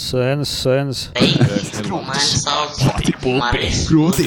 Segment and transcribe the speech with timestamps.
[0.00, 1.00] Sēnes, sēnes.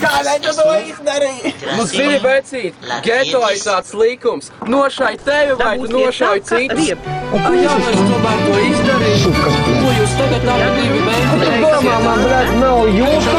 [0.04, 1.52] Kādēļ tu to izdarīji?
[1.80, 4.52] Nu, zini, vecīt, geto ir tāds likums.
[4.70, 6.94] Nošai tevi vai tu nošai citus.
[7.40, 9.34] Ai, jā, es tomēr to izdarīju.
[9.82, 11.60] Ko jūs tagad abi divi mēģināt?
[11.66, 13.38] Domā, man, blēd, nav jūtu.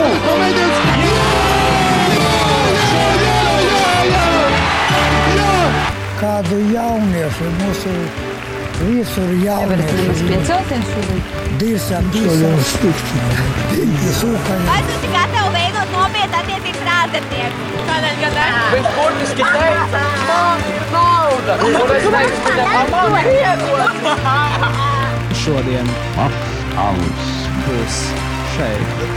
[6.24, 7.98] Kādu jauniešu mūsu
[8.84, 10.26] visur jaunieši.
[10.28, 11.20] Piecelties šodien.
[11.60, 12.04] Dīsam.
[14.14, 14.60] Sūkaļ.
[14.68, 17.70] Vai tu esi gatavs veidot nopietnu attiecības ar ārzemnieku?
[17.88, 18.46] Kādēļ gan ne?
[18.74, 21.52] Viņš burtiski teica, man ir nauda.
[21.64, 22.56] Un es teicu,
[22.94, 23.94] man ir iedod.
[25.44, 25.88] Šodien
[26.84, 27.32] Alus
[27.64, 28.02] būs
[28.56, 29.08] šeit.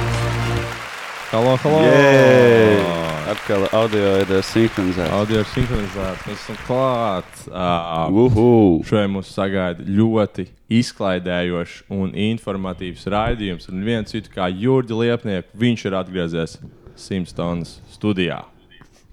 [1.31, 1.83] Halo, halo!
[1.83, 3.06] Jē!
[3.27, 5.11] Atkal audio ir eh, sinhronizēts.
[5.11, 6.21] Audio ir sinhronizēts.
[6.29, 7.41] Mēs esam klāt.
[7.49, 8.51] Uh, Uhu!
[8.87, 10.47] Šodien mūs sagaida ļoti
[10.79, 13.67] izklaidējošs un informatīvs raidījums.
[13.73, 16.55] Un viens citu kā Jurģa Liepnieku, viņš ir atgriezies
[16.95, 18.45] Simpsons studijā.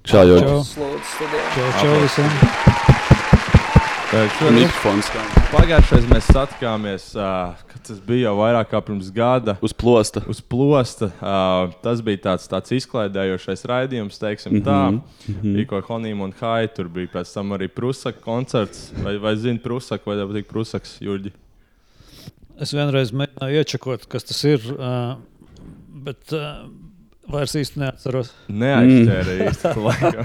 [0.06, 1.50] Čau, Slūdzu, studijā.
[1.56, 2.73] Čau, čau visiem.
[4.14, 5.08] Mikrofons.
[5.50, 9.56] Pagājušajā mēs satikāmies, uh, kad tas bija jau vairāk kā pirms gada.
[9.64, 10.22] Uz plosta.
[10.30, 11.08] Uz plosta.
[11.18, 14.78] Uh, tas bija tāds, tāds izklaidējošais raidījums, teiksim, tā.
[14.92, 15.58] Mm -hmm.
[15.64, 16.68] Iko Honīm un Hai.
[16.68, 18.92] Tur bija pēc tam arī Prusaka koncerts.
[19.02, 21.32] Vai, vai zini Prusaku, vai tev patīk Prusaks, Jurģi?
[22.60, 25.16] Es vienreiz mēģināju iečakot, kas tas ir, uh,
[25.90, 26.70] bet uh,
[27.26, 28.30] vairs īsti neatceros.
[28.48, 29.74] Neaizķēra īsti.
[29.86, 30.24] laikam.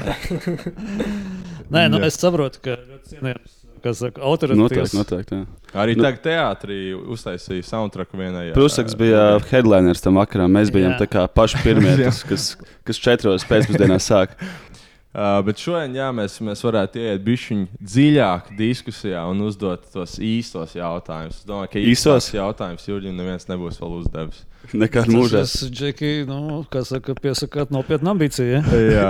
[1.74, 2.08] Nē, nu, Jā.
[2.10, 4.94] es saprotu, ka ļoti cienījams, kas saka, Noteikti, autoritātes.
[4.98, 5.36] noteikti.
[5.42, 5.46] jā.
[5.84, 8.54] Arī Nu- tagad teātrī uztaisīja soundtracku vienai.
[8.54, 10.52] Prusaks bija headliners tam vakaram.
[10.52, 11.00] Mēs bijām Jā.
[11.04, 12.48] tā kā paši pirmie, kas, kas,
[12.86, 14.36] kas četros pēcpusdienā sāk.
[15.10, 20.76] Uh, bet šodien jā, mēs, mēs varētu iet bišķiņ dziļāk diskusijā un uzdot tos īstos
[20.78, 21.40] jautājumus.
[21.42, 24.44] Es domāju, ka īstos jautājumus Jurģim neviens nebūs vēl uzdevis.
[24.70, 25.42] Nekādā mūžā.
[25.42, 28.52] Tas ir Džeki, nu, kā saka, piesakāt nopietnu ambīciju.
[28.54, 28.62] Ja?
[28.70, 29.08] Jā,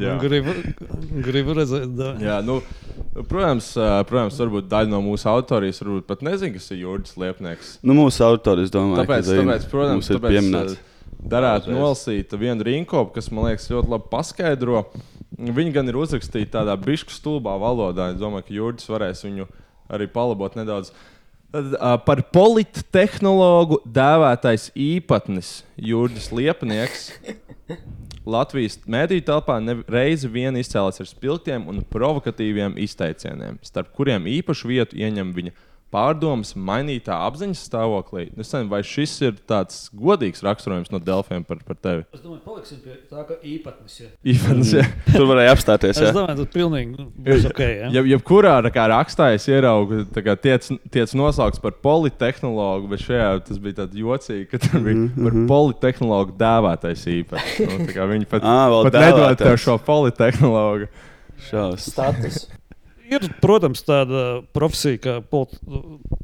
[0.00, 0.16] jā.
[0.24, 0.54] Gribu,
[1.28, 2.14] gribu redzēt, da.
[2.16, 2.62] jā nu,
[3.14, 7.72] protams, ā, protams, varbūt daļa no mūsu autorijas varbūt pat nezina, kas ir Jurģis Liepnieks.
[7.84, 10.76] Nu, mūsu autors, Tāpēc, ka tāpēc protams, mums ir tāpēc, pieminēts.
[11.34, 14.84] darētu nolasīt vienu rinkopu, kas man liekas ļoti labi paskaidro.
[15.42, 18.10] Viņi gan ir uzrakstīti tādā bišku stulbā valodā.
[18.12, 19.48] Es domāju, ka Jurģis varēs viņu
[19.92, 20.92] arī palabot nedaudz.
[20.92, 21.08] Uh,
[22.06, 27.10] par polittehnologu dēvētais īpatnis Jurģis Liepnieks.
[28.22, 29.56] Latvijas mēdīņu telpā
[29.90, 35.54] reizi vien izcēlās ar spilgtiem un provokatīviem izteicieniem, starp kuriem īpašu vietu ieņem viņa
[35.92, 38.30] pārdomas mainītā apziņas stāvoklī.
[38.32, 42.06] Es nezinu, vai šis ir tāds godīgs raksturojums no Delfiem par, par tevi.
[42.16, 43.98] Es domāju, paliksim pie tā, ka īpatnis.
[44.00, 44.08] Ja.
[44.32, 44.86] Īpatnis, ja.
[45.10, 45.98] Tur varēja apstāties.
[45.98, 46.14] Es Jā.
[46.16, 47.62] domāju, tas pilnīgi nu, būs ok.
[47.66, 47.92] Ja?
[47.98, 53.30] Ja, jebkurā tā kā rakstā es ieraugu, ka tiec, tiec nosaukts par politehnologu, bet šajā
[53.50, 57.54] tas bija tāds jocīgi, ka tur bija Mhm, par politehnologu dēvētais īpašs.
[57.66, 60.88] Nu, tā kā viņi pat, vēl pat nedod tev šo politehnologu.
[61.42, 61.88] Šaus.
[61.90, 62.44] Status.
[63.12, 65.60] Ir, protams, tāda profesija kā politi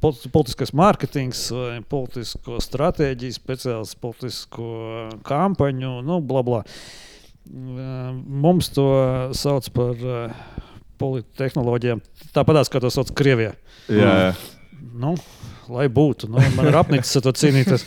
[0.00, 1.49] politi politiskais mārketings,
[1.91, 4.69] politisko stratēģiju, speciāls politisko
[5.27, 6.62] kampaņu, nu, bla, bla.
[7.48, 8.88] Mums to
[9.37, 10.38] sauc par eh,
[11.00, 12.03] politehnoloģijām.
[12.37, 13.54] Tāpat kā to sauc Krievijā.
[13.88, 14.32] Jā, jā.
[14.98, 15.15] Nu,
[15.72, 17.87] lai būtu, nu, man ir apnicis ar to cīnīties.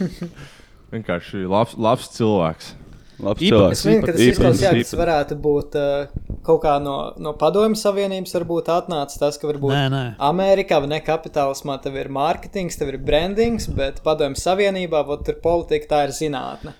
[0.94, 2.74] vienkārši labs, labs cilvēks.
[3.22, 3.78] Labs cilvēks.
[3.78, 8.72] Es zinu, ka tas izklausās, varētu būt uh, kaut kā no, no padomju savienības, varbūt
[8.74, 10.04] atnācis tas, ka varbūt Nē, nē.
[10.32, 15.38] Amerikā vai ne kapitālismā tev ir mārketings, tev ir brandings, bet padomju savienībā vot, tur
[15.44, 16.74] politika tā ir zinātne.
[16.74, 16.80] Nē,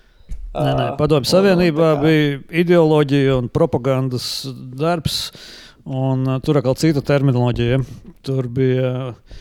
[0.52, 4.26] Uh, Padomju Savienībā un bija ideoloģija un propagandas
[4.76, 5.30] darbs,
[5.88, 7.78] un uh, tur atkal cita terminoloģija.
[8.20, 9.38] Tur bija mm,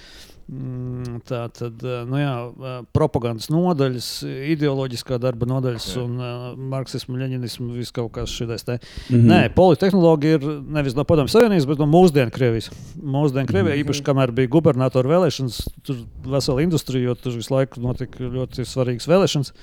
[1.30, 4.08] tā tad, uh, nu jā, uh, propagandas nodaļas,
[4.52, 6.02] ideoloģiskā darba nodaļas Jā.
[6.04, 6.42] un uh,
[6.74, 8.66] marksismu, leņķismu, viss kaut kas šis.
[8.68, 9.24] Mm.
[9.30, 12.68] Nē, politehnoloģija ir nevis no Padomju Savienības, bet no mūsdienu Krievijas.
[13.00, 13.86] Mūsdienu Krievijā, Mhm.
[13.86, 19.08] īpaši kamēr bija gubernatora vēlēšanas, tur vesela industrija, jo tur visu laiku notika ļoti svarīgas
[19.08, 19.54] vēlēšanas.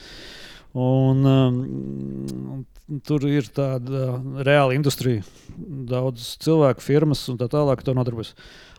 [0.78, 2.64] Un, um,
[3.04, 5.24] tur ir tāda reāla industrija.
[5.58, 8.34] Daudz cilvēku, firmas un tā tālāk to nodarbojas.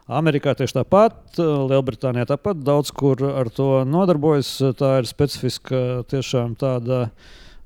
[0.09, 4.49] Amerikā tieši tāpat, Lielbritānijā tāpat daudz kur ar to nodarbojas.
[4.79, 7.09] Tā ir specifiska tiešām tāda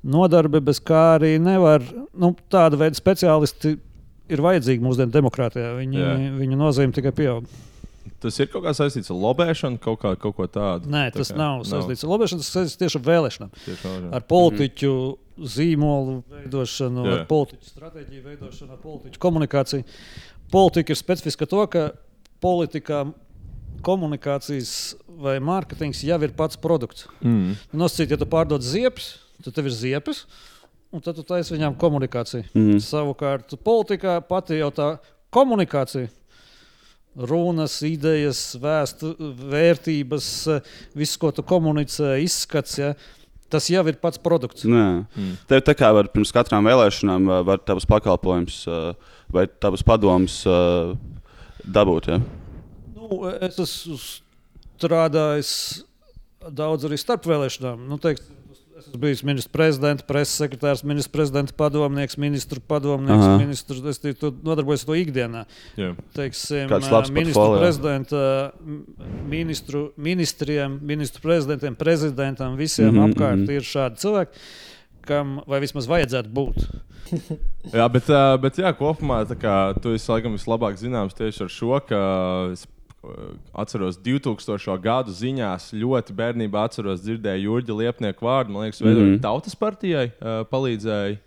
[0.04, 1.86] nodarbe, bez kā arī nevar.
[2.12, 3.78] Nu, tāda veida speciālisti
[4.34, 5.72] ir vajadzīgi mūsdienu demokrātijā.
[5.80, 6.12] Viņi, Jā.
[6.42, 7.48] viņu nozīme tikai pieaug.
[8.24, 10.92] Tas ir kaut kā saistīts ar lobēšanu, kaut, kā, kaut ko tādu.
[10.92, 13.51] Nē, Tā tas kā nav saistīts ar lobēšanu, tas saistīts tieši ar vēlēšanām.
[13.63, 14.94] Tieši ar politiķu
[15.56, 17.18] zīmolu veidošanu, Jā.
[17.18, 19.88] ar politiķu stratēģiju veidošanu, ar politiķu komunikāciju.
[20.54, 21.86] Politika ir specifiska to, ka
[22.44, 23.06] politikā
[23.84, 27.07] komunikācijas vai mārketings jau ir pats produkts.
[27.24, 27.56] Mm.
[27.75, 30.25] Nosacīt, ja tu pārdod ziepes, tad tev ir ziepes.
[30.94, 32.51] Un tad tu taisi viņām komunikāciju.
[32.54, 32.78] Mhm.
[32.86, 34.90] Savukārt, politikā pati jau tā
[35.34, 36.12] komunikācija,
[37.18, 39.16] runas, idejas, vēstu,
[39.50, 40.28] vērtības,
[40.98, 42.92] viss, ko tu komunicē, izskats, ja,
[43.50, 44.68] tas jau ir pats produkts.
[44.69, 44.86] Nē.
[45.18, 45.34] Mm.
[45.50, 48.62] Tev tā kā var pirms katrām vēlēšanām var tavs pakalpojums
[49.34, 50.44] vai tavs padoms
[51.63, 52.12] dabūt.
[52.12, 52.19] Ja?
[52.94, 55.51] Nu, es esmu strādājis
[56.51, 57.86] daudz arī starp vēlēšanām.
[57.88, 58.25] Nu, teiks,
[58.74, 63.38] es esmu bijis ministrs prezidents, preses sekretārs, ministrs prezidents, padomnieks, ministru padomnieks, Aha.
[63.39, 63.83] ministrs.
[63.94, 64.01] Es
[64.44, 65.45] nodarbojos ar to ikdienā.
[65.80, 65.94] Jā.
[66.18, 66.74] Teiksim,
[67.15, 67.48] ministru
[69.31, 73.51] ministru, ministriem, ministru prezidentiem, prezidentam, visiem mm -hmm, apkārt mhm.
[73.51, 74.48] ir šādi cilvēki,
[75.07, 76.67] kam vai vismaz vajadzētu būt.
[77.77, 78.07] Jā, bet,
[78.41, 82.00] bet jā, kopumā kā, tu esi laikam vislabāk zināms tieši ar šo, ka
[82.53, 83.27] es ā,
[83.63, 84.77] atceros 2000.
[84.81, 85.71] gadu ziņās.
[85.77, 88.55] Ļoti bērnībā atceros, dzirdēju Jurģa Liepnieku vārdu.
[88.55, 89.13] Man liekas, veidojot mm.
[89.17, 89.23] -hmm.
[89.25, 91.19] tautas partijai ā, palīdzēja.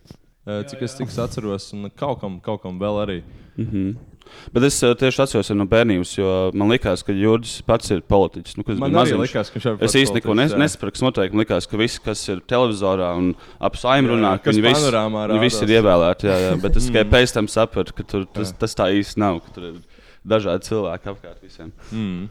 [0.47, 3.23] ā, Cik es, cik es atceros, un kaut kam, kaut kam vēl arī.
[3.57, 4.16] Mhm.
[4.55, 8.57] Bet es ā, tieši atceros no bērnības, jo man liekas, ka Jurģis pats ir politiķis.
[8.59, 9.23] Nu, es Man arī maziņš.
[9.25, 10.63] likās, ka viņš ir Es pats īsti neko nes, politiķis, jā.
[10.65, 11.33] nesaprotu, kas notiek.
[11.37, 15.43] Man liekas, ka visi, kas ir televizorā un ap saimnu runā, ka viņi visi, viņi
[15.47, 16.31] visi ir ievēlēti.
[16.31, 16.57] Jā, jā.
[16.65, 17.13] Bet es tikai Mm.
[17.17, 19.41] pēc tam sapratu, ka tur, tas, tas tā īsti nav.
[19.55, 19.81] Tur ir
[20.27, 21.73] dažādi cilvēki apkārt visiem.
[21.93, 22.29] Mm.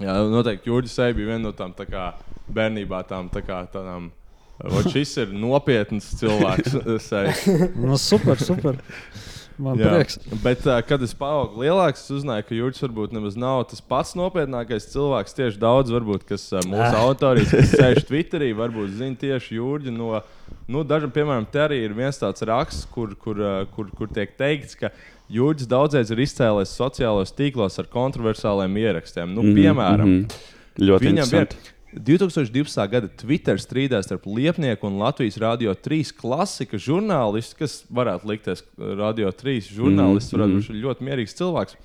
[0.00, 2.12] Jā, noteikti Jurģis bija viena no tām tā kā,
[2.48, 4.10] bērnībā tām tā kā, tādām.
[4.62, 6.76] Vot šis ir nopietns cilvēks.
[7.82, 8.78] Nu, super, super.
[9.58, 10.18] Man Jā, prieks.
[10.42, 14.14] Bet, uh, kad es paaugu lielāks, es uzzināju, ka Jurģis varbūt nemaz nav tas pats
[14.18, 15.34] nopietnākais cilvēks.
[15.36, 17.02] Tieši daudz, varbūt, kas uh, mūsu Ah.
[17.08, 20.20] autorijas, kas sēž Twitterī, varbūt zina tieši Jurģi no.
[20.68, 24.32] Nu, dažam, piemēram, te arī ir viens tāds raksts, kur, kur, uh, kur, kur tiek
[24.38, 24.90] teikts, ka
[25.32, 29.32] Jurģis daudzreiz ir izcēlies sociālajos tīklos ar kontroversāliem ierakstiem.
[29.34, 30.50] Nu, Mhm, piemēram, mhm.
[30.80, 31.48] Ļoti Viņam ir.
[31.92, 32.86] 2012.
[32.88, 39.32] gada Twitter strīdās starp Liepnieku un Latvijas Rādio 3 klasika žurnālistu, kas varētu likties, Radio
[39.32, 40.62] 3 žurnālists Mhm, varētu mhm.
[40.62, 41.76] būt ļoti mierīgs cilvēks.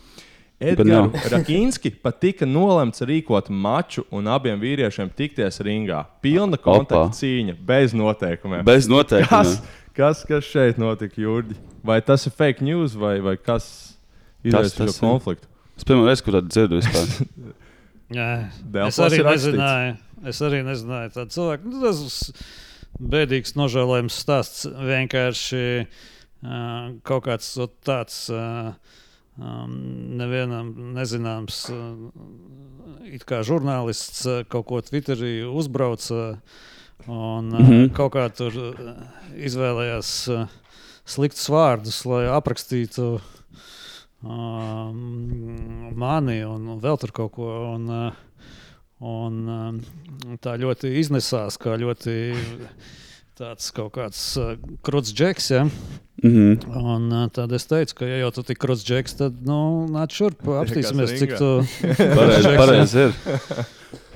[0.57, 1.17] Edgars nav.
[1.35, 6.05] Rakīnski pat tika nolemts rīkot maču un abiem vīriešiem tikties ringā.
[6.23, 7.17] Pilna kontakta Opa.
[7.19, 8.63] cīņa, bez noteikumiem.
[8.65, 9.29] Bez noteikumiem.
[9.29, 9.59] Kas,
[9.93, 11.59] kas, kas šeit notika, Jurģi?
[11.85, 13.69] Vai tas ir fake news vai, vai kas
[14.41, 14.99] izraisa šo ir?
[15.03, 15.51] konfliktu?
[15.77, 17.05] Es pirmo reizi, tādu dzirdu vispār.
[18.13, 18.29] Jā,
[18.87, 19.97] es arī nezināju.
[20.27, 21.71] Es arī nezināju tādu cilvēku.
[21.71, 22.31] Nu, tas
[22.97, 24.65] bēdīgs, nožēlojams stāsts.
[24.65, 27.51] Vienkārši uh, kaut kāds
[27.85, 28.23] tāds.
[28.33, 28.71] Uh,
[29.37, 29.73] Um,
[30.17, 32.07] nevienam nezināms, uh,
[33.05, 36.39] it kā žurnālists uh, kaut ko Twitterī uzbrauca
[37.05, 37.67] un uh, mm.
[37.67, 37.91] -hmm.
[37.93, 38.95] kaut kā tur uh,
[39.37, 40.47] izvēlējās uh,
[41.05, 43.21] sliktus vārdus, lai aprakstītu um,
[45.97, 47.49] mani un, vēl tur kaut ko.
[47.75, 48.13] Un, uh,
[49.05, 49.81] un, um,
[50.41, 52.15] tā ļoti iznesās, kā ļoti
[53.37, 54.55] tāds kaut kāds uh,
[54.85, 55.49] krūts džeks.
[55.53, 55.63] Ja?
[56.23, 56.73] Mhm.
[56.73, 60.15] Un, uh, tad es teicu, ka, ja jau tu tik krūts džeks, tad nu, nāc
[60.17, 61.49] šurp, apstīsimies, cik tu
[62.17, 63.17] Pareizi džeks, pareizi ir.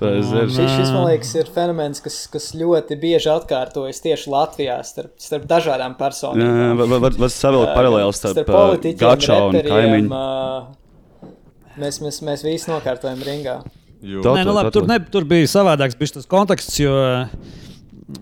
[0.01, 0.47] Pareizi ir.
[0.47, 5.13] Un, Šis, šis, man liekas, ir fenomens, kas, kas ļoti bieži atkārtojas tieši Latvijā starp,
[5.21, 6.41] starp dažādām personām.
[6.41, 10.09] jā, var, var, var savilkt paralēli starp uh, politiķiem, Gačā un kaimiņu.
[10.18, 11.31] ā,
[11.79, 13.59] Mēs, mēs, mēs visi nokārtojam ringā.
[14.03, 14.19] Jū.
[14.25, 16.79] Nē, nu, labi, tur, ne, tur bija savādāks bija tas konteksts.
[16.81, 16.95] Jo,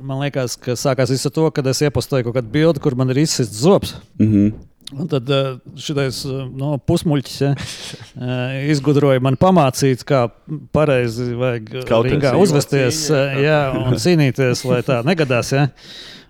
[0.02, 3.14] Man liekas, ka sākās viss ar to, kad es iepostoju kaut kādu bildi, kur man
[3.14, 3.96] ir izsists zobs.
[4.22, 4.52] Mhm.
[4.90, 5.28] Un tad
[5.78, 6.24] šis
[6.58, 7.50] no, pusmuļķis ja,
[8.26, 10.24] eh, izgudroja man pamācīt, kā
[10.74, 13.20] pareizi vajag Cīņa, uzvesties cīņa.
[13.36, 15.54] eh, jā, un cīnīties, lai tā negadās.
[15.54, 15.68] Ja.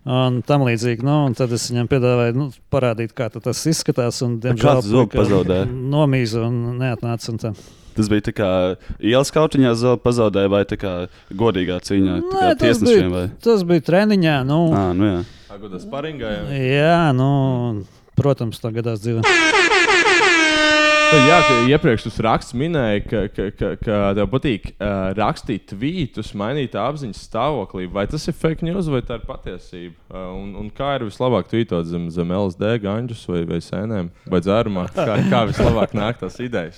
[0.09, 4.21] Un tam līdzīgi, nu, un tad es viņam piedāvāju nu, parādīt, kā tas izskatās.
[4.25, 5.67] Un, diemžēl, kāds puika pazaudēja?
[5.69, 7.33] Nomīza un neatnāca.
[7.33, 7.51] Un tā.
[7.97, 8.49] Tas bija tā kā
[8.99, 10.93] ielas kautiņā pazaudēja vai kā
[11.35, 13.09] godīgā cīņā tā kā Nē, tas, tiesnešiem.
[13.09, 13.25] bija, Vai?
[13.43, 14.37] tas bija treniņā.
[14.47, 15.19] Nu, Ā, nu jā.
[15.49, 16.35] Agodas paringā.
[16.53, 17.29] jā, nu,
[18.19, 19.25] protams, tā gadās dzīvē.
[21.09, 26.75] Nu, Jā, iepriekš raksts minēja, ka, ka, ka, ka tev patīk uh, rakstīt tvītus, mainīt
[26.77, 27.87] apziņas stāvoklī.
[27.89, 29.97] Vai tas ir fake news vai tā ir patiesība?
[30.11, 34.43] Uh, un, un kā ir vislabāk tvītot zem, zem LSD, ganģus vai, vai sēnēm vai
[34.45, 34.85] dzērumā?
[34.93, 36.77] Kā, kā vislabāk nāk tās idejas?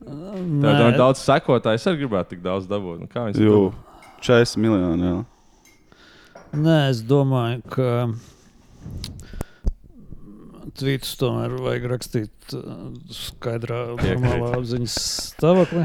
[0.00, 3.02] Tev Nē, ir daudz sekotāju, es arī gribētu tik daudz dabūt.
[3.04, 3.72] Nu, kā viņas Jū, dabū?
[4.24, 5.10] 40 miljoni.
[5.10, 5.18] Jā.
[6.60, 7.90] Nē, es domāju, ka
[10.80, 12.62] tvītus tomēr vajag rakstīt uh,
[13.12, 14.96] skaidrā, normālā apziņas
[15.34, 15.84] stāvoklī.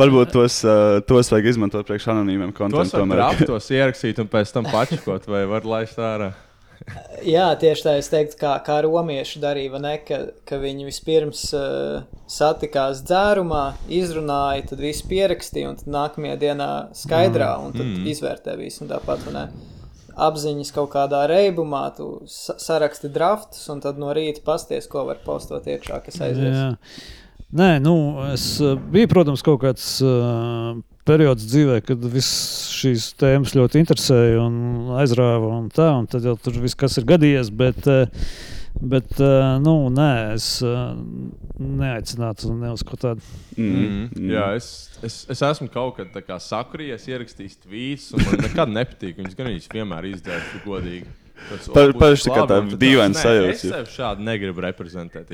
[0.00, 2.80] Varbūt tos, uh, tos vajag izmantot priekš anonīmiem Tos kontiem.
[2.80, 3.20] var tomēr.
[3.20, 6.32] graftos ierakstīt un pēc tam pačakot, vai var laist ārā.
[7.34, 10.18] Jā, tieši tā es teiktu, kā, kā romieši darīja, vai ne, ka,
[10.48, 13.64] ka viņi vispirms uh, satikās dzērumā,
[13.98, 18.06] izrunāja, tad viss pierakstīja, un tad nākamajā dienā skaidrā, un tad mm.
[18.12, 19.44] izvērtē visu, un tāpat, vai ne,
[20.28, 25.20] apziņas kaut kādā reibumā, tu sa saraksti draftus, un tad no rīta pasties, ko var
[25.24, 26.56] postot iekšā, kas aizies.
[26.56, 26.74] Jā.
[27.56, 27.96] Nē, nu,
[28.32, 30.76] es uh, biju, protams, kaut kāds uh,
[31.06, 36.36] periods dzīvē, kad visas šīs tēmas ļoti interesēja un aizrāva un tā, un tad jau
[36.40, 38.28] tur viss, kas ir gadījies, bet, uh,
[38.80, 40.92] bet uh, nu, nē, es uh,
[41.56, 43.24] neaicinātu ne uz ko tādu.
[43.56, 44.08] Mm.
[44.12, 44.32] Mm.
[44.34, 44.70] Jā, es,
[45.06, 49.20] es, es esmu kaut kad tā kā sakurījies, ierakstījis tvītus, un man nekad nepatīk.
[49.20, 51.06] Viņus gan viņš vienmēr izdzēra godīgi.
[51.74, 53.54] Parasti tā kā dīvaina sajūta.
[53.54, 55.30] Es sev šādi negribu reprezentēt.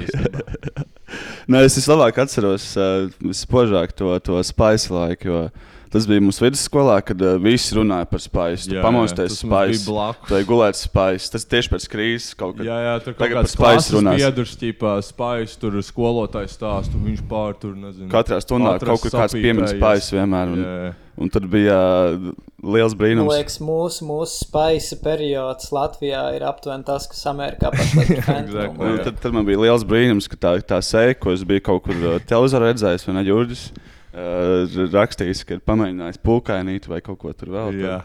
[1.51, 5.29] Nē, es vislabāk atceros uh, vispožāk to, to spice laiku.
[5.29, 5.45] Jo
[5.93, 8.71] tas bija mūsu vidusskolā, kad uh, visi runāja par spice.
[8.71, 9.85] Tu pamosties spice.
[10.29, 11.31] Tu ej gulēt spice.
[11.35, 12.67] Tas tieši pēc krīzes kaut kad.
[12.69, 14.19] Jā, jā, tur kaut kāds spice runās.
[14.21, 18.11] Biedrs, ķipā, spice, tur skolotājs stāstu, viņš pār tur, nezinu.
[18.13, 20.57] Katrā stundā kaut kur kāds piemins spice vienmēr.
[20.57, 20.93] Un, jā.
[21.21, 21.77] Un tad bija
[22.17, 22.31] uh,
[22.65, 23.29] liels brīnums.
[23.29, 28.23] Man liekas, mūsu, mūsu spaisa periods Latvijā ir aptuveni tas, kas Amerikā pašlaik ir.
[28.39, 31.85] exactly, tad, tad man bija liels brīnums, ka tā, tā sēja, ko es biju kaut
[31.85, 33.67] kur uh, televizorā redzējis, vai ne Jurģis,
[34.13, 37.83] uh, rakstījis, ka ir pamēģinājis pulkainīt vai kaut ko tur vēl.
[37.83, 38.01] Jā.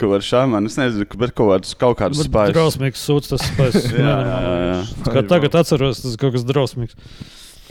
[0.00, 2.56] Ka var šādi, es nezinu, bet kaut kādus, kaut kādus spēkus.
[2.56, 3.90] Drausmīgs sūds tas spēks.
[4.02, 4.80] jā, jā, jā.
[5.06, 6.98] Kā tagad atceros, tas ir kaut kas drausmīgs.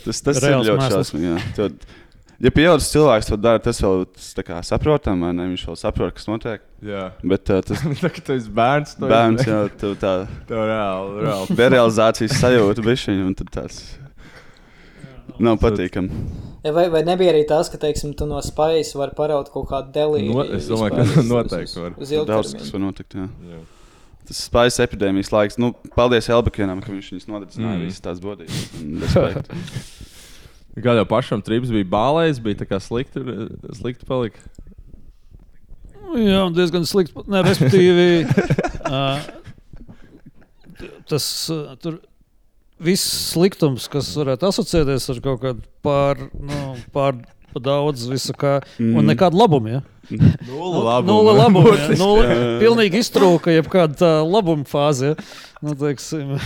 [0.06, 1.34] Tas, tas Reāls ir ļoti šausmīgi
[2.42, 5.48] ja pieaugušs cilvēks to dara, tas vēl tas saprotam, vai ne?
[5.52, 6.64] Viņš vēl saprot, kas notiek.
[6.86, 7.08] Jā.
[7.22, 8.96] Bet uh, tas ir tas ir bērns.
[9.02, 10.14] Bērns jau tu, tā
[10.50, 11.58] tā reāli, reāli.
[11.60, 13.82] derealizācijas sajūta bišķiņa, un tad tas
[15.40, 16.10] nav patīkami.
[16.62, 20.34] Vai, vai nebija arī tas, ka, teiksim, tu no spējas vari paraut kaut kādu delīdu?
[20.36, 21.92] No, es domāju, ka noteikti var.
[21.98, 23.26] Uz Daudz, kas var notikt, jā.
[23.50, 23.62] jā.
[24.30, 25.58] Tas spējas epidēmijas laiks.
[25.62, 27.86] Nu, paldies Elbekienam, ka viņš viņus nodedzināja mm.
[27.88, 28.58] visas tās bodības.
[30.86, 33.20] Kā jau pašam trips bija bālējis, bija tā kā slikti,
[33.76, 34.40] slikti palika.
[36.16, 37.26] Jā, diezgan slikti.
[37.32, 38.06] Nē, respektīvi,
[38.94, 39.20] uh,
[41.12, 41.94] tas uh, tur
[42.82, 46.62] viss sliktums, kas varētu asociēties ar kaut kādu pār, nu,
[46.96, 47.20] pār
[47.60, 48.94] daudz, visu kā, mm.
[49.00, 49.76] un nekādu labumu.
[49.78, 49.82] Ja?
[50.12, 51.10] Nulle labumu.
[51.12, 51.90] Nulle labumu ja?
[52.00, 55.14] Nulle, pilnīgi iztrūka jebkāda labuma fāze.
[55.14, 55.30] Ja?
[55.62, 56.38] Nu, teiksim,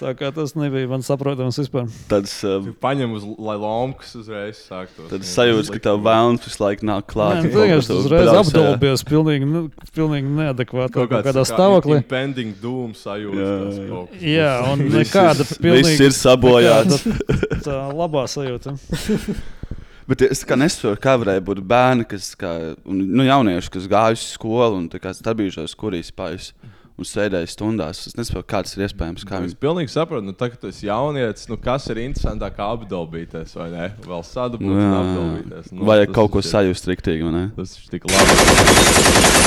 [0.00, 1.86] Tā kā tas nebija man saprotams vispār.
[2.10, 5.08] Tad uh, paņem uz lomkas uzreiz sāktos.
[5.12, 7.46] Tad sajūta, ka tev vēlams visu laiku nāk klāt.
[7.46, 9.64] Nē, tas uzreiz apdolbies pilnīgi, nu,
[9.96, 12.00] pilnīgi neadekvāti kaut, kaut kādā stāvoklī.
[12.02, 14.06] Impending doom sajūta.
[14.22, 15.92] Jā, un nekāda pilnīgi.
[15.92, 17.06] Viss ir sabojāts.
[17.06, 18.74] Tā, tā labā sajūta.
[20.06, 22.52] Bet es nesaprotu, kā varēja būt bērni, kas, kā,
[22.86, 26.52] nu, jaunieši, kas gājuši skolu un stabījušies, kurīs spējas
[26.96, 28.02] un sēdēju stundās.
[28.08, 29.24] Es nesaprotu, kā tas ir iespējams.
[29.28, 33.52] Kā es pilnīgi saprotu, nu, tā, ka tu esi jaunietis, nu, kas ir interesantāk apdalbīties,
[33.58, 33.88] vai ne?
[34.06, 35.72] Vēl sadabūt, nu, apdalbīties.
[35.76, 37.44] Nu, Vajag kaut ko sajust riktīgi, vai ne?
[37.58, 39.44] Tas ir tik labi.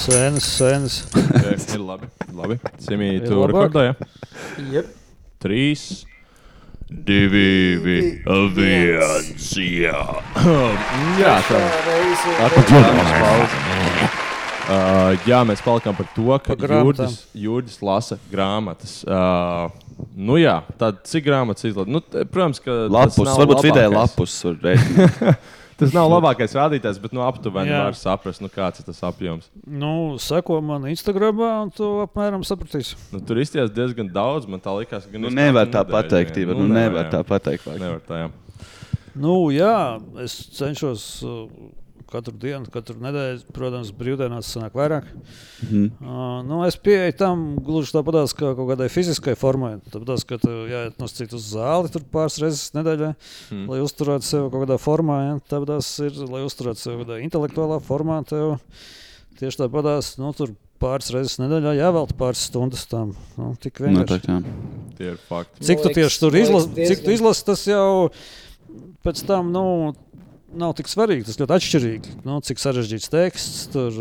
[0.00, 0.94] Sēnes, sēnes.
[1.44, 2.08] Jā, ir labi.
[2.34, 2.56] labi.
[2.82, 3.92] Simī, tu rekordēji?
[4.72, 4.96] Yep.
[5.44, 5.90] Trīs.
[6.90, 7.78] Divi,
[8.50, 10.00] viens, jā.
[11.20, 11.70] jā, tā ir.
[14.70, 19.00] Uh, jā, mēs palikām par to, ka Jurģis, Jurģis lasa grāmatas.
[19.06, 19.70] Uh,
[20.18, 21.90] nu jā, tad cik grāmatas izlasa?
[21.90, 22.76] Nu, protams, ka.
[22.90, 24.36] Lapus, varbūt vidēji lapus.
[25.80, 29.48] Tas nav labākais rādītājs, bet nu, aptuveni var saprast, nu, kāds ir tas apjoms.
[29.64, 32.98] Nu, seko man Instagram, un tu apmēram sapratīsi.
[33.14, 34.48] Nu, tur izties diezgan daudz.
[34.50, 36.36] Man tā likās, ka nu, nevar tā pateikt.
[36.44, 37.68] Nu, nu, nevar, nevar tā pateikt.
[37.80, 38.30] Nevar tā, jā.
[39.20, 39.74] Nu, jā,
[40.22, 41.06] es cenšos.
[42.10, 45.06] Katru dienu, katru nedēļu, protams, brīvdienās sanāk vairāk.
[45.66, 45.84] Mm.
[46.02, 49.76] Uh, nu, es pieeju tam gluži tāpat kā kaut kādai fiziskai formai.
[49.92, 53.12] Tāpat, ka tev jāiet no citu uz zāli pāris reizes nedēļā,
[53.54, 53.68] mm.
[53.70, 55.20] lai uzturētu sevi kaut kādā formā.
[55.28, 55.36] Ja?
[55.54, 55.76] Tāpat
[56.06, 58.18] ir, lai uzturētu sevi kādā intelektuālā formā.
[58.26, 58.58] Tev
[59.38, 63.12] tieši tāpat nu, tur pāris reizes nedēļā jāvelta pāris stundas tam.
[63.38, 64.38] Nu, tik vienkārši.
[64.98, 65.64] Tie ir fakti.
[65.68, 68.08] Cik tu tieši tur izlasi, cik tu izlasi, tas jau
[69.04, 69.52] pēc tam.
[69.54, 69.64] Nu,
[70.56, 71.26] nav tik svarīgi.
[71.28, 72.14] Tas ļoti atšķirīgi.
[72.26, 74.00] Nu, cik sarežģīts teksts, tur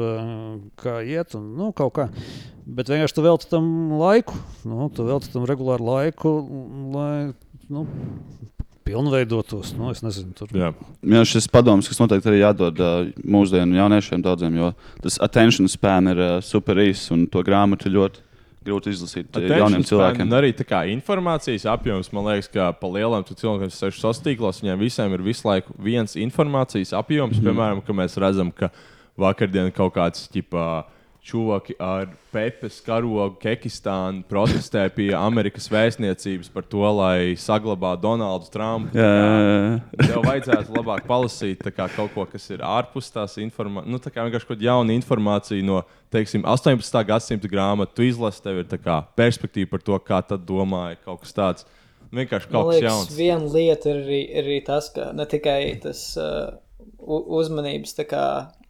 [0.80, 2.08] kā iet un nu, kaut kā.
[2.70, 4.38] Bet vienkārši tu veltīji tam laiku,
[4.70, 6.34] nu, tu veltīji tam regulāru laiku,
[6.94, 7.14] lai
[7.74, 7.86] nu,
[8.90, 9.74] pilnveidotos.
[9.78, 10.54] Nu, es nezinu, tur.
[10.54, 10.72] Jā.
[11.06, 14.72] Jā, šis padoms, kas noteikti arī jādod uh, mūsdienu jauniešiem daudziem, jo
[15.04, 18.26] tas attention span ir uh, super īss un to grāmatu ļoti
[18.70, 20.36] grūti izlasīt Attention jauniem cilvēkiem.
[20.38, 25.18] Arī kā, informācijas apjoms, man liekas, ka pa lieliem cilvēkiem, kas sociālos tīklos, viņiem visiem
[25.18, 27.40] ir visu laiku viens informācijas apjoms.
[27.40, 27.50] Mm.
[27.50, 28.72] Piemēram, ka mēs redzam, ka
[29.20, 30.70] vakardien kaut kāds ķipā.
[31.20, 38.96] Čuvaki ar pepes karogu Kekistānu protestē pie Amerikas vēstniecības par to, lai saglabātu Donaldu Trumpu.
[38.96, 40.06] Jā, jā, jā.
[40.06, 43.92] Tev vajadzētu labāk palasīt kā, kaut ko, kas ir ārpus tās informācijas.
[43.92, 45.82] Nu, tā kā vienkārši kaut kāda jauna informācija no
[46.14, 47.04] teiksim, 18.
[47.12, 47.98] gadsimta grāmatas.
[48.00, 51.68] Tu izlasi, tev ir kā, perspektīva par to, kā tad domāja kaut kas tāds.
[52.16, 53.18] Vienkārši kaut Man kas liekas, jauns.
[53.20, 56.56] Viena lieta ir arī, ir arī tas, ka ne tikai tas uh,
[57.06, 58.24] uzmanības tā kā,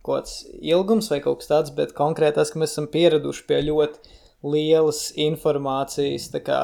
[0.10, 3.62] kaut kāds ilgums vai kaut kas tāds, bet konkrēti tas, ka mēs esam pieraduši pie
[3.70, 6.62] ļoti lielas informācijas tā kā,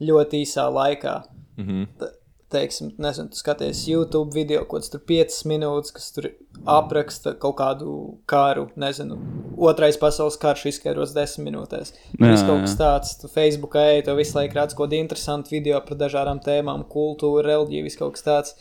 [0.00, 1.18] ļoti īsā laikā.
[1.56, 1.86] Mm -hmm.
[2.00, 2.14] Te-
[2.46, 6.28] Teiksim, nezinu, tu skaties YouTube video, kaut kāds tur 5 minūtes, kas tur
[6.64, 9.16] apraksta kaut kādu kāru, nezinu,
[9.58, 11.90] otrais pasaules karš izskaidros 10 minūtēs.
[12.20, 15.80] Viss kaut kas tāds, tu Facebookā ej, tu visu laiku redz kaut kādu interesantu video
[15.80, 18.54] par dažādām tēmām, kultūru, reliģiju, viss kaut kas tāds.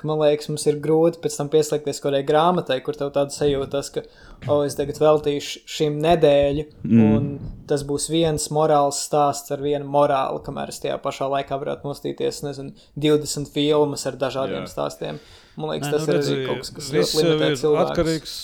[0.00, 3.34] Ka, man liekas, mums ir grūti pēc tam pieslēgties kaut kādai grāmatai, kur tev tāda
[3.34, 4.04] sajūta, tas, ka,
[4.46, 7.02] oh, es tagad veltīšu šim nedēļu, mm.
[7.04, 7.26] un
[7.68, 12.40] tas būs viens morāls stāsts ar vienu morāli, kamēr es tajā pašā laikā varētu nostīties,
[12.46, 14.72] nezinu, 20 filmas ar dažādiem Jā.
[14.72, 15.20] Stāstiem.
[15.60, 17.92] Man liekas, Nē, tas nu, ir redzi, arī kaut kas, kas ļoti limitē ir cilvēkus.
[17.92, 18.38] atkarīgs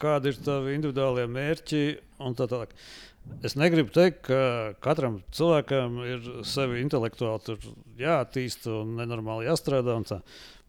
[0.00, 1.84] kādi ir tavi individuālie mērķi
[2.26, 2.76] un tā tālāk.
[3.46, 4.40] Es negribu teikt, ka
[4.82, 7.66] katram cilvēkam ir sevi intelektuāli tur
[8.00, 9.96] jāattīst un nenormāli jāstrādā.
[10.00, 10.20] un tā.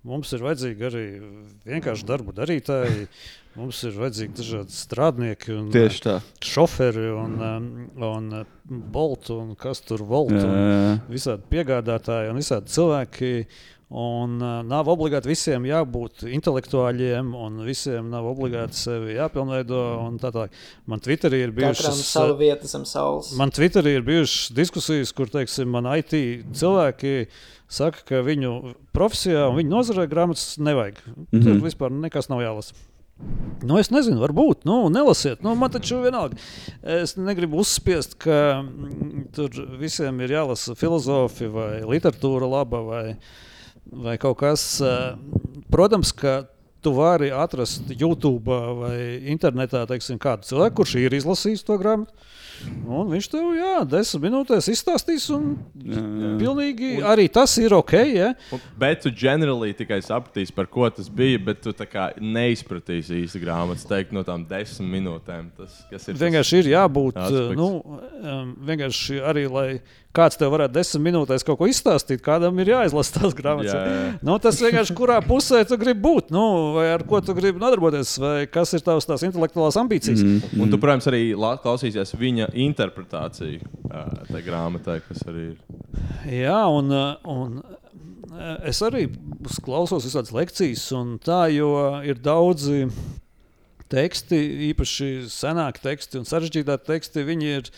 [0.08, 1.04] Mums ir vajadzīgi arī
[1.68, 3.04] vienkārši darbu darītāji.
[3.60, 6.16] Mums ir vajadzīgi dažādi strādnieki, un Tieši tā.
[6.48, 7.68] šoferi, un, um,
[8.08, 8.48] un uh,
[8.96, 10.96] bolti, un kas tur jā.
[11.12, 13.32] Visādi piegādātāji un visādi cilvēki.
[13.92, 19.82] Un uh, nav obligāti visiem jābūt intelektuāļiem, un visiem nav obligāti sevi jāpilnveido.
[20.06, 20.46] un Tā tā.
[20.88, 21.90] Man Twitterī ir bijušas,
[22.72, 23.34] zem saules.
[23.40, 26.16] man Twitterī ir bijušas diskusijas, kur teiksim, man IT
[26.56, 27.28] cilvēki
[27.72, 31.04] saka, ka viņu profesijā un viņu nozarē grāmatas nevajag.
[31.08, 31.44] Mm -hmm.
[31.44, 32.74] Tur vispār nekas nav jālasa.
[33.62, 35.44] Nu, es nezinu, varbūt, nu, nelasiet.
[35.46, 36.40] Nu, man taču vienalga.
[36.82, 43.04] Es negribu uzspiest, ka mm, tur visiem ir jālasa filozofi vai literatūra laba vai,
[43.86, 44.82] vai kaut kas.
[45.72, 46.44] Protams, ka
[46.82, 52.10] tu vari atrast YouTube vai internetā teiksim, kādu cilvēku, kurš ir izlasījis to grāmatu.
[52.86, 55.56] Un viņš tev, jā, desmit minūtēs izstāstīs, un
[56.38, 57.94] pilnīgi arī tas ir ok.
[58.14, 58.32] Ja?
[58.54, 63.86] Un- Bet tu ģenerāli tikai sapratīsi, par ko tas bija, bet tu neizpratīsi īsti grāmatas
[63.90, 65.50] teikt no tām desmit minūtēm.
[65.58, 67.58] Tas, ir tas- Vienkārši ir jābūt aspekts.
[67.58, 67.82] nu,
[68.22, 69.82] um, vienkārši arī, lai
[70.16, 73.72] kāds tev varētu desmit minūtēs kaut ko izstāstīt, kādam ir jāizlasa tās grāmatas.
[73.72, 74.14] Jā, jā.
[74.28, 76.44] Nu, tas vienkārši kurā pusē tu gribi būt, nu,
[76.76, 80.24] vai ar ko tu gribi nodarboties, vai kas ir tavs tās intelektuālās ambīcijas.
[80.26, 80.64] Mm.
[80.66, 85.62] Un tu, protams, arī la- klausīsies viņa interpretāciju ā, tai grāmatai, kas arī ir.
[86.42, 89.08] Jā, un, uh, un uh, es arī
[89.64, 91.72] klausos visādas lekcijas, un tā, jo
[92.08, 92.86] ir daudzi
[93.92, 94.38] teksti,
[94.72, 97.26] īpaši senāki teksti un sarežģītāki teksti.
[97.28, 97.72] Viņi ir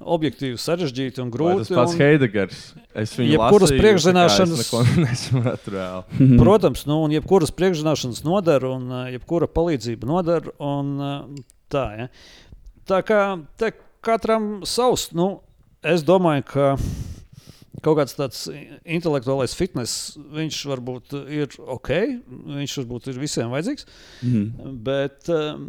[0.00, 1.66] objektīvi sarežģīti un Vai grūti.
[1.68, 2.62] tas pats un- Heidegers.
[2.94, 6.30] Es viņu Jebkuras lasīju, priekšzināšanas- neko nesapratu reāli.
[6.40, 10.50] Protams, nu, un jebkuras priekšzināšanas nodara, un uh, jebkura palīdzība nodara.
[10.58, 12.08] Un, uh, tā, ja.
[12.90, 13.20] tā kā
[13.56, 13.70] te
[14.04, 15.40] katram savs, nu,
[15.82, 16.66] es domāju, ka
[17.82, 18.44] kaut kāds tāds
[18.84, 21.90] intelektuālais fitness, viņš varbūt ir ok,
[22.54, 23.88] viņš varbūt ir visiem vajadzīgs.
[24.22, 24.76] Mhm.
[24.86, 25.66] Bet, um,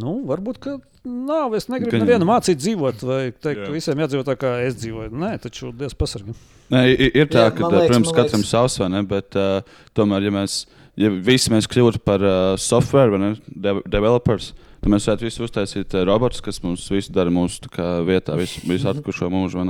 [0.00, 1.54] nu, varbūt, ka nav.
[1.54, 5.12] Es negribu Gan nevienu mācīt dzīvot, vai teikt, ka visiem jādzīvot tā, kā es dzīvoju.
[5.14, 6.34] Nē, taču Dievs pasargā.
[6.74, 9.04] Nē, ir, ir tā, Jā, ka, man liekas, protams, katram liekas- savs, vai ne?
[9.06, 10.64] Bet uh, tomēr, ja mēs
[10.98, 15.46] ja visi mēs kļūtu par uh, software vai ne, de developers, tad mēs varētu visu
[15.46, 19.66] uztaisīt uh, robotus, kas mums visu dara mūsu tā kā, vietā, visu, visu atlikušo mūžu.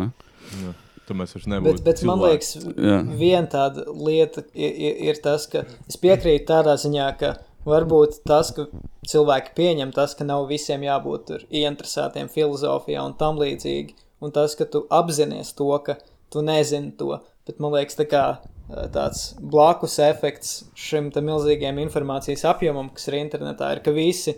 [1.09, 1.15] Vai ne?
[1.15, 1.15] Jā.
[1.15, 1.85] Tu mēs vairs Bet, nebūtu.
[1.85, 2.33] bet man cilvēki.
[2.33, 2.97] liekas, Jā.
[3.19, 8.51] viena tāda lieta ir, ir, ir tas, ka es piekrītu tādā ziņā, ka varbūt tas,
[8.55, 8.67] ka
[9.07, 14.55] cilvēki pieņem tas, ka nav visiem jābūt tur ieinteresētiem filozofijā un tam līdzīgi, un tas,
[14.55, 15.97] ka tu apzinājies to, ka
[16.31, 17.21] tu nezini to.
[17.47, 18.25] Bet man liekas, tā kā,
[18.91, 24.35] tāds blakus efekts šim milzīgajam informācijas apjomam, kas ir internetā, ir, ka visi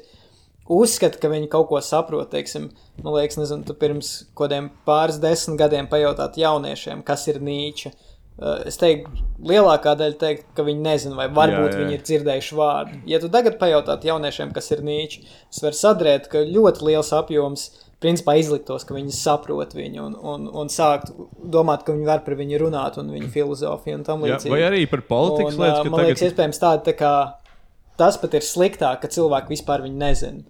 [0.73, 2.31] uzskata, ka viņi kaut ko saprot.
[2.33, 2.71] Teiksim,
[3.03, 7.95] man liekas, nezinu, tu pirms kaut kādiem pāris desmit gadiem pajautāt jauniešiem, kas ir Nīča.
[7.95, 8.05] Uh,
[8.39, 11.79] Es teiktu, lielākā daļa teikt, ka viņi nezina, vai varbūt Jā, jā.
[11.81, 12.99] viņi ir dzirdējuši vārdu.
[13.11, 17.65] Ja tu tagad pajautātu jauniešiem, kas ir Nīča, es varu sadrēt, ka ļoti liels apjoms
[17.99, 21.11] principā izliktos, ka viņi saprot viņu un, un, un sākt
[21.51, 24.55] domāt, ka viņi var par viņu runāt un viņu filozofiju un tam Jā, līdzīgi.
[24.55, 27.13] vai arī par politikas ā, ka man liekas, tagad iespējams, tāda tā kā
[27.99, 30.47] tas pat ir sliktāk, ka cilvēki vispār viņu nezina.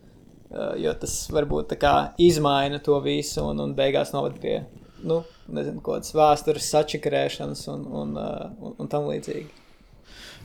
[0.48, 4.62] Uh, jo tas varbūt tā kā izmaina to visu un, un beigās noved pie
[5.04, 5.18] nu,
[5.52, 9.46] nezinu, kaut kādas vēstures sačakarēšanas un, un, uh, un, un tam līdzīgi.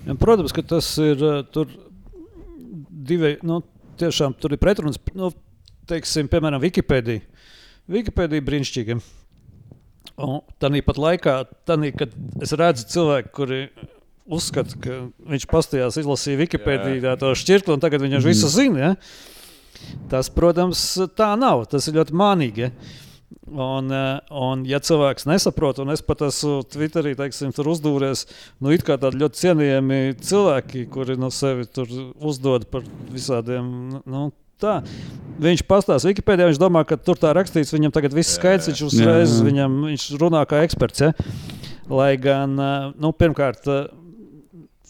[0.03, 1.71] Ja, protams, ka tas ir uh, tur
[3.07, 3.37] divi.
[3.47, 3.61] Nu,
[3.99, 4.99] tiešām tur ir pretrunas.
[5.15, 5.31] Nu,
[5.89, 7.23] teiksim, piemēram, Wikipēdija.
[7.93, 8.99] Wikipēdija brīnišķīga.
[10.23, 11.35] Un tāpat laikā,
[11.67, 12.11] tādī, kad
[12.43, 13.61] es redzu cilvēku, kuri
[14.23, 14.97] uzskata, ka
[15.31, 18.27] viņš pastājās, izlasīja Wikipēdijā to šķirkli, un tagad viņš mm.
[18.29, 18.83] visu zina.
[18.83, 18.91] Ja?
[20.11, 20.81] Tas, protams,
[21.17, 21.65] tā nav.
[21.71, 22.69] Tas ir ļoti mānīgi.
[23.53, 28.23] Un, eh, un, ja cilvēks nesaprot, un es pat esmu Twitterī teiksim, uzdūries,
[28.63, 31.67] nu, it kā tādi ļoti cienījami cilvēki, kuri no sevi
[32.23, 33.67] uzdod par visādiem.
[34.05, 34.29] Nu,
[34.61, 34.79] tā.
[35.43, 39.35] Viņš pastāsta Wikipēdijā, viņš domā, ka tur tā rakstīts, viņam tagad viss skaidrs, viņš uzreiz
[39.43, 41.03] viņam, viņš runā kā eksperts.
[41.03, 41.11] Ja?
[41.91, 43.85] Lai gan, eh, nu, pirmkārt, eh,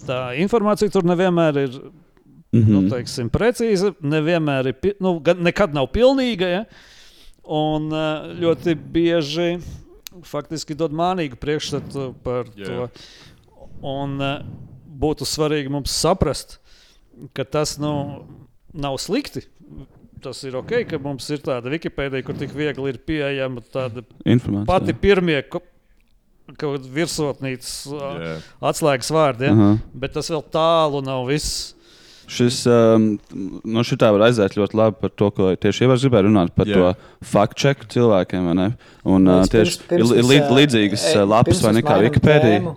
[0.06, 1.82] tā informācija tur nevienmēr ir
[2.54, 2.82] mm -hmm.
[2.82, 6.48] nu, teiksim, precīza, nevienmēr ir, nu, nekad nav pilnīga.
[6.48, 6.66] Ja?
[7.44, 9.60] Un eh, ļoti bieži
[10.24, 12.68] faktiski dod mānīgu priekšstatu par yeah.
[12.68, 12.90] to.
[13.82, 14.20] Un
[15.00, 16.60] būtu svarīgi mums saprast,
[17.34, 18.24] ka tas nu,
[18.74, 19.42] nav slikti
[20.24, 24.70] tas ir ok, ka mums ir tāda Wikipēdija, kur tik viegli ir pieejama tāda informācija.
[24.70, 25.40] Pati pirmie
[26.94, 28.44] virsotnīcas yeah.
[28.64, 29.54] atslēgas vārdi, ja?
[29.54, 29.80] uh -huh.
[29.94, 31.74] bet tas vēl tālu nav viss.
[32.30, 36.28] Šis um, no nu, šitā var aiziet ļoti labi par to, ko tieši Ievars gribēja
[36.28, 36.96] runāt par yeah.
[36.96, 38.48] to faktu-čeku cilvēkiem.
[38.54, 42.76] Un, uh, tieši pirms, ir līdzīgas e, lapas vai nekā Wikipēdija.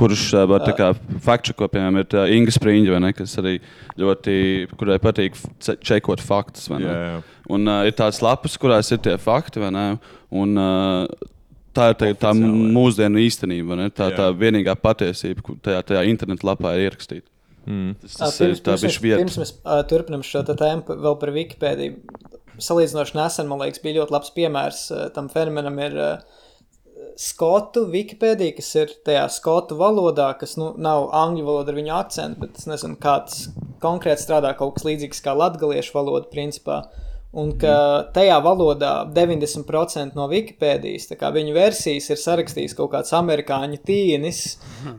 [0.00, 0.84] Kurš uh,
[1.22, 3.58] fakčako, piemēram, ir Inga Spriņģa, ne, kas arī
[4.00, 4.36] ļoti,
[4.80, 6.70] kurai patīk čekot faktus.
[6.72, 7.18] Jā, jā.
[7.50, 9.84] Un uh, ir tādas lapas, kurās ir tie fakti, vai ne?
[10.30, 11.28] Un, uh,
[11.76, 13.90] tā ir tā, tā mūsdienu īstenība, ne?
[13.94, 14.18] tā, jā.
[14.18, 17.26] tā vienīgā patiesība, kur tajā, tajā internetu lapā ir ierakstīta.
[17.68, 17.94] Mm.
[18.02, 21.34] Tas, tas pirms, ir tā pirms, mēs, pirms mēs uh, turpinām šo tēmu vēl par
[21.36, 22.20] Wikipēdiju.
[22.60, 25.78] Salīdzinoši nesen, man liekas, bija ļoti labs piemērs uh, tam fenomenam.
[25.84, 26.40] Ir, uh,
[27.20, 32.40] skotu Wikipēdija, kas ir tajā skotu valodā, kas nu, nav angļu valoda ar viņu akcentu,
[32.44, 33.48] bet es nezinu, kāds
[33.82, 36.82] konkrēti strādā kaut kas līdzīgs kā latgaliešu valoda, principā.
[37.30, 37.74] Un ka
[38.10, 44.40] tajā valodā 90% no Wikipēdijas viņu versijas ir sarakstījis kaut kāds amerikāņu tīnis,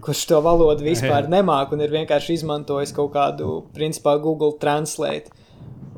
[0.05, 5.35] kurš to valodu vispār nemāk un ir vienkārši izmantojis kaut kādu, principā, Google Translate.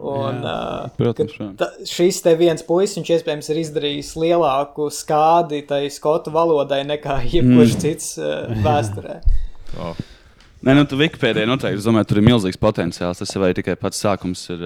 [0.04, 0.56] Un, jā,
[0.98, 6.82] protams, ta, šis te viens puisis, viņš iespējams ir izdarījis lielāku skādi tai skotu valodai
[6.90, 7.84] nekā jebkurš mm.
[7.86, 9.22] cits uh, vēsturē.
[9.80, 10.02] Oh.
[10.64, 13.20] Nē, nu, tu Wikipēdijā noteikti, es domāju, tur ir milzīgs potenciāls.
[13.20, 14.62] Tas vai tikai pats sākums ir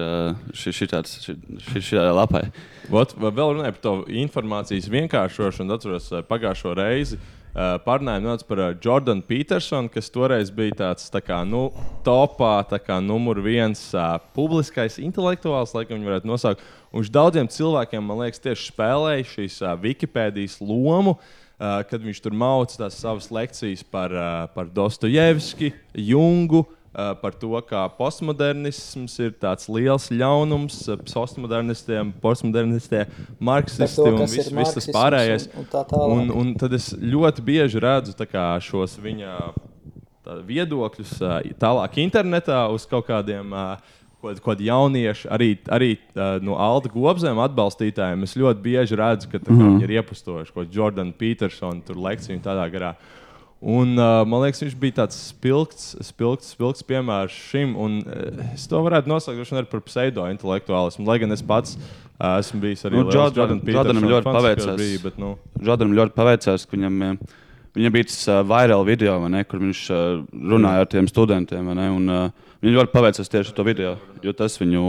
[0.54, 1.32] šī, šī, tāds, šī,
[1.64, 2.44] šī, šī lapai.
[2.94, 5.74] Ot, vēl runāju par to informācijas vienkāršošanu.
[5.74, 7.18] Atceros pagājušo reizi.
[7.82, 11.64] Pārnājām par Jordanu Petersonu, kas toreiz bija tāds tā kā, nu,
[12.06, 16.62] topā, tā kā numur viens uh, publiskais intelektuāls, laikam viņi varētu nosaukt.
[16.92, 21.18] Un viņš daudziem cilvēkiem, man liekas, tieši spēlēja šīs uh, Wikipēdijas lomu.
[21.18, 27.34] Uh, kad viņš tur mācīja tās savas lekcijas par, uh, par Dostojevski, Jungu, uh, par
[27.34, 33.10] to, kā postmodernisms ir tāds liels ļaunums postmodernistiem, postmodernistiem,
[33.42, 35.48] marksistiem un viss vis tas pārējais.
[35.58, 38.14] Un, un, un, un tad es ļoti bieži redzu
[38.62, 39.34] šos viņa
[40.46, 41.18] viedokļus
[41.58, 43.54] tālāk internetā uz kaut kādiem.
[44.18, 49.38] Ko kādi jaunieši, arī, arī uh, no Alda Gobzēm atbalstītājiem, es ļoti bieži redzu, ka
[49.38, 49.68] mm -hmm.
[49.76, 52.96] viņi ir iepustojuši kaut ko Jordanu Petersonu, lekciju tādā garā.
[53.58, 57.74] Un, uh, man liekas, viņš bija tāds spilgts, spilgts, spilgts piemērs šim.
[57.74, 61.06] Un, uh, es to varētu nosaukt arī par pseido-intelektuālismu.
[61.06, 64.76] Lai gan es pats uh, esmu bijis arī nu, Jordan, Jordanam ļoti paveicās.
[64.78, 65.32] Bija, bet, nu.
[65.58, 67.18] Jordanam ļoti paveicās, ka viņam,
[67.74, 70.04] viņam bija tas uh, viral video, ne, kur viņš uh,
[70.54, 71.74] runāja ar tiem studentiem.
[71.74, 74.84] Ne, un, uh, viņam ļoti paveicās tieši to video, jo tas viņu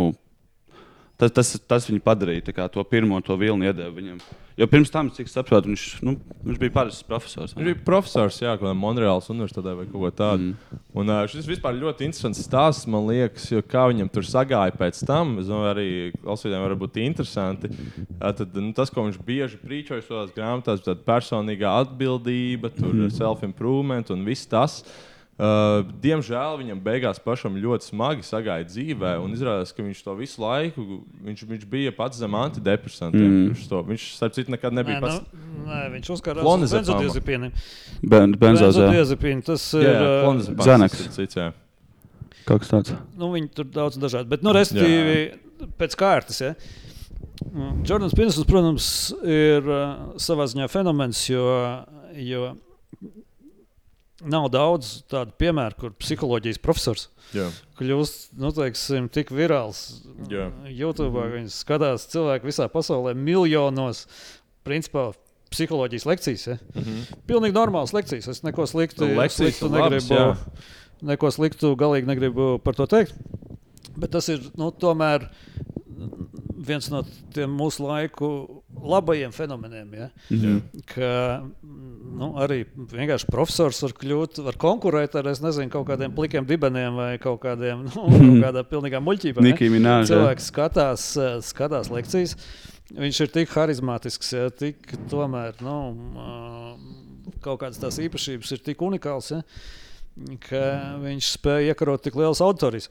[1.20, 4.22] tas, tas, tas viņu padarīja kā, to pirmo to vilni iedēvu viņam.
[4.60, 7.54] Jo pirms tam, cik saprotu, viņš, nu, viņš bija parasts profesors.
[7.56, 10.50] Viņš bija profesors, jā, kaut kādā Monreālas universitātē vai kaut ko tādu.
[10.50, 10.80] Mm.
[11.00, 15.38] Un šis vispār ļoti interesants stāsts, man liekas, jo kā viņam tur sagāja pēc tam,
[15.40, 17.72] es domāju, arī klausītājiem var būt interesanti.
[18.20, 23.14] Tad, nu, tas, ko viņš bieži prīčoja savās grāmatās, tad personīgā atbildība, mm.
[23.16, 24.82] self-improvement un viss tas.
[24.84, 25.09] Uh,
[25.40, 30.42] Uh, diemžēl viņam beigās pašam ļoti smagi sagāja dzīvē, un izrādās, ka viņš to visu
[30.44, 30.84] laiku
[31.24, 33.24] viņš, viņš bija pats zem antidepresantiem.
[33.24, 33.46] Mm.
[33.54, 35.24] Viņš, to, viņš starp citu, nekad nebija nē, pats.
[35.32, 37.56] Nu, nē, viņš uzkarās uz benzodiazepīniem.
[38.04, 40.28] Ben, benzodiazepīni, tas ir uh,
[41.40, 41.50] jā.
[42.44, 43.00] Kaut kas tāds.
[43.16, 46.56] Nu, viņi tur daudz dažādi, bet, nu, respektīvi, pēc kārtas, ja.
[47.88, 48.92] Jordans Pinsons, protams,
[49.24, 51.48] ir uh, savā ziņā fenomens, jo,
[52.20, 52.58] jo
[54.28, 57.54] Nav daudz tādu piemēru, kur psiholoģijas profesors yeah.
[57.80, 60.02] kļūst nu, teiksim, tik virāls.
[60.28, 60.52] Yeah.
[60.68, 61.36] YouTube mm -hmm.
[61.38, 64.08] viņas skatās cilvēki visā pasaulē miljonos.
[64.68, 65.14] Principā
[65.50, 66.48] psiholoģijas lekcijas.
[66.48, 66.58] Ja?
[66.76, 67.22] Mm -hmm.
[67.28, 68.28] Pilnīgi normālas lekcijas.
[68.28, 70.14] Es neko sliktu, nu, sliktu negribu.
[70.14, 70.40] Labs,
[71.02, 73.16] neko sliktu galīgi negribu par to teikt.
[73.98, 75.30] Bet tas ir nu, tomēr
[76.66, 77.02] viens no
[77.34, 78.30] tiem mūsu laiku
[78.80, 79.94] labajiem fenomeniem.
[79.96, 80.08] Ja?
[80.30, 80.58] Mhm.
[80.90, 81.12] Ka
[82.20, 87.12] nu, arī vienkārši profesors var kļūt, var konkurēt ar nezinu, kaut kādiem plikiem dibeniem vai
[87.22, 89.46] kaut kādiem nu, kaut kādā pilnīgā muļķībā.
[89.46, 90.10] Ja.
[90.10, 91.10] Cilvēks skatās,
[91.48, 92.36] skatās lekcijas.
[92.90, 95.76] Viņš ir tik harizmātisks, ja, tik tomēr nu,
[97.46, 99.44] kaut kādas tās īpašības ir tik unikāls, ja,
[100.48, 100.64] ka
[101.04, 102.90] viņš spēja iekarot tik liels autoris.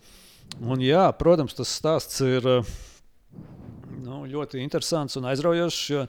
[0.63, 2.61] Un, jā, protams, tas stāsts ir ā,
[4.05, 5.83] nu, ļoti interesants un aizraujošs.
[5.95, 6.07] Jo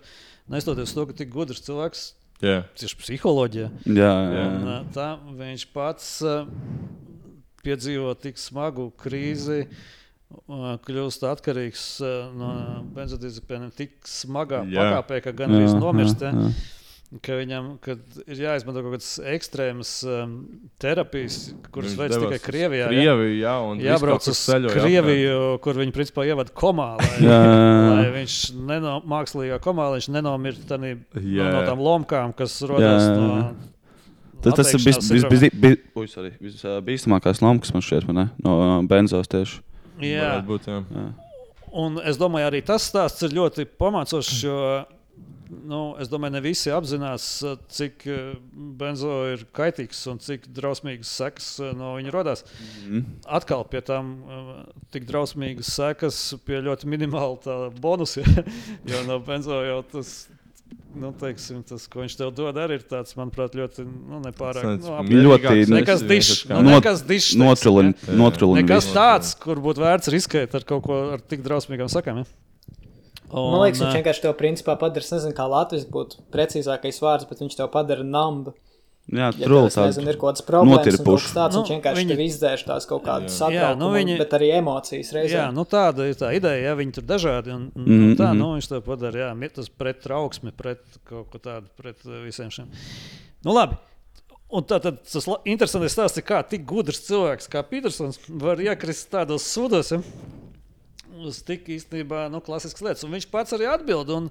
[0.50, 2.04] nestoties to, ka tik gudrs cilvēks,
[2.42, 2.64] Jā.
[2.80, 4.46] tieši psiholoģijā, Jā, jā.
[4.50, 6.08] un, tā, viņš pats
[7.66, 9.66] piedzīvo tik smagu krīzi.
[10.50, 11.84] Kļūst atkarīgs
[12.38, 12.50] no
[12.94, 14.84] benzodiazepīniem tik smagā Jā.
[14.84, 16.22] pakāpē, ka gan arī Jā, nomirst.
[16.22, 16.52] jā, ja.
[17.26, 20.34] Ka viņam kad ir jāizmanto kaut kādas ekstrēmas um,
[20.78, 21.40] terapijas,
[21.74, 22.84] kuras veids tikai Krievijā.
[22.86, 22.90] ja.
[22.92, 26.92] Krieviju, jā, un Jābrauc uz ceļoja Krieviju, kur viņi principā ievada komā.
[27.00, 27.88] Lai, Jā, jā, jā.
[27.96, 28.36] lai viņš
[28.70, 30.92] neno, mākslīgā komā lai viņš nenomirtu no,
[31.56, 33.26] no tām lomkām, kas rodas no.
[33.34, 33.50] jā.
[34.46, 34.86] Tas, tas ir
[36.08, 38.28] sorry, visbīstamākais lomas, man šķiet, vai ne?
[38.46, 39.60] no uh, benzos tieši.
[40.00, 40.78] Jā, Varētu būt, jā.
[40.94, 41.08] Jā.
[41.82, 44.38] un es domāju, arī tas stāsts ir ļoti pamācošs.
[44.46, 44.62] Jo,
[45.50, 48.32] nu, es domāju, ne visi apzinās, uh, cik uh,
[48.80, 52.46] benzo ir kaitīgs un cik drausmīgas sekas uh, no viņa radās.
[52.86, 53.06] Mhm.
[53.40, 54.52] Atkal pie uh,
[54.94, 58.26] tik drausmīgas sekas, pie ļoti minimāla bonusa.
[58.92, 60.20] jo no benzo jau tas.
[60.90, 64.66] Nu, teiksim, tas, ko viņš tev dod, arī ir tāds, manuprāt, ļoti nu, nepārāk.
[64.82, 66.44] Nu, ap- Ļoti nekas dišs.
[66.50, 67.38] Nu, nekas dišs.
[68.18, 68.64] notrulina.
[68.66, 72.24] Nekas tāds, kur būtu vērts riskēt ar kaut ko ar tik drausmīgām sakām.
[72.24, 72.30] Ja?
[73.32, 75.04] Man liekas, viņš ā, vienkārši to principā padara.
[75.06, 78.54] Es nezinu, kā Latvijas būtu precīzākais vārds, bet viņš to padara nambu.
[79.10, 81.24] Jā, Ja tev, nezinu, ir kaut kādas problēmas, un kaut notirpuši.
[81.26, 84.30] kas tāds, Nu, viņš vienkārši viņi- izdzēš tās kaut kādas Jā, satraukumu, nu viņi- bet
[84.38, 85.34] arī emocijas reizē.
[85.34, 87.48] Jā, nu tāda ir tā ideja, ja viņi tur dažādi.
[87.56, 88.38] Un, un, Mhm, un tā, mhm.
[88.38, 92.22] nu, viņš to padara, jā, mi- tas pret trauksmi, pret kaut ko tādu, pret uh,
[92.24, 92.68] visiem šiem.
[93.44, 93.78] Nu, labi.
[94.52, 99.10] Un tā tad tas interesantais stāsts ir, kā tik gudrs cilvēks kā Petersons var iekrist
[99.10, 99.92] tādos sūdos.
[99.92, 100.02] Ja?
[101.20, 103.06] Uz tik īstenībā nu, klasiskas lietas.
[103.08, 104.12] Un viņš pats arī atbild.
[104.16, 104.30] Un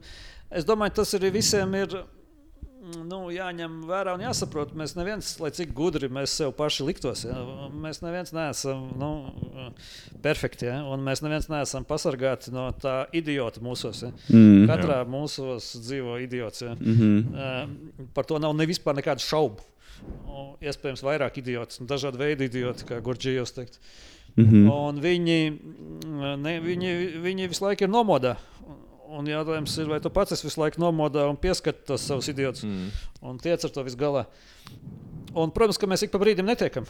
[0.55, 4.73] es domāju, tas arī visiem ir mm, nu, jāņem vērā un jāsaprot.
[4.79, 7.37] Mēs neviens, lai cik gudri mēs sev paši liktos, ja?
[7.85, 9.11] mēs neviens neesam nu,
[10.25, 10.71] perfekti.
[10.71, 10.81] Ja?
[10.89, 14.05] Un mēs neviens neesam pasargāti no tā idiota mūsos.
[14.07, 14.13] Ja?
[14.33, 14.69] Mm.
[14.71, 16.65] Katrā mūsos dzīvo idiots.
[16.65, 16.77] Ja?
[16.79, 17.19] Mhm.
[17.35, 19.67] Uh, par to nav ne vispār nekādu šaubu.
[20.63, 23.79] Iespējams, vairāk idiots, un dažādi veidi idioti, kā Gurģijos teikt.
[24.39, 24.69] Mhm.
[24.71, 26.93] Un viņi, mm, ne, viņi,
[27.25, 28.37] viņi visu laiku ir nomodā.
[29.09, 32.63] Un jautājums ir, vai tu pats esi visu laiku nomodā un pieskati tos savus idiotus
[32.65, 32.91] Mm.
[33.23, 34.27] un tiec ar to visu galā.
[35.35, 36.85] Un, protams, ka mēs ik pa brīdim netiekam.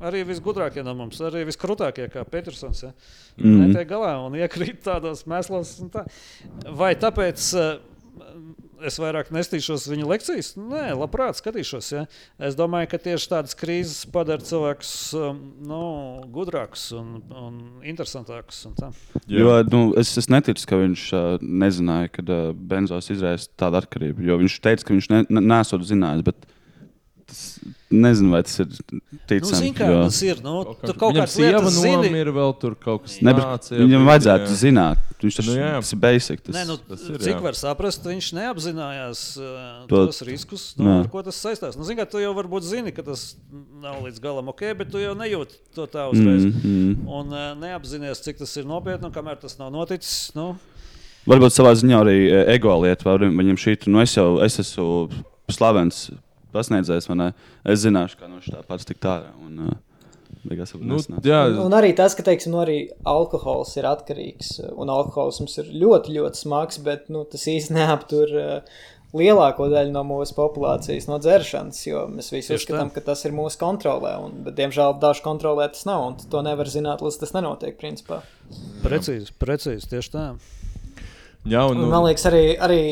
[0.00, 2.82] Arī visgudrākie no mums, arī viskrūtākie, kā Petersons.
[2.84, 2.92] Ja?
[3.38, 3.72] Mhm.
[3.72, 5.72] Netiek galā un iekrīt tādos mēslos.
[5.90, 6.06] Tā.
[6.70, 7.80] Vai tāpēc uh,
[8.86, 10.50] es vairāk nestīšos viņa lekcijas?
[10.60, 11.88] Nē, labprāt skatīšos.
[11.94, 12.04] Ja?
[12.48, 15.80] Es domāju, ka tieši tādas krīzes padara cilvēkus um, nu,
[16.34, 18.60] gudrākus un, un interesantākus.
[18.68, 18.90] Un tā.
[19.30, 21.26] Jo nu, es, es neticu, ka viņš uh,
[21.64, 24.28] nezināja, ka uh, benzos izraisa tādu atkarību.
[24.44, 26.26] Viņš teica, ka viņš ne, ne, nesot zinājis.
[26.28, 26.48] Bet
[27.28, 27.44] tas,
[27.90, 29.54] nezinu, vai tas ir Nu, ticami.
[29.58, 30.42] zini, kā jo- tas ir.
[30.44, 31.96] Nu, Kaut tu kā- kaut lietas sieva zini.
[31.96, 33.78] nomira, vēl tur kaut kas Ne, bet nācija.
[33.80, 34.58] Viņam bija, vajadzētu jā.
[34.62, 34.98] zināt.
[35.22, 35.72] Viņš tas, Nu, nu, jā.
[35.80, 36.42] tas ir basic.
[36.44, 37.40] Tas, Nē, nu, tas ir, cik jā.
[37.42, 41.76] var saprast, viņš neapzinājās uh, To- tos riskus, nu, ar ko tas saistās.
[41.76, 43.34] Nu, zini, kā, tu jau varbūt zini, ka tas
[43.82, 46.44] nav līdz galam ok, bet tu jau nejūti to tā uzreiz.
[46.44, 47.08] Mm, mm.
[47.08, 50.30] Un uh, neapzināties, cik tas ir nopietni, un kamēr tas nav noticis.
[50.34, 50.56] Nu,
[51.28, 53.18] Varbūt savā ziņā arī e, ego lieta.
[53.18, 55.10] Viņam šī nu, es jau es esmu
[55.50, 56.10] slavens
[56.54, 57.32] pasniedzējs, ne?
[57.64, 59.20] Es zināšu, kā no tā pats tik tā.
[59.44, 59.76] Un, uh,
[60.48, 65.58] beigās Nu, jā, Un, arī tas, ka teiksim, nu, arī alkohols ir atkarīgs, un alkoholisms
[65.62, 68.78] ir ļoti, ļoti smags, bet nu, tas īstenībā neaptur uh,
[69.16, 73.34] lielāko daļu no mūsu populācijas no dzeršanas, jo mēs visi Tieši uzskatām, ka tas ir
[73.36, 77.34] mūsu kontrolē, un, bet diemžēl dažu kontrolē tas nav, un to nevar zināt, līdz tas
[77.36, 78.20] nenotiek, principā.
[78.84, 80.26] precīzi, precīzi, tieši tā.
[81.48, 82.82] jā, un, Un, nu, man liekas, arī, arī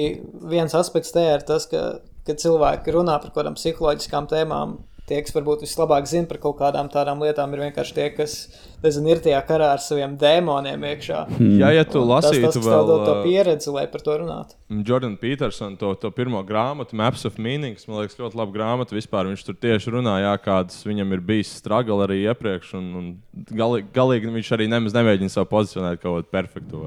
[0.48, 5.20] viens aspekts te ir tas, ka, kad cilvēki runā par kaut kādām psiholoģiskām tēmām, tie,
[5.22, 8.34] kas varbūt vislabāk zina par kaut kādām tādām lietām, ir vienkārši tie, kas
[8.82, 11.20] nezinu, ir tajā karā ar saviem dēmoniem iekšā.
[11.62, 14.16] jā, ja tu tas, lasītu tas, tev vēl dod to ā, pieredzi, lai par to
[14.22, 14.58] runātu.
[14.88, 18.96] Jordan Petersona to, to pirmo grāmatu, Maps of Meanings, man liekas, ļoti laba grāmata.
[18.96, 22.74] Vispār viņš tur tieši runāja, kādas viņam ir bijis struggle arī iepriekš.
[22.80, 23.12] Un, un
[23.54, 26.82] galīgi, galīgi viņš arī nemaz nemēģina sev pozicionēt kaut kādu perfektu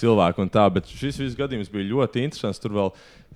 [0.00, 0.44] cilvēku.
[0.44, 2.60] un Tā, bet šis viss gadījums bija ļoti interesants.
[2.62, 2.92] Tur vēl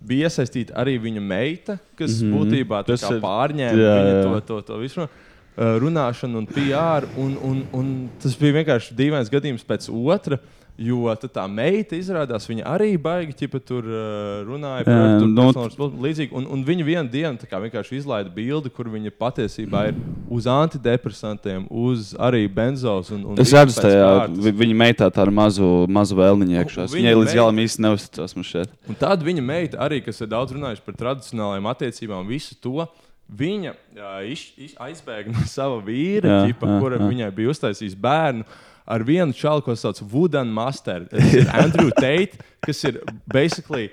[0.07, 2.29] bija iesaistīta arī viņa meita, kas mm.
[2.29, 2.39] -hmm.
[2.39, 4.23] būtībā Tas pārņēma jā, jā.
[4.23, 5.09] to, to, to visu.
[5.57, 7.09] runāšanu un PR.
[7.21, 7.93] Un, un, un
[8.23, 10.39] tas bija vienkārši dīvains gadījums pēc otra.
[10.81, 15.27] Jo tā meita izrādās, viņa arī baigi ķipa, tur uh, runāja par to.
[15.29, 16.33] Nu, līdzīgu.
[16.41, 19.99] Un, un viņa vienu dienu vienkārši izlaida bildi, kur viņa patiesībā ir
[20.33, 23.11] uz antidepresantiem, uz arī benzos.
[23.13, 26.89] Un, un es redzu, tajā viņa meitā tā ar mazu, mazu vēlniņu iekšā.
[26.95, 28.73] Viņai līdz galam īsti neuzticās man šeit.
[28.89, 32.89] Un tad viņa meita arī, kas ir daudz runājusi par tradicionālajām attiecībām, visu to.
[33.31, 37.11] Viņa uh, iz, iz, aizbēga no sava vīra, jā, ķipa, jā, kuram jā.
[37.13, 38.49] viņai bija uztaisījis bērnu
[38.91, 41.07] ar vienu čalu, ko sauc Wooden Master.
[41.11, 43.01] Tas ir Andrew Tate, kas ir
[43.31, 43.91] basically.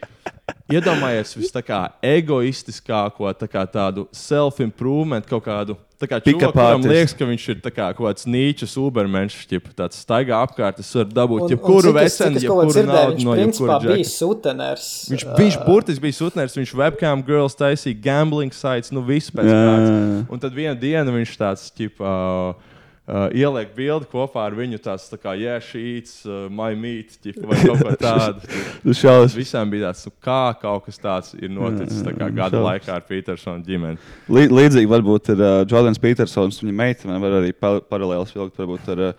[0.67, 7.27] Iedomājies vis tā kā egoistiskāko, tā kā tādu self-improvement, kaut kādu tā kā liekas, ka
[7.27, 12.41] viņš ir kā, kaut kāds nīčs, ubermenšs, tāds staigā apkārt, es varu dabūt jebkuru vecenu,
[12.43, 13.95] jebkuru naudu no jebkura džeka.
[13.95, 14.89] Bija suteners.
[15.13, 20.25] Viņš, viņš burtiski bija suteners, viņš webcam girls taisīja gambling sites, nu viss pēc kārtas.
[20.27, 22.12] Un tad vienā dienā viņš tāds, ķipa,
[22.51, 22.75] uh,
[23.07, 27.55] Uh, ieliek bildi kopā ar viņu tāds tā kā jēšīts, uh, my meat, ķip, vai
[27.61, 28.41] kaut ko tādu.
[29.37, 33.05] Visām bija tāds, nu, kā kaut kas tāds ir noticis tā kā gada laikā ar
[33.07, 33.95] Petersona ģimeni.
[34.27, 38.91] Lī, līdzīgi varbūt ir uh, Jordans Petersons, viņa meitene var arī pa paralēlis vilkt varbūt
[38.97, 39.15] ar uh,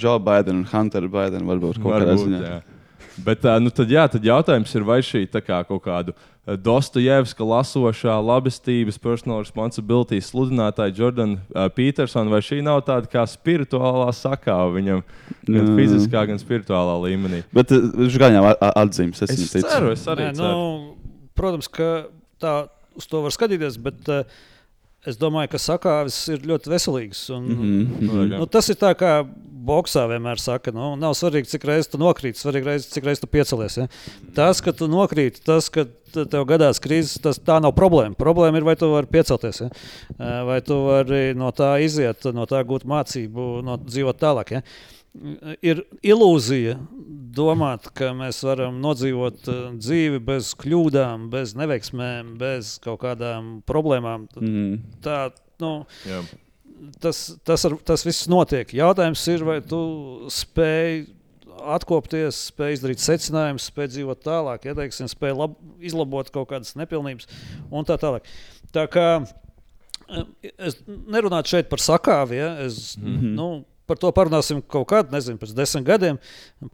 [0.00, 2.42] Joe Biden un Hunteru Bidenu varbūt kaut kādā ziņā.
[2.46, 2.77] Jā.
[3.24, 6.14] Bet nu, tad, jā, tad jautājums ir, vai šī kā, kaut kāda
[6.48, 14.70] Dostojevska lasošā labestības, personal responsibility sludinātāja Jordana Petersona, vai šī nav tāda kā spirituālā sakāva
[14.78, 15.02] viņam,
[15.44, 15.74] gan mm.
[15.76, 17.42] fiziskā, gan spirituālā līmenī.
[17.52, 20.54] Bet viņš gan jau atzīmes, es, es ceru, es arī Nē, ceru.
[20.54, 21.90] Nu, protams, ka
[22.40, 22.54] tā
[22.96, 24.40] uz to var skatīties, bet uh,
[25.06, 27.20] Es domāju, ka sakāvis ir ļoti veselīgs.
[27.30, 28.32] Un, mm -hmm.
[28.38, 29.12] nu, tas ir tā kā
[29.68, 33.28] boxā vienmēr saka, nu, nav svarīgi, cik reizes tu nokrīti, svarīgi, reiz, cik reizes tu
[33.30, 33.76] piecelies.
[33.76, 33.86] Ja?
[34.34, 38.16] Tas, ka tu nokrīti, tas, ka tev gadās krīzes, tas tā nav problēma.
[38.18, 39.70] Problēma ir, vai tu vari piecelties, ja?
[40.48, 44.56] vai tu vari no tā iziet, no tā gūt mācību, no dzīvot tālāk.
[44.58, 44.62] Ja?
[45.64, 46.76] Ir ilūzija
[47.38, 54.26] domāt, ka mēs varam nodzīvot uh, dzīvi bez kļūdām, bez neveiksmēm, bez kaut kādām problēmām.
[54.40, 54.78] Mm.
[55.04, 55.20] Tā,
[55.62, 55.72] nu,
[56.08, 56.22] Jā.
[57.02, 58.74] tas, tas, ar, tas viss notiek.
[58.74, 59.80] Jautājums ir, vai tu
[60.32, 61.06] spēj
[61.74, 67.28] atkopties, spēj izdarīt secinājumus, spēj dzīvot tālāk, ja teiksim, spēj lab, izlabot kaut kādas nepilnības
[67.74, 68.28] un tā tālāk.
[68.74, 69.08] Tā kā
[70.56, 73.34] es nerunātu šeit par sakāvi, ja, es, mm -hmm.
[73.36, 73.48] nu,
[73.88, 76.20] par to parunāsim kaut kad, nezinu, pēc desmit gadiem.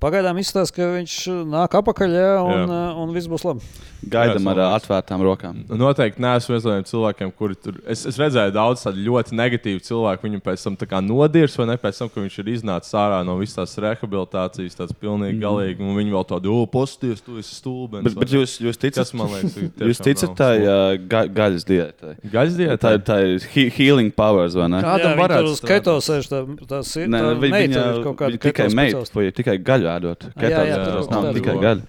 [0.03, 1.17] Pagaidām izstāsta, ka viņš
[1.51, 2.65] nāk apakaļ jā, un, jā.
[2.67, 3.75] Uh, un viss būs labi.
[4.11, 5.63] Gaidām ar uh, atvērtām rokām.
[5.69, 7.79] Nu, noteikti neesmu viens no tiem cilvēkiem, kuri tur.
[7.89, 10.27] Es, es redzēju daudz tādu ļoti negatīvu cilvēku.
[10.27, 13.59] Viņu pēc tam nodirs, vai ne pēc tam, ka viņš ir iznācis ārā no visas
[13.61, 15.45] tās rehabilitācijas, tāds pilnīgi mm.
[15.45, 15.85] galīgi.
[15.85, 18.09] Un viņi vēl tādu pozitīvu, tu esi stulbens.
[18.09, 19.57] Bet, bet jūs, jūs ticat, kas man liekas,
[19.91, 22.15] jūs ticat tai uh, ga, gaļas diētai?
[22.33, 22.81] Gaļas diētai?
[22.85, 24.83] Tā, tā ir he healing powers, vai ne?
[24.85, 25.65] Kādam varētu būt?
[25.69, 27.04] Ketos sēž tā, tās ir.
[27.11, 27.85] Nē, vi, viņa,
[28.21, 30.27] viņa tikai meita, vai tikai gaļu ēdot.
[30.41, 31.87] Jā, jā, jā, tas nav tikai gaļa.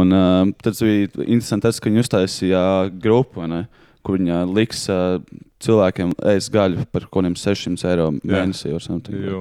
[0.00, 2.62] Un uh, tas bija interesanti, tas, ka viņi uztaisīja
[3.04, 3.64] grupu, ne,
[4.06, 5.20] kur viņa liks uh,
[5.64, 8.82] cilvēkiem ēst gaļu par kaut kādiem 600 eiro mēnesī vai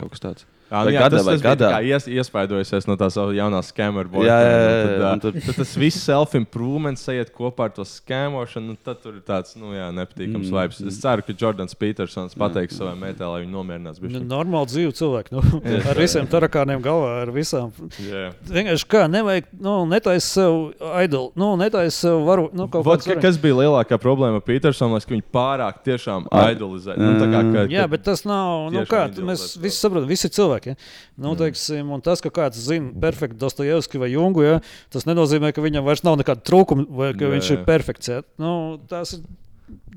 [0.02, 0.48] kaut kas tāds.
[0.68, 1.68] Jā, vai jā, gadā, tas, tas gadā.
[1.88, 4.28] Ies, iespaidojusies no tās jaunās skameru bojas.
[4.28, 4.98] Jā, jā, jā, jā.
[5.00, 9.24] Tad, tad, tad tas viss self-improvement sajiet kopā ar to skamošanu, un tad tur ir
[9.28, 10.58] tāds, nu jā, nepatīkams mm.
[10.58, 10.82] vibes.
[10.92, 12.82] Es ceru, ka Jordans Petersons pateiks mm.
[12.82, 14.02] savai meitai, lai viņi nomierinās.
[14.04, 17.72] Nu, normāli dzīvi cilvēki, nu, yeah, ar visiem tarakāniem galvā, ar visām.
[18.04, 18.36] Yeah.
[18.52, 20.60] Vienkārši kā, nevajag, nu, netaisa sev
[21.06, 25.00] idolu, nu, netaisa sev varu, nu, kaut Vot, ka, kas bija lielākā problēma ar Petersonu,
[25.00, 27.00] ka viņi pārāk tiešām idolizē.
[27.00, 30.74] Nu, kā, ka, jā, bet tas nav, nu kā, mēs visi saprotam, visi cilvēki cilvēki.
[30.74, 30.76] Ja?
[31.18, 34.62] Nu, teiksim, tas, ka kāds zina perfektu Dostojevski vai Jungu, ja?
[34.90, 37.58] tas nenozīmē, ka viņam vairs nav nekāda trūkuma vai ka jā, viņš jā.
[37.58, 38.10] ir perfekts.
[38.12, 38.22] Ja?
[38.42, 39.24] Nu, tas ir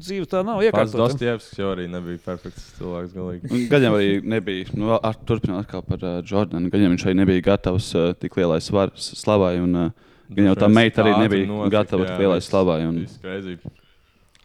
[0.01, 0.91] dzīve tā nav iekārtota.
[0.91, 3.17] Tas Dostojevskis jau arī nebija perfekts cilvēks.
[3.71, 7.19] Gan jau arī nebija, nu, ar, turpinot atkal par uh, Jordanu, gan jau viņš arī
[7.23, 9.59] nebija gatavs uh, tik lielai svar, slavai.
[9.63, 12.85] Un, uh, Gan jau tā meita arī nebija notika, gatava tik lielai slavai.
[12.87, 13.01] Un...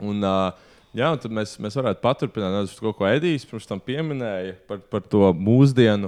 [0.01, 0.63] Un, uh,
[0.95, 4.79] Jā, un tad mēs, mēs varētu paturpināt nedaudz to, ko Edijs pirms tam pieminēja par,
[4.87, 6.07] par to mūsdienu,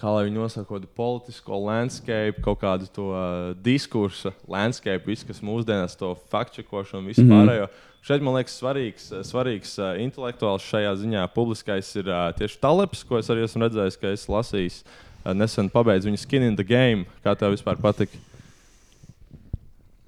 [0.00, 5.28] kā lai viņi nosaka kaut kādu politisko landscape, kaut kādu to uh, diskursa landscape, visu,
[5.28, 7.68] kas mūsdienās to fakčekošanu un visu mm -hmm.
[8.04, 13.18] Šeit man liekas, svarīgs, svarīgs uh, intelektuāls šajā ziņā publiskais ir uh, tieši Talebs, ko
[13.18, 14.72] es arī esmu redzējis, ka es lasīju.
[15.24, 17.06] Uh, nesen pabeidzu viņa skin in the game.
[17.24, 18.18] Kā tev vispār patika?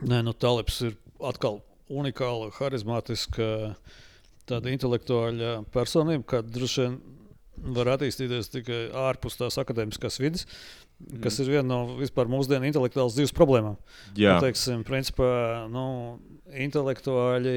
[0.03, 3.71] Nē, nu, Talebs ir atkal unikāla, harizmātiska.
[3.71, 4.03] Uh,
[4.49, 6.99] tāda intelektuāla personība, kāda droši vien
[7.77, 10.45] var attīstīties tikai ārpus tās akadēmiskās vidas,
[11.01, 11.21] mm.
[11.25, 13.79] kas ir viena no vispār mūsdienu intelektuālas dzīves problēmām.
[14.19, 15.31] Jā, nu, teiksim, principā,
[15.73, 15.87] nu,
[16.67, 17.57] intelektuāļi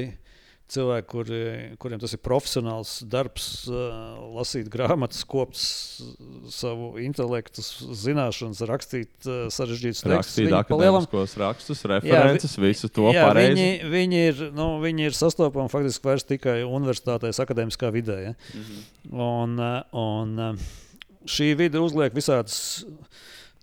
[0.70, 1.40] cilvēki, kuri,
[1.82, 3.46] kuriem tas ir profesionāls darbs,
[4.36, 10.16] lasīt grāmatas, kopt savu intelektu, zināšanas, rakstīt sarežģītus tekstus.
[10.16, 13.56] Rakstīt akadēmiskos rakstus, references, jā, visu to jā, pareizi.
[13.56, 18.20] Viņi, viņi, ir, nu, viņi ir sastopami faktiski vairs tikai universitātēs, akadēmiskā vidē.
[18.30, 18.36] Ja?
[18.52, 18.84] -hmm.
[19.30, 19.58] un,
[20.04, 20.60] un
[21.28, 22.84] šī vide uzliek visādas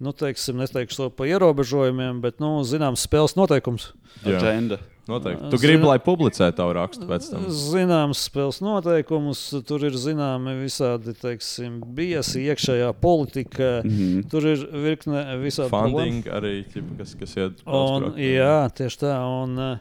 [0.04, 3.92] nu, teiksim, neteikšu to par ierobežojumiem, bet, nu, zināms, spēles noteikums.
[4.26, 4.80] Agenda.
[5.08, 5.50] Noteikti.
[5.50, 5.88] Tu gribi, Zin...
[5.88, 7.46] lai publicē tavu rakstu pēc tam?
[7.48, 14.26] Zināms, spēles noteikumus, tur ir zināmi visādi, teiksim, biesi, iekšējā politika, mm -hmm.
[14.32, 15.72] tur ir virkne visādi.
[15.72, 16.42] Funding problēma.
[16.42, 17.64] arī, ķipa, kas, kas iet.
[17.66, 19.16] Un, jā, tieši tā.
[19.24, 19.80] Un,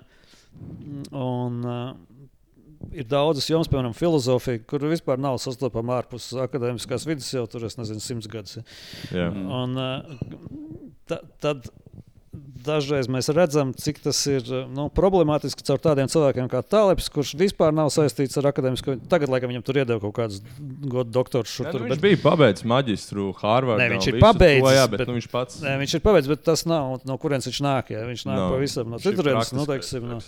[1.10, 1.58] un,
[2.92, 7.78] ir daudzas jomas, piemēram, filozofija, kur vispār nav sastopama ārpus akadēmiskās vidas jau tur, es
[7.80, 8.60] nezinu, simts gadus.
[9.14, 9.30] Ja.
[9.30, 9.76] Un,
[11.08, 11.68] ta, tad
[12.66, 17.74] dažreiz mēs redzam, cik tas ir nu, problemātiski caur tādiem cilvēkiem kā Tāleps, kurš vispār
[17.76, 18.98] nav saistīts ar akadēmisko.
[19.10, 21.54] Tagad, laikam, viņam tur iedeva kaut kāds godu doktors.
[21.60, 22.04] Ja, tur, nu, viņš bet...
[22.04, 23.84] bija pabeidzis maģistru Harvardā.
[23.84, 24.66] Nē, viņš ir pabeidzis.
[24.66, 25.58] To, jā, bet, bet, nu, viņš pats.
[25.64, 27.92] Nē, viņš ir pabeidzis, bet tas nav no kurienes viņš nāk.
[27.94, 28.04] Jā.
[28.10, 29.54] Viņš nāk no, pavisam no citurienes.
[29.56, 30.20] Nu, teiksim, no,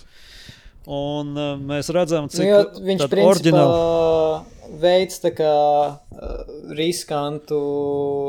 [0.89, 4.76] Un uh, mēs redzam, cik nu, viņš principā oriģināli...
[4.80, 5.57] veids tā kā
[5.93, 7.59] uh, riskantu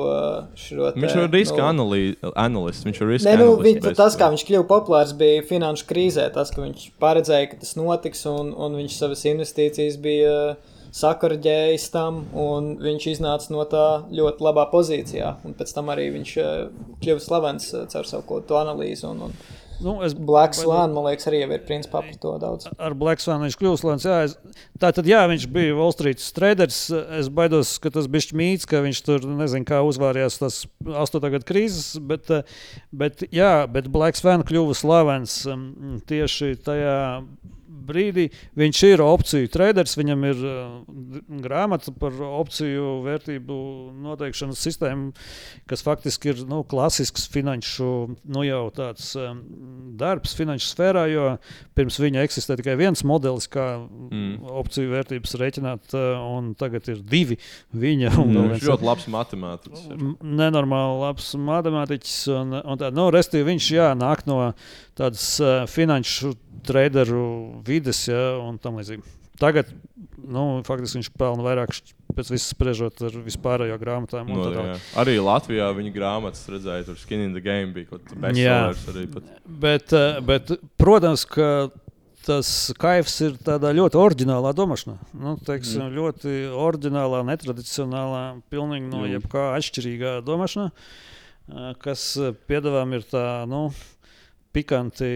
[0.04, 1.00] uh, šo te.
[1.00, 1.86] Viņš ir riska nu,
[2.34, 2.84] analīsts.
[2.84, 6.28] Viņš ir riska ne, nu, viņš, tas, kā viņš kļuva populārs, bija finanšu krīzē.
[6.36, 10.36] Tas, ka viņš paredzēja, ka tas notiks, un, un viņš savas investīcijas bija
[11.00, 13.88] sakarģējis tam, un viņš iznāca no tā
[14.20, 15.38] ļoti labā pozīcijā.
[15.48, 16.36] Un pēc tam arī viņš
[17.00, 19.08] kļuva slavens caur savu to analīzi.
[19.08, 19.40] Un, un,
[19.80, 22.68] Nu, es, Black Swan, man liekas, arī ir principā par to daudz.
[22.76, 24.08] Ar Black Swan viņš kļūst slēns.
[24.08, 24.36] Jā, es,
[24.82, 26.82] tā tad, jā, viņš bija Wall Street traders.
[27.20, 31.30] Es baidos, ka tas bija mīts, ka viņš tur nezinu, kā uzvārījās tas 8.
[31.36, 31.94] gada krīzes.
[32.10, 32.32] Bet,
[32.92, 37.00] bet, jā, bet Black Swan kļuva slavens um, tieši tajā
[37.88, 38.28] brīdī
[38.60, 40.60] viņš ir opciju traders, viņam ir uh,
[41.44, 43.58] grāmata par opciju vērtību
[44.04, 45.12] noteikšanas sistēmu,
[45.70, 47.90] kas faktiski ir nu, klasisks finanšu
[48.30, 49.42] nu, tāds um,
[50.00, 51.28] darbs finanšu sfērā, jo
[51.78, 54.50] pirms viņa eksistē tikai viens modelis, kā mm.
[54.62, 57.40] opciju vērtības rēķināt, uh, un tagad ir divi
[57.72, 58.14] viņa.
[58.20, 59.88] Mm, viņš ir ļoti labs matemātiķis.
[60.24, 64.42] Nenormāli labs matemātiķis, un, un tā, nu, restīvi viņš jā, nāk no
[65.00, 67.24] tādas uh, finanšu traderu
[67.66, 69.18] vides ja, un tam līdzīgi.
[69.40, 69.70] Tagad
[70.20, 71.72] nu, faktiski viņš pelna vairāk
[72.16, 74.32] pēc visas spriežot ar vispārējo grāmatām.
[74.36, 74.78] No, jā.
[75.00, 79.06] Arī Latvijā viņa grāmatas redzēja, tur Skin in the Game bija kaut kāds bestsellers arī.
[79.14, 79.30] Pat.
[79.64, 80.52] Bet, eh, bet,
[80.82, 81.70] protams, ka
[82.26, 82.50] tas
[82.82, 84.98] kaifs ir tādā ļoti oriģinālā domāšanā.
[85.18, 85.94] Nu, teiksim, mm.
[85.96, 92.12] Ļoti oriģinālā, netradicionālā, pilnīgi no jebkā atšķirīgā domāšanā, eh, kas
[92.52, 93.26] piedāvājam ir tā.
[93.50, 93.70] Nu,
[94.56, 95.08] pikanti,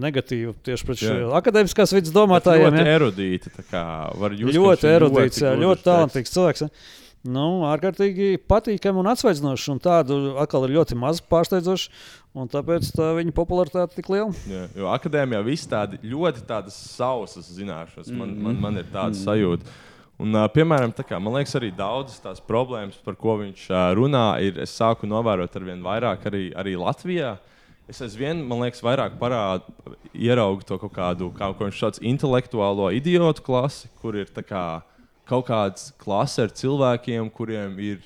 [0.00, 2.74] negatīvi tieši pret šo akadēmiskās vidas domātājiem.
[2.76, 3.52] Ļoti erudīti.
[3.52, 6.66] Just, ļoti erudīts, ļoti, ļoti talantīgs cilvēks.
[7.22, 9.68] Nu, ārkārtīgi patīkami un atsvaidzinoši.
[9.70, 11.92] Un tādu atkal ir ļoti maz pārsteidzoši.
[12.34, 14.32] Un tāpēc tā viņa popularitāte tik liela.
[14.48, 18.10] Jā, jo akadēmijā viss tādi ļoti tādas sausas zināšanas.
[18.10, 19.78] Man, mm man, man ir tāda mm sajūta.
[20.22, 23.64] Un, piemēram, kā, man liekas, arī daudzas tās problēmas, par ko viņš
[23.98, 24.60] runā, ir.
[24.62, 27.32] Es sāku novērot ar vien vairāk arī, arī Latvijā.
[27.38, 27.51] Uh,
[27.90, 29.72] Es aizvien, man liekas, vairāk parādu,
[30.14, 34.82] ieraugu to kaut kādu, kā viņš sauc, intelektuālo idiotu klasi, kur ir kā,
[35.28, 37.98] kaut kāds klase ar cilvēkiem, kuriem ir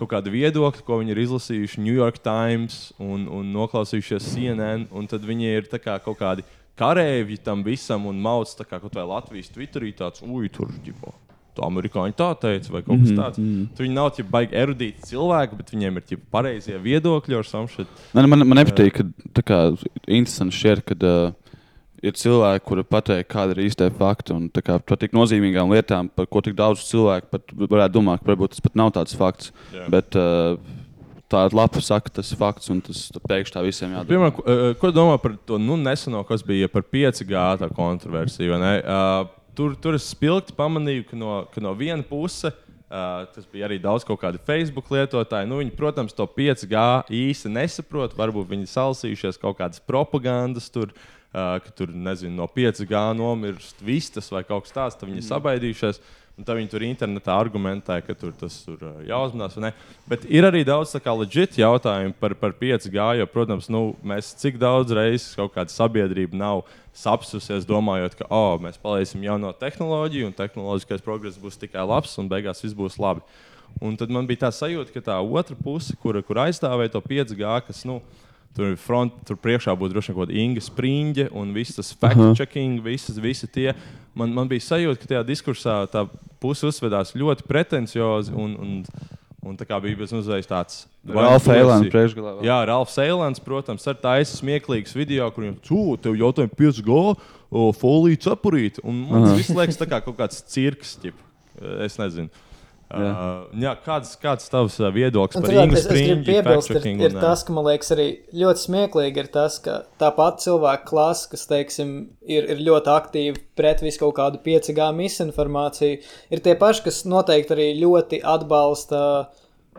[0.00, 5.08] kaut kāda viedokļa, ko viņi ir izlasījuši New York Times un, un noklausījušies CNN, un
[5.10, 6.46] tad viņi ir kā kaut kādi
[6.80, 11.14] kareivji tam visam un mauc kā kaut vai Latvijas Twitterī tāds, ui, tur ģipo
[11.66, 13.38] amerikāņi tā teica, vai kaut kas mhm, tāds.
[13.40, 13.68] Mm -hmm.
[13.76, 17.86] Tur viņi nav jau baigi erudīti cilvēki, bet viņiem ir pareizie viedokļi ar samšanu.
[18.14, 19.02] Man, man, man nepatīk,
[19.34, 19.60] ka kā,
[20.06, 21.32] interesanti šķiet, ka uh,
[22.02, 24.32] ir cilvēki, kuri pateiks, kāda ir īstais fakts.
[24.34, 28.32] Un kā, par tik nozīmīgām lietām, par ko tik daudz cilvēku pat varētu domāt, ka
[28.32, 29.52] varbūt tas pat nav tāds fakts.
[29.74, 29.88] Jā.
[29.88, 30.58] Bet, uh,
[31.30, 34.08] Tā ir lapa, saka, tas ir fakts, un tas pēkšņi tā visiem jādara.
[34.08, 34.42] Pirmā, ko,
[34.80, 38.56] ko domā par to nu, neseno, kas bija par 5G kontroversiju?
[38.58, 39.28] Uh,
[39.60, 42.56] tur, tur es spilgti pamanīju, ka no, ka no vienas puses.
[42.90, 45.46] Uh, tas bija arī daudz kaut kādi Facebook lietotāji.
[45.46, 46.80] Nu, viņi, protams, to 5G
[47.14, 48.16] īsti nesaprot.
[48.18, 50.90] Varbūt viņi salasījušies kaut kādas propagandas, tur,
[51.30, 54.98] uh, ka tur nezinu, no 5G nomirst vistas vai kaut kas tāds.
[54.98, 55.28] Tad viņi mm.
[55.28, 56.02] sabaidījušies.
[56.40, 59.58] Un tad viņi tur internetā argumentē, ka tur tas ir jāuzmanās.
[60.08, 62.96] Bet ir arī daudz leģit jautājumu par, par 5G.
[63.18, 66.62] Jo, protams, nu, mēs cik daudz reizes kaut kāda sabiedrība nav
[66.96, 72.32] sapsusies, domājot, ka oh, mēs palaisim jauno tehnoloģiju, un tehnoloģiskais progress būs tikai labs, un
[72.32, 73.20] beigās viss būs labi.
[73.84, 77.52] Un tad man bija tā sajūta, ka tā otra puse, kur, kur aizstāvēja to 5G,
[77.68, 78.00] kas nu,
[78.56, 82.80] Tur, front, tur priekšā būtu droši vien kaut kāda Inga Springļa un viss tas fact-checking,
[82.82, 83.70] visas, visi tie.
[84.18, 86.02] Man, man bija sajūta, ka tajā diskursā tā
[86.42, 89.06] puse uzvedās ļoti pretenciozi un, un,
[89.46, 90.82] un tā kā bija bezmazliet tāds.
[91.06, 92.34] Ralfs Eilants priekšgalā.
[92.44, 97.00] Jā, Ralfs Eilants, protams, ar taisa smieklīgs video, kur viņam tu, tev jautājumu 5G,
[97.78, 98.82] foliju cepurīt.
[98.82, 101.22] Un man tas viss liekas tā kā kaut kāds cirks, ķip.
[101.86, 102.49] es nezinu.
[102.90, 103.10] Jā.
[103.14, 107.44] Uh, jā, kāds, kāds tavs viedoklis par Ingu es, es gribu piebilst, ir, ir tas,
[107.46, 111.92] ka man liekas arī ļoti smieklīgi ir tas, ka tā pati cilvēka klase, kas, teiksim,
[112.26, 116.00] ir, ir ļoti aktīvi pret visu kaut kādu 5G misinformāciju,
[116.34, 119.04] ir tie paši, kas noteikti arī ļoti atbalsta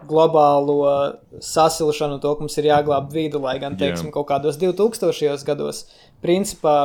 [0.08, 0.80] globālo
[1.44, 4.16] sasilšanu, to, ka mums ir jāglāb vidi, lai gan, teiksim, Jā.
[4.16, 5.44] kaut kādos 2000.
[5.52, 5.84] gados,
[6.24, 6.78] principā,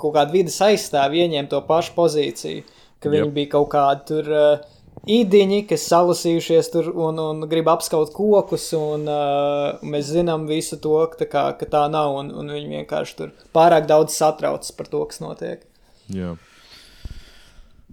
[0.00, 2.64] kaut kāda vidas aizstāvja ieņem to pašu pozīciju,
[3.00, 3.36] ka viņi yep.
[3.36, 4.78] bija kaut kādi tur uh,
[5.08, 10.98] īdiņi, kas salasījušies tur un, un grib apskaut kokus, un uh, mēs zinām visu to,
[11.16, 15.04] ka kā, ka tā nav, un, un viņi vienkārši tur pārāk daudz satraucas par to,
[15.08, 15.66] kas notiek.
[16.10, 16.36] Jā.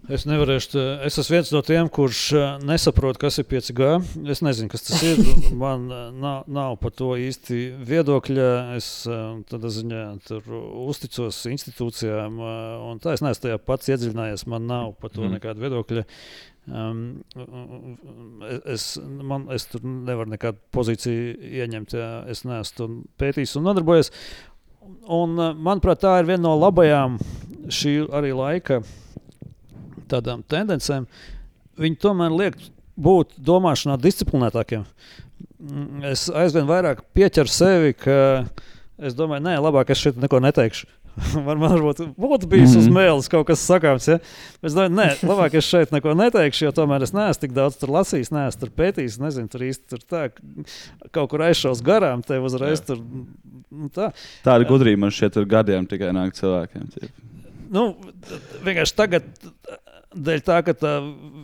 [0.07, 2.21] Es nevarēšu, es esmu viens no tiem, kurš
[2.63, 3.89] nesaprot, kas ir 5G.
[4.31, 5.19] Es nezinu, kas tas ir.
[5.63, 7.57] Man nav, nav par to īsti
[7.89, 8.45] viedokļa.
[8.77, 8.87] Es
[9.51, 10.05] tādā ziņā
[10.85, 12.39] uzticos institūcijām,
[12.87, 14.47] un tā es neesmu tajā pats iedziļinājies.
[14.47, 15.35] Man nav par to mm.
[15.35, 16.05] nekāda viedokļa.
[16.67, 17.23] Um,
[18.67, 22.87] es, man, es tur nevaru nekādu pozīciju ieņemt, ja es neesmu to
[23.21, 24.11] pētījis un nodarbojies.
[25.07, 27.15] Un, manuprāt, tā ir viena no labajām
[27.71, 28.81] šī arī laika
[30.11, 31.07] tādām tendencēm.
[31.79, 32.59] Viņi tomēr liek
[32.97, 34.83] būt domāšanā disciplinētākiem.
[36.07, 38.17] Es aizvien vairāk pieķeru sevi, ka
[38.97, 40.89] es domāju, nē, labāk es šeit neko neteikšu.
[41.47, 42.79] Varbūt būtu bijis mm -hmm.
[42.79, 42.97] uz mhm.
[42.97, 44.07] mēles kaut kas sakāms.
[44.07, 44.19] Ja?
[44.61, 47.93] Es domāju, nē, labāk es šeit neko neteikšu, jo tomēr es neesmu tik daudz tur
[47.95, 49.19] lasījis, neesmu tur pētījis.
[49.21, 50.29] Nezinu, tur īsti tur tā,
[51.11, 53.01] kaut kur aizšaus garām, te uzreiz tur.
[53.69, 54.11] Nu, tā.
[54.45, 56.87] Tāda gudrība man šeit ar gadiem tikai nāk cilvēkiem.
[56.93, 57.09] Tie.
[57.69, 57.95] Nu,
[58.63, 59.23] vienkārši tagad.
[60.17, 60.91] Dēļ tā, ka tā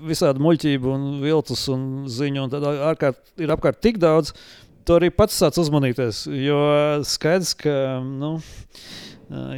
[0.07, 2.53] visādi muļķība un viltus un ziņu un
[2.89, 4.31] ārkārt, ir apkārt tik daudz,
[4.87, 6.23] to arī pats sāc uzmanīties.
[6.31, 6.61] Jo
[7.05, 7.99] skaidrs, ka.
[8.01, 8.37] Nu,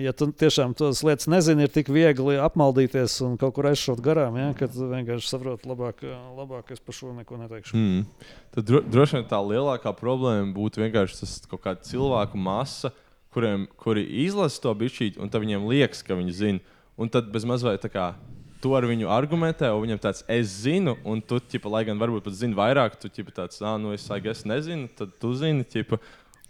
[0.01, 4.37] ja tu tiešām tos lietas nezini, ir tik viegli apmaldīties un kaut kur aizšaut garām,
[4.39, 6.03] ja, ka tu vienkārši saproti, labāk,
[6.37, 7.77] labāk es par šo neko neteikšu.
[7.77, 8.29] Mm.
[8.55, 12.93] Tad dro, droši vien tā lielākā problēma būtu vienkārši tas kaut kāda cilvēku masa,
[13.35, 16.79] kuriem, kuri izlasa to bišķīt, un tad viņiem liekas, ka viņi zina.
[16.95, 18.13] Un tad bez mazliet tā kā
[18.63, 22.23] tu ar viņu argumentē, un viņam tāds- es zinu, un tu, ķipa, lai gan varbūt
[22.25, 25.63] pat zini vairāk, tu ķipa, tāds- ah, nu es, es nezinu, tad tu zini.
[25.63, 25.99] Ķipa,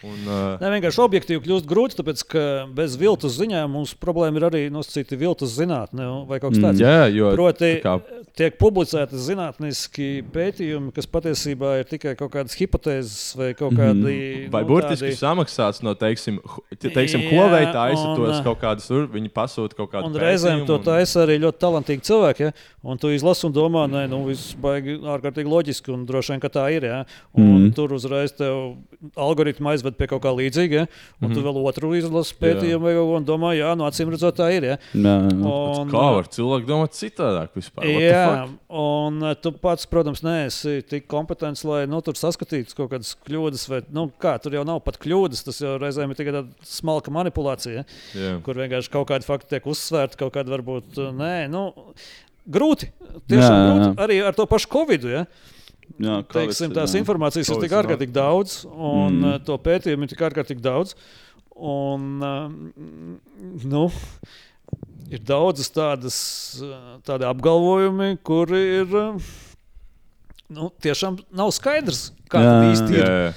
[0.03, 0.57] Un, uh...
[0.59, 2.41] Ne, vienkārši objektīvi kļūst grūti, tāpēc ka
[2.75, 6.83] bez viltus ziņām mums problēma ir arī nosacīta viltus zinātnē vai kaut kas tāds.
[6.83, 7.95] Jā, jo Proti, kā...
[8.35, 14.03] tiek publicēti zinātniski pētījumi, kas patiesībā ir tikai kaut kādas hipotēzes vai kaut kādi.
[14.03, 14.49] Mm.
[14.53, 15.19] Vai nu, burtiski tādi...
[15.21, 16.41] samaksāts no, teiksim,
[16.83, 20.11] teiksim Huawei taisa tos kaut kādus, viņi pasūta kaut kādu.
[20.11, 22.49] Un reizēm to taisa arī ļoti talantīgi cilvēki.
[22.49, 22.55] Ja?
[22.85, 26.51] Un tu izlasi un domā, nē, nu, viss baigi ārkārtīgi loģiski un droši vien, ka
[26.53, 26.85] tā ir.
[26.91, 27.01] Ja?
[27.37, 27.71] Un mm.
[27.77, 28.75] tur uzreiz tev
[29.17, 30.85] algoritmi aizved aizved pie kaut kā līdzīga, ja?
[30.85, 31.33] un mm -hmm.
[31.33, 31.47] tu mhm.
[31.47, 34.63] vēl otru izlasi pētījumu vai kaut ko domā, jā, no nu, acīm redzot, tā ir.
[34.63, 34.77] Ja?
[34.93, 35.35] Jā, jā.
[35.35, 37.85] Un, kā var cilvēki domāt citādāk vispār?
[37.85, 43.69] Jā, un tu pats, protams, neesi tik kompetents, lai nu, tur saskatītu kaut kādas kļūdas,
[43.69, 47.11] vai nu, kā, tur jau nav pat kļūdas, tas jau reizēm ir tikai tāda smalka
[47.11, 48.37] manipulācija, jā.
[48.43, 51.47] kur vienkārši kaut kādi fakti tiek uzsvērti, kaut kādi varbūt nē.
[51.49, 51.71] Nu,
[52.45, 52.91] Grūti.
[53.25, 53.73] Tiešām jā, jā, jā.
[53.73, 55.05] grūti arī ar to pašu Covid.
[55.09, 55.25] Ja?
[56.01, 57.01] Jā, teiksim, tās jā.
[57.03, 59.45] informācijas ir tik ārkārtīgi daudz, un mm.
[59.47, 60.95] to pētījumu ir tik ārkārtīgi daudz.
[61.55, 62.19] Un,
[63.63, 63.85] nu,
[65.07, 66.17] ir daudzas tādas
[67.07, 68.97] tādi apgalvojumi, kuri ir
[70.51, 73.01] nu, tiešām nav skaidrs, kā tas īsti ir.
[73.01, 73.33] Jā, jā.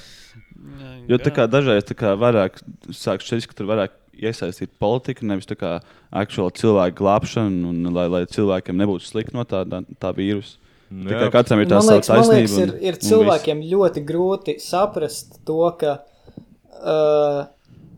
[1.09, 2.59] Jo tā kā dažreiz tā kā vairāk
[2.93, 5.79] sāk šķist, ka tur vairāk iesaistīt politiku, nevis tā kā
[6.11, 9.63] cilvēku glābšanu, un lai, lai cilvēkiem nebūtu slikti no tā,
[10.03, 10.59] tā vīrusa.
[10.91, 12.25] Nu, Tikai katram ir tā sava taisnība.
[12.25, 17.43] Man liekas, ir, ir cilvēkiem un ļoti grūti saprast to, ka uh,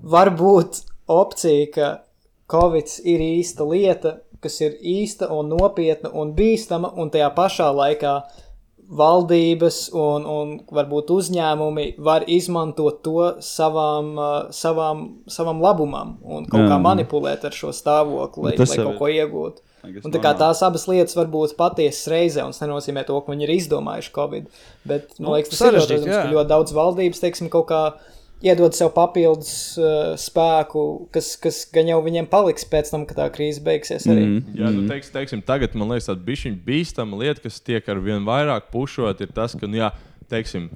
[0.03, 1.91] var būt opcija, ka
[2.51, 8.15] Covid ir īsta lieta, kas ir īsta un nopietna un bīstama, un tajā pašā laikā
[8.91, 14.17] valdības un, un varbūt uzņēmumi var izmantot to savām,
[14.51, 16.73] savām, savām labumam un kaut Jā.
[16.73, 19.63] kā manipulēt ar šo stāvokli, lai, lai kaut ko iegūtu.
[19.81, 23.33] Un tā kā tās abas lietas var būt patiesas reizē, un tas nenozīmē to, ka
[23.33, 24.49] viņi ir izdomājuši Covid.
[24.85, 27.83] Bet, man nu, liekas, tas ir ļoti, ka ļoti daudz valdības, teiksim, kaut kā
[28.45, 33.27] iedod sev papildus uh, spēku, kas, kas gan jau viņiem paliks pēc tam, kad tā
[33.33, 34.07] krīze beigsies.
[34.09, 34.25] Arī.
[34.25, 34.61] Mm -hmm.
[34.61, 38.25] Jā, nu, teiks, teiksim, tagad man liekas, tāda bišķiņa bīstama lieta, kas tiek ar vien
[38.25, 39.91] vairāk pušot, ir tas, ka, nu, jā,
[40.29, 40.71] teiksim,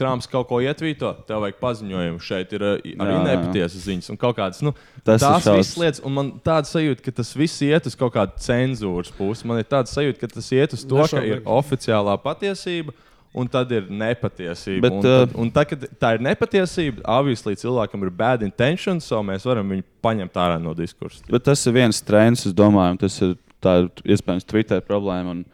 [0.00, 2.22] Trumps kaut ko ietvīto, tev vajag paziņojumu.
[2.24, 4.62] Šeit ir uh, arī nepatiesas ziņas un kaut kādas.
[4.64, 4.72] Nu,
[5.04, 8.14] Tas tās ir visas lietas, un man tāda sajūta, ka tas viss iet uz kaut
[8.16, 9.46] kādu cenzūras pusi.
[9.48, 12.96] Man ir tāda sajūta, ka tas iet uz to, ka ir oficiālā patiesība.
[13.30, 14.82] Un tad ir nepatiesība.
[14.82, 19.20] Bet, un tad, un tad, kad tā ir nepatiesība, obviously cilvēkam ir bad intentions, so
[19.22, 21.22] mēs varam viņu paņemt ārā no diskursa.
[21.30, 23.36] Bet tas ir viens trends, es domāju, tas ir,
[23.70, 25.36] ir iespējams Twitter problēma.
[25.36, 25.44] Un,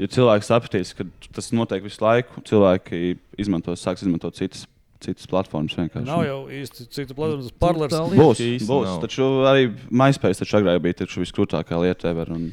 [0.00, 4.66] ja cilvēks sapratīs, ka tas notiek visu laiku, cilvēki izmantos, sāks izmantot citas
[5.02, 5.74] citas platformas.
[5.76, 6.06] Vienkārši.
[6.08, 7.96] Nav jau īsti citu platformu, tas parlers.
[8.16, 8.94] Būs, būs.
[9.04, 12.32] Taču arī MySpace taču agrāk bija viskrūtākā lieta ever.
[12.32, 12.48] Un...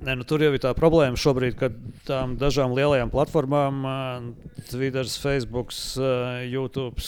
[0.00, 1.68] Ne, nu, tur jau ir tā problēma šobrīd, ka
[2.08, 3.82] tām dažām lielajām platformām,
[4.70, 5.74] Twitter, Facebook,
[6.48, 7.04] YouTube,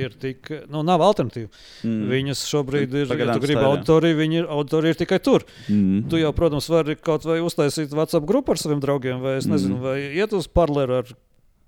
[0.00, 1.50] ir tik, nu, nav alternatīva.
[1.84, 2.06] Mm.
[2.14, 5.44] Viņas šobrīd ir, Pagadām ja tu gribi auditoriju, viņi ir, auditorija ir tikai tur.
[5.68, 6.06] Mm.
[6.08, 9.76] Tu jau, protams, vari kaut vai uztaisīt WhatsApp grupu ar saviem draugiem, vai, es nezinu,
[9.76, 9.84] mm.
[9.84, 11.12] vai iet uz parleru ar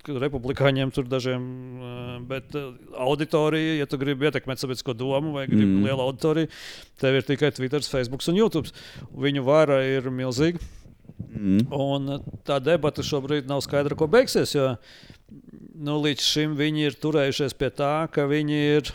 [0.07, 1.43] republikāņiem tur dažiem,
[2.27, 2.55] bet
[2.99, 5.87] auditorija, ja tu gribi ietekmēt sabiedrisko domu vai gribi mm.
[5.87, 6.51] lielu auditoriju,
[6.99, 8.73] tev ir tikai Twitter, Facebook un YouTube.
[9.15, 10.61] Viņu vara ir milzīga.
[11.33, 11.65] Mm.
[11.73, 14.53] Un tā debata šobrīd nav skaidra, ko beigsies.
[14.55, 14.73] Jo
[15.73, 18.91] nu, līdz šim viņi ir turējušies pie tā, ka viņi ir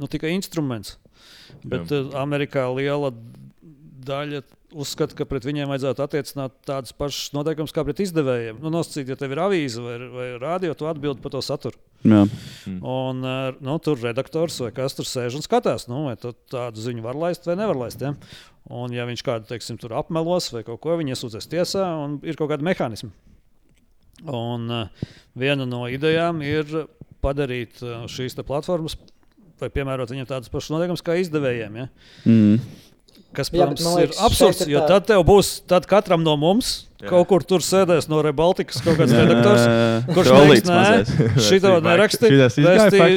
[0.00, 0.96] nu, tikai instruments.
[1.64, 2.02] Bet Jā.
[2.20, 3.12] Amerikā liela
[4.04, 4.42] daļa
[4.74, 8.60] uzskata, ka pret viņiem vajadzētu attiecināt tādas pašas noteikumus kā pret izdevējiem.
[8.62, 11.78] Nu, nosacīt, ja tev ir avīze vai, vai rādio, tu atbildi par to saturu.
[12.04, 12.24] Jā.
[12.68, 17.04] Un, eh, nu, tur redaktors vai kas tur sēž un skatās, nu, vai tādu ziņu
[17.04, 18.02] var laist vai nevar laist.
[18.04, 18.12] Ja?
[18.68, 22.52] Un, ja viņš kādu teiksim, apmelos vai kaut ko, viņi iesūdzēs tiesā un ir kaut
[22.52, 23.12] kādi mehānismi.
[24.24, 26.70] Un, uh, viena no idejām ir
[27.24, 28.96] padarīt uh, šīs platformas
[29.60, 31.76] vai piemērot viņiem tādas pašas noteikumus kā izdevējiem.
[31.78, 31.88] Ja?
[32.26, 32.58] Mm.
[33.34, 36.74] Kas, protams, Jā, liekas, ir absurds, jo tad tev būs, tad katram no mums
[37.04, 37.10] Jā.
[37.12, 39.64] Kaut kur tur sēdēs no Rebaltikas kaut kāds redaktors,
[40.14, 42.48] kurš teiks, nē, šito nerakstīja.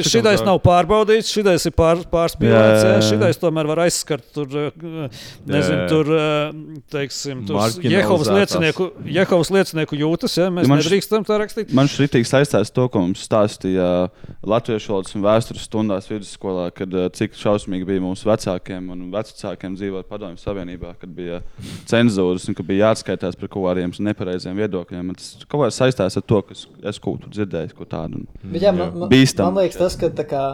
[0.04, 5.18] Šitais nav pārbaudīts, šitais ir pār, pārspīlēts, šitais tomēr var aizskart tur, eh,
[5.48, 6.52] nezinu, tur, eh,
[6.92, 11.72] teiksim, tur Jehovas liecinieku, Jehovas liecinieku jūtas, ja mēs man nedrīkstam tā rakstīt.
[11.76, 14.10] Man šritīgi saistās to, ko mums stāstīja
[14.44, 19.76] latviešu valodas un vēstures stundās vidusskolā, kad eh, cik šausmīgi bija mūsu vecākiem un vecākiem
[19.78, 21.40] dzīvot padomju savienībā, kad bija
[21.88, 25.12] cenzūras un kad bija jāatskaitās par ko arī nepopulāriem un nepareiziem viedokļiem.
[25.16, 28.94] Tas kaut kā saistās ar to, kas es kaut kur dzirdēju, ko tādu jā, man,
[28.94, 29.52] man, bīstamu.
[29.52, 30.44] Man liekas, tas, ka kā,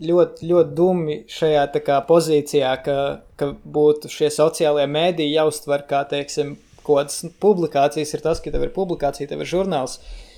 [0.00, 2.96] ļoti, ļoti dumi šajā kā, pozīcijā, ka,
[3.36, 8.66] ka būtu šie sociālie mēdīji jāuztver kā, teiksim, kaut kādas publikācijas, ir tas, ka tev
[8.66, 10.00] ir publikācija, tev ir žurnāls.
[10.00, 10.29] Uh,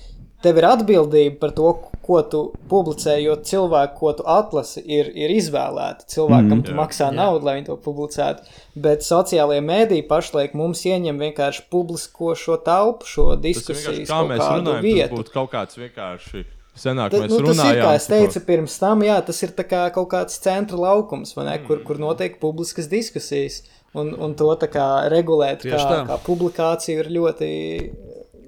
[0.43, 1.73] tev ir atbildība par to,
[2.03, 2.41] ko tu
[2.71, 6.07] publicē, jo cilvēki, ko tu atlasi, ir, ir izvēlēti.
[6.13, 7.15] Cilvēkam mm, tu jā, maksā jā.
[7.15, 8.57] naudu, lai viņi to publicētu.
[8.85, 14.03] Bet sociālajie mēdīji pašlaik mums ieņem vienkārši publisko šo telpu, šo diskusiju.
[14.09, 15.07] Kā mēs runājam, vietu.
[15.13, 16.43] tas būtu kaut kāds vienkārši.
[16.83, 17.61] Senāk mēs nu, runājām.
[17.61, 21.35] Tas ir, kā es teicu pirms tam, jā, tas ir kā kaut kāds centra laukums,
[21.37, 21.67] ne, mm.
[21.69, 23.61] kur, kur notiek publiskas diskusijas.
[23.93, 26.05] Un, un to kā regulēt, Tieši kā, tā.
[26.09, 27.49] kā publikācija ir ļoti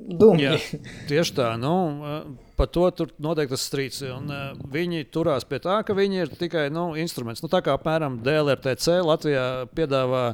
[0.06, 0.46] Dumji.
[0.46, 0.58] Jā,
[1.10, 1.48] tieši tā.
[1.58, 1.74] Nu,
[2.60, 4.02] par to tur noteikti tas strīds.
[4.14, 7.42] Un, uh, viņi turās pie tā, ka viņi ir tikai nu, instruments.
[7.44, 9.46] Nu, tā kā apmēram DLRTC Latvijā
[9.76, 10.26] piedāvā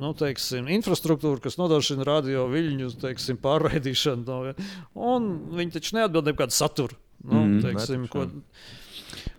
[0.00, 4.26] nu, teiksim, infrastruktūru, kas nodrošina radio viļņu teiksim, pārraidīšanu.
[4.28, 4.70] No.
[4.94, 7.00] Un viņi taču neatbild nekādu saturu.
[7.20, 8.24] Nu, mm, teiksim, ko,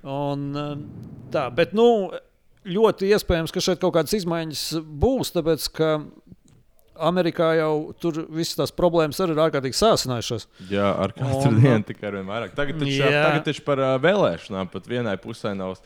[0.05, 0.43] un,
[1.33, 1.87] tā, bet, nu,
[2.67, 4.65] ļoti iespējams, ka šeit kaut kādas izmaiņas
[5.01, 5.89] būs, tāpēc ka
[7.07, 10.47] Amerikā jau tur visas tās problēmas arī ir ārkārtīgi sāsinājušās.
[10.71, 12.55] Jā, ar katru un, dienu tikai vien vairāk.
[12.57, 13.11] Tagad taču, jā.
[13.17, 15.77] tagad taču par uh, vēlēšanām pat vienai pusē nav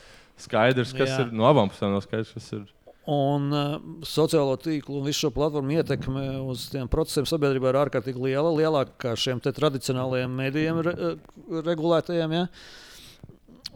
[0.41, 1.19] skaidrs, kas jā.
[1.25, 1.35] ir.
[1.35, 2.63] No abām pusēm nav skaidrs, kas ir.
[3.11, 3.75] Un uh,
[4.07, 8.95] sociālo tīklu un visu šo platformu ietekme uz tiem procesiem sabiedrībā ir ārkārtīgi liela, lielāka
[8.95, 11.13] nekā šiem tradicionālajiem medijiem re,
[11.69, 12.33] regulētajiem.
[12.39, 12.47] Ja?
[12.49, 12.85] Uh,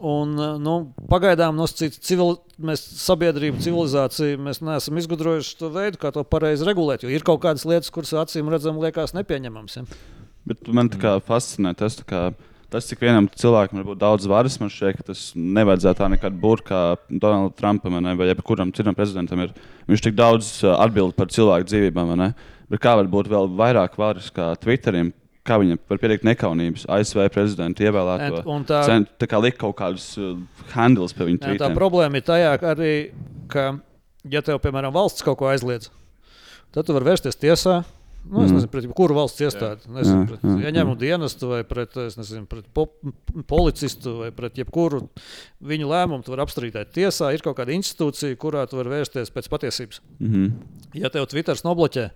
[0.00, 0.74] Un, eh, nu,
[1.12, 7.04] pagaidām nosacīt civil, mēs sabiedrību, civilizāciju, mēs neesam izgudrojuši to veidu, kā to pareizi regulēt.
[7.04, 9.76] Ir kaut kādas lietas, kuras acīm redzam, liekas nepieņemamas.
[9.76, 9.84] Ja?
[10.48, 12.30] Bet man tā kā fascinē tas, kā,
[12.72, 14.56] tas cik vienam cilvēkam var būt daudz varas.
[14.62, 16.80] Man šķiet, ka tas nevajadzētu tā nekad būt kā
[17.10, 19.44] Donaldam Trumpam vai jebkuram citam prezidentam.
[19.44, 19.52] Ir.
[19.90, 22.16] Viņš tik daudz eh, atbild par cilvēku dzīvībām.
[22.72, 25.12] Bet kā var būt vēl vairāk varas kā Twitterim,
[25.50, 28.42] kā viņam var pieteikt nekaunības ASV prezidentu ievēlēto.
[28.50, 30.34] Un tā, cent, tā kā likt kaut kādus uh,
[30.74, 31.62] handles pie viņa tweetiem.
[31.62, 32.92] Tā problēma ir tajā arī,
[33.52, 33.70] ka,
[34.30, 35.90] ja tev, piemēram, valsts kaut ko aizliedz,
[36.74, 37.80] tad tu vari vērsties tiesā.
[38.20, 38.56] Nu, es mm.
[38.58, 39.88] nezinu, pret kuru valsts iestādi.
[39.96, 42.84] Nezinu, pret ieņēmumu dienestu vai pret, nezinu, pret po,
[43.48, 45.06] policistu vai pret jebkuru
[45.60, 46.24] viņu lēmumu.
[46.24, 47.32] Tu vari apstrīdēt tiesā.
[47.34, 50.00] Ir kaut kāda institūcija, kurā tu vari vērsties pēc patiesības.
[50.18, 50.78] Mm -hmm.
[50.94, 52.08] Ja tev Twitter nobloķē,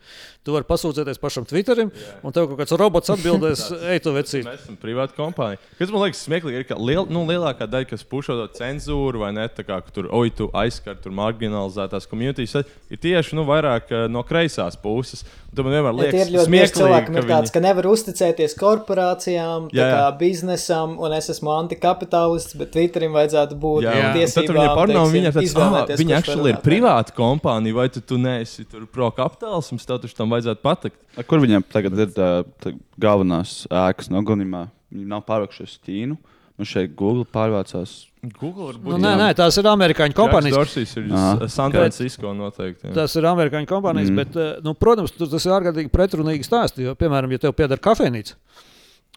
[0.42, 1.92] tu vari pasūdzēties pašam Twitterim,
[2.22, 4.44] un tev kaut kāds robots atbildēs, ej, tu vecīt.
[4.44, 5.60] Mēs esam privāta kompānija.
[5.78, 9.30] Kas man liekas smieklīgi, ir, ka liel, nu, lielākā daļa, kas pušo to cenzūru vai
[9.32, 12.56] ne, tā kā tur, oi, tu aizskar tur marginalizētās komunitīs,
[12.90, 15.22] ir tieši nu, vairāk uh, no kreisās puses.
[15.54, 17.54] Tad man vienmēr liekas, ja ir ļoti bieži cilvēkam ir tāds, viņi...
[17.54, 20.10] ka nevar uzticēties korporācijām, jā, jā.
[20.18, 24.46] biznesam, un es esmu antikapitalists, bet Twitterim vajadzētu būt tiesībām.
[24.46, 28.18] Tad viņai parunā, viņa ir tāds, ah, viņa actually ir privāta kompānija, vai tu, tu
[28.20, 31.00] neesi tur pro-kapitālisms, tad tam vajadzētu patikt.
[31.18, 32.30] A, kur viņam tagad ir tā,
[32.62, 34.68] tā galvenās ēkas nogalinājumā?
[34.94, 36.18] Viņi nav pārvākušies Ķīnu.
[36.54, 38.04] Nu šeit Google pārvācās.
[38.38, 40.54] Google nu, nē, nē, tās ir amerikāņu kompānijas.
[40.54, 41.08] Dorsijas ir
[41.50, 42.86] San Francisco noteikti.
[42.88, 42.94] Jā.
[43.00, 44.20] Tas ir amerikāņu kompānijas, mm.
[44.20, 46.86] bet, eh, nu, protams, tas ir ārkārtīgi pretrunīgi stāsti.
[46.86, 48.38] Jo, piemēram, ja tev pieder kafejnīca,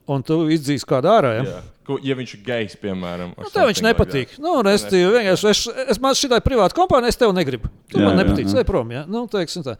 [0.08, 1.34] un tu izdzīsi kādu ārā.
[1.39, 1.58] Ja?
[2.04, 4.34] Ja viņš ir gejs, piemēram, nu, tev viņš nepatīk.
[4.36, 5.62] Like nu, es tev vienkārši, es,
[5.93, 7.72] es man šī privāta kompānija, es tev negribu.
[7.88, 8.91] Tu jā, man nepatīk, ej prom.
[8.91, 9.06] Ja?
[9.08, 9.78] Nu, teiksim, tā.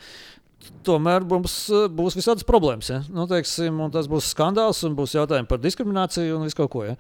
[0.88, 1.57] Tomēr mums
[1.95, 2.93] būs visādas problēmas.
[2.93, 3.01] Ja?
[3.11, 6.86] Nu, teiksim, tas būs skandāls un būs jautājumi par diskrimināciju un visu kaut ko.
[6.88, 6.95] Ja?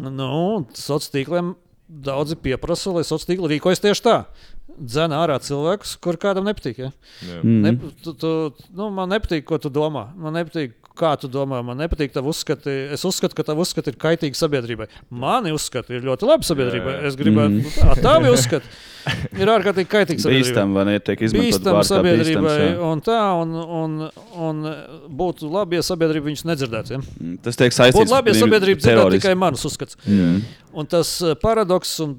[0.00, 1.52] Nu, sociāliem tīkliem
[1.88, 4.16] daudzi pieprasa, lai sociālai tīkli rīkojas tieši tā.
[4.74, 6.80] Dzēna ārā cilvēkus, kur kādam nepatīk.
[6.86, 6.90] Ja?
[7.42, 7.60] Mm.
[7.62, 8.32] Ne, tu, tu,
[8.74, 10.08] nu, man nepatīk, ko tu domā.
[10.18, 11.60] Man nepatīk, kā tu domā.
[11.66, 12.72] Man nepatīk tavu uzskati.
[12.94, 14.88] Es uzskatu, ka tavu uzskati ir kaitīgi sabiedrībai.
[15.10, 16.96] Mani uzskati ir ļoti labi sabiedrībai.
[17.08, 17.76] Es gribētu, mm.
[17.80, 18.70] tā, tavi uzskati
[19.42, 20.50] ir ārkārtīgi kaitīgi sabiedrībai.
[20.50, 20.96] Bīstam, vai ne?
[21.04, 22.56] Tiek izmantot sabiedrībai.
[22.56, 23.96] Bīstams, un tā, un, un,
[24.48, 24.62] un
[25.22, 26.96] būtu labi, ja sabiedrība viņus nedzirdētu.
[26.96, 27.02] Ja?
[27.18, 29.98] Mm, tas tiek saistīts ar to, ka sabiedrība dzirdētu tikai manus uzskats.
[30.06, 30.44] Mm.
[30.74, 32.16] Un tas eh, paradoks un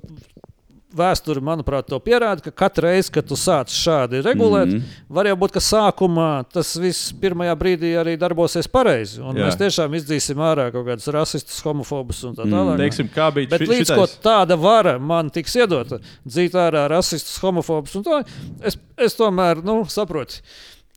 [0.96, 5.06] vēsture, manuprāt, to pierāda, ka katru reizi, kad tu sāc šādi regulēt, mm -hmm.
[5.18, 9.22] var jau būt, ka sākumā tas viss pirmajā brīdī arī darbosies pareizi.
[9.22, 12.54] Mēs tiešām izdzīsim ārā kaut kādus rasistus, homofobus un tā mhm.
[12.54, 12.76] tālāk.
[12.76, 12.84] Mm.
[12.86, 13.98] Teiksim, kā bija Bet līdz šitais...
[13.98, 18.24] ko tāda vara man tiks iedota, dzīt ārā rasistus, homofobus un tā,
[18.64, 20.42] es, es tomēr nu, saprotu.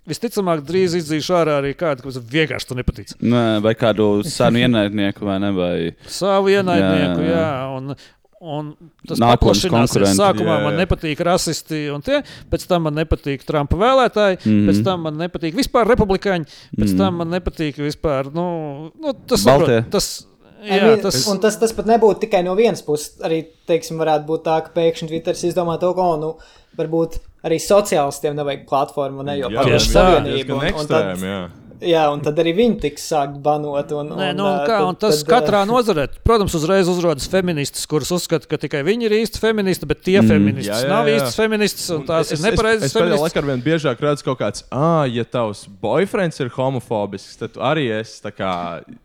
[0.08, 3.10] Visticamāk, drīz izdzīšu ārā arī kādu, kas vienkārši tu nepatīk.
[3.20, 5.50] Nē, vai kādu senu ienaidnieku, vai ne?
[5.52, 5.72] Vai...
[6.08, 7.34] Savu ienaidnieku, jā.
[7.34, 7.42] jā.
[7.42, 7.66] jā.
[7.76, 7.92] Un,
[8.38, 8.70] Un
[9.02, 10.12] tas paplašināsies.
[10.14, 10.64] Sākumā jā, jā.
[10.68, 12.20] man nepatīk rasisti, un tie,
[12.52, 14.68] pēc tam man nepatīk Trumpa vēlētāji, mm -hmm.
[14.70, 16.98] pēc tam man nepatīk vispār republikāņi, pēc mm -hmm.
[16.98, 18.30] tam man nepatīk vispār.
[18.34, 20.28] Nu, nu, tas, saprot, tas,
[20.58, 21.26] Jā, tas...
[21.30, 23.14] Un tas, tas pat nebūtu tikai no vienas puses.
[23.22, 26.32] Arī, teiksim, varētu būt tā, ka pēkšņi Twitteris izdomā to, ka, nu,
[26.78, 30.58] varbūt arī sociālistiem nevajag platformu, ne jau par savienību.
[30.58, 31.38] Un, un tad, jā.
[31.84, 33.92] Jā, un tad arī viņi tiks sākt banot.
[33.94, 37.86] Un, Nē, un, nu, un, kā, un tas tad, katrā nozarē, protams, uzreiz uzrodas feministas,
[37.90, 40.90] kuras uzskata, ka tikai viņi ir īsti feministi, bet tie mm, feministi jā, jā, jā.
[40.90, 42.88] nav īstas feministas, un tās un ir nepareizas.
[42.88, 47.38] Es, es pēdējā laikā vien biežāk redzu kaut kāds, ah, ja tavs boyfriends ir homofobisks,
[47.38, 48.52] tad tu arī esi tā kā,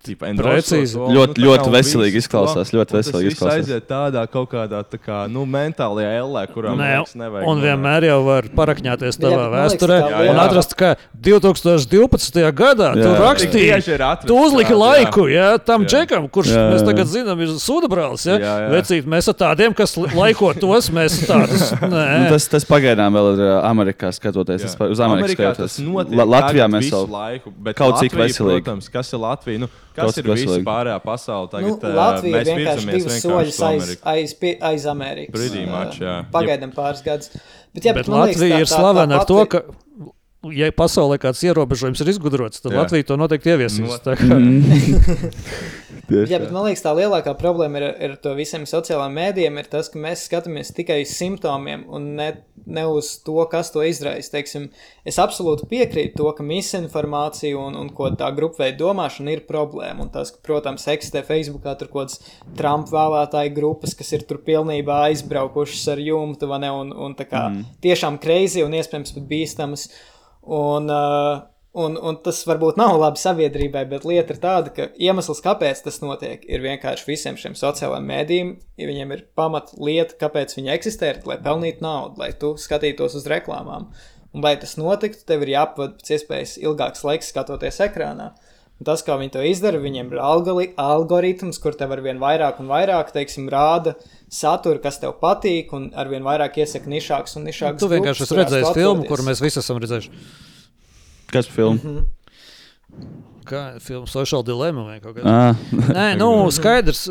[0.05, 0.97] tipa, precīzi.
[0.97, 3.61] Ļoti, nu, ļoti veselīgi izklausās, ļoti veselīgi izklausās.
[3.61, 7.49] Aiziet tādā kaut kādā, tā kā, nu, mentālajā ellē, kurā Nē, nevajag.
[7.53, 10.01] Un vienmēr jau var parakņāties tavā vēsturē
[10.31, 12.41] un atrast, ka 2012.
[12.49, 13.03] gadā gadā jā.
[13.03, 15.91] tu rakstīji, tu uzliki laiku jā, tam jā.
[15.93, 16.71] džekam, kurš jā, jā.
[16.73, 17.43] mēs tagad zinām,
[18.27, 18.41] ir?
[18.43, 18.69] Jā, jā.
[18.73, 21.69] Vecīt, mēs esam tādiem, kas laiko tos, mēs tādus.
[21.91, 22.01] nu,
[22.31, 24.67] tas, tas pagaidām vēl ir Amerikā skatoties.
[24.67, 24.89] Jā.
[24.93, 25.79] Uz Amerikas skatoties.
[26.13, 28.63] La Latvijā mēs jau laiku, kaut cik veselīgi.
[28.63, 29.63] Protams, kas ir Latvija?
[29.63, 31.51] Nu, kas ir visa pārējā pasaule?
[31.51, 34.35] Tagad, nu, Latvija mēs vienkārši divus soļus aiz, aiz,
[34.71, 35.35] aiz Amerikas.
[35.35, 36.19] Pretty much, jā.
[36.33, 37.33] Pagaidām pāris gadus.
[37.73, 39.63] Bet, jā, bet, bet Latvija liekas, tā, ir slavena ar to, ka
[40.51, 42.83] ja pasaulē kāds ierobežojums ir izgudrots, tad Jā.
[42.83, 43.91] Latvija to noteikti ieviesīs.
[46.11, 49.87] Jā, bet man liekas, tā lielākā problēma ir ar to visiem sociālajiem mēdījiem, ir tas,
[49.91, 52.27] ka mēs skatāmies tikai uz simptomiem un ne,
[52.67, 54.33] ne uz to, kas to izraisa.
[54.35, 54.67] Teiksim,
[55.07, 60.03] es absolūti piekrītu to, ka misinformācija un, un ko tā grupveida domāšana ir problēma.
[60.03, 62.19] Un tas, ka, protams, eksistē Facebookā tur kaut kādas
[62.59, 67.47] Trumpa vēlētāju grupas, kas ir tur pilnībā aizbraukušas ar jumtu, ne, un, un tā kā
[67.47, 67.77] mm.
[67.85, 69.87] tiešām kreizi un iespējams pat bīstamas.
[70.43, 71.41] Un, uh,
[71.79, 76.01] un, un tas varbūt nav labi sabiedrībai, bet lieta ir tāda, ka iemesls, kāpēc tas
[76.03, 78.55] notiek, ir vienkārši visiem šiem sociālajiem mēdījiem.
[78.81, 83.15] Ja viņiem ir pamat lieta, kāpēc viņi eksistē, ir, lai pelnītu naudu, lai tu skatītos
[83.19, 83.91] uz reklāmām.
[84.33, 88.33] Un, lai tas notiktu, tev ir jāpavada pēc iespējas ilgāks laiks skatoties ekrānā.
[88.81, 92.71] Un tas, kā viņi to izdara, viņiem ir algoritms, kur tev ar vien vairāk un
[92.71, 93.93] vairāk, teiksim, rāda
[94.33, 97.81] saturu, kas tev patīk, un ar vien vairāk iesaka nišāks un nišāks.
[97.83, 100.25] Tu vienkārši esi redzējis filmu, kuru mēs visi esam redzējuši.
[101.33, 101.79] Kas filma?
[101.81, 102.11] Mm -hmm.
[103.45, 105.93] kā filma Social Dilemma vai kaut kas tāds.
[105.97, 107.07] Nē, nu, skaidrs,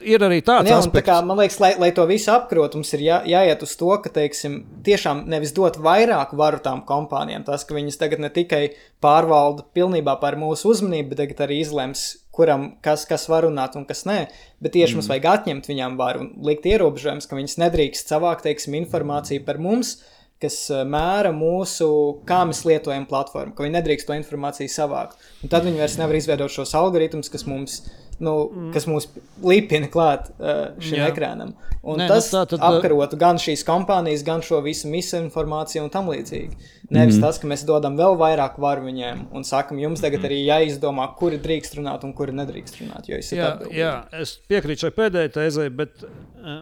[0.00, 1.08] ir arī tāds ne, aspekts.
[1.08, 3.90] Tā kā, man liekas, lai, lai to visu apkarot, mums ir jā, jāiet uz to,
[4.02, 8.70] ka, teiksim, tiešām nevis dot vairāk varu tām kompānijām, tas, ka viņas tagad ne tikai
[9.02, 12.06] pārvalda pilnībā par mūsu uzmanību, bet tagad arī izlems,
[12.40, 14.22] kuram kas, kas var runāt un kas nē,
[14.64, 15.00] bet tieši mm.
[15.00, 19.60] mums vajag atņemt viņām varu un likt ierobežojumus, ka viņas nedrīkst savākt, teiksim, informāciju par
[19.62, 19.98] mums,
[20.40, 21.88] kas eh, mēra mūsu,
[22.28, 25.20] kā mēs lietojam platformu, ka viņi nedrīkst to informāciju savākt.
[25.44, 27.82] Un tad viņi vairs nevar izveidot šos algoritmus, kas mums,
[28.20, 28.70] nu, mm.
[28.74, 29.08] kas mums
[29.44, 31.10] lipina klāt uh, šim Jā.
[31.10, 31.54] ekrānam.
[31.80, 32.64] Un Nē, nu tas nu, tā, tad...
[32.66, 36.58] apkarotu gan šīs kompānijas, gan šo visu misinformāciju un tam līdzīgi.
[36.90, 37.24] Nevis mm.
[37.24, 41.40] tas, ka mēs dodam vēl vairāk varu viņiem un sakam, jums tagad arī jāizdomā, kuri
[41.40, 43.08] drīkst runāt un kuri nedrīkst runāt.
[43.08, 46.60] Jā, jā, es piekrītu šai pēdējai tezei, bet uh,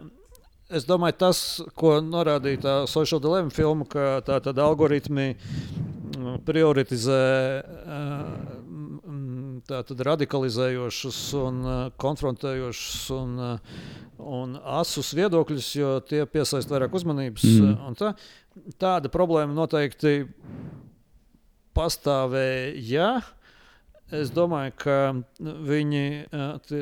[0.69, 1.39] Es domāju, tas,
[1.81, 7.23] ko norādīja tā social dilemma filma, ka tā tad algoritmi mm, prioritizē
[7.65, 8.68] mm,
[9.69, 11.63] tātad radikalizējošus un
[12.01, 13.35] konfrontējošus un,
[14.19, 17.49] un asus viedokļus, jo tie piesaista vairāk uzmanības.
[17.49, 17.97] Mm.
[17.99, 18.13] Tā,
[18.81, 20.23] tāda problēma noteikti
[21.77, 22.79] pastāvēja.
[22.89, 23.11] Ja,
[24.09, 24.95] Es domāju, ka
[25.37, 26.05] viņi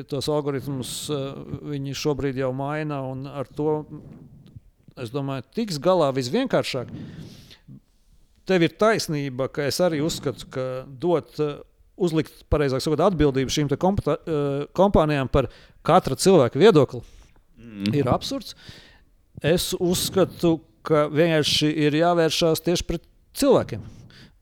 [0.07, 0.91] tos algoritmus
[1.59, 3.81] viņi šobrīd jau maina, un ar to
[4.95, 6.93] es domāju, tiks galā visvienkāršāk.
[8.47, 11.35] Tev ir taisnība, ka es arī uzskatu, ka dot,
[11.97, 13.69] uzlikt pareizāk sakot, atbildību šīm
[14.77, 15.49] kompānijām par
[15.85, 17.01] katra cilvēka viedokli
[17.57, 17.93] mm.
[17.97, 18.55] ir absurds.
[19.45, 23.03] Es uzskatu, ka vienkārši ir jāvēršās tieši pret
[23.37, 23.83] cilvēkiem.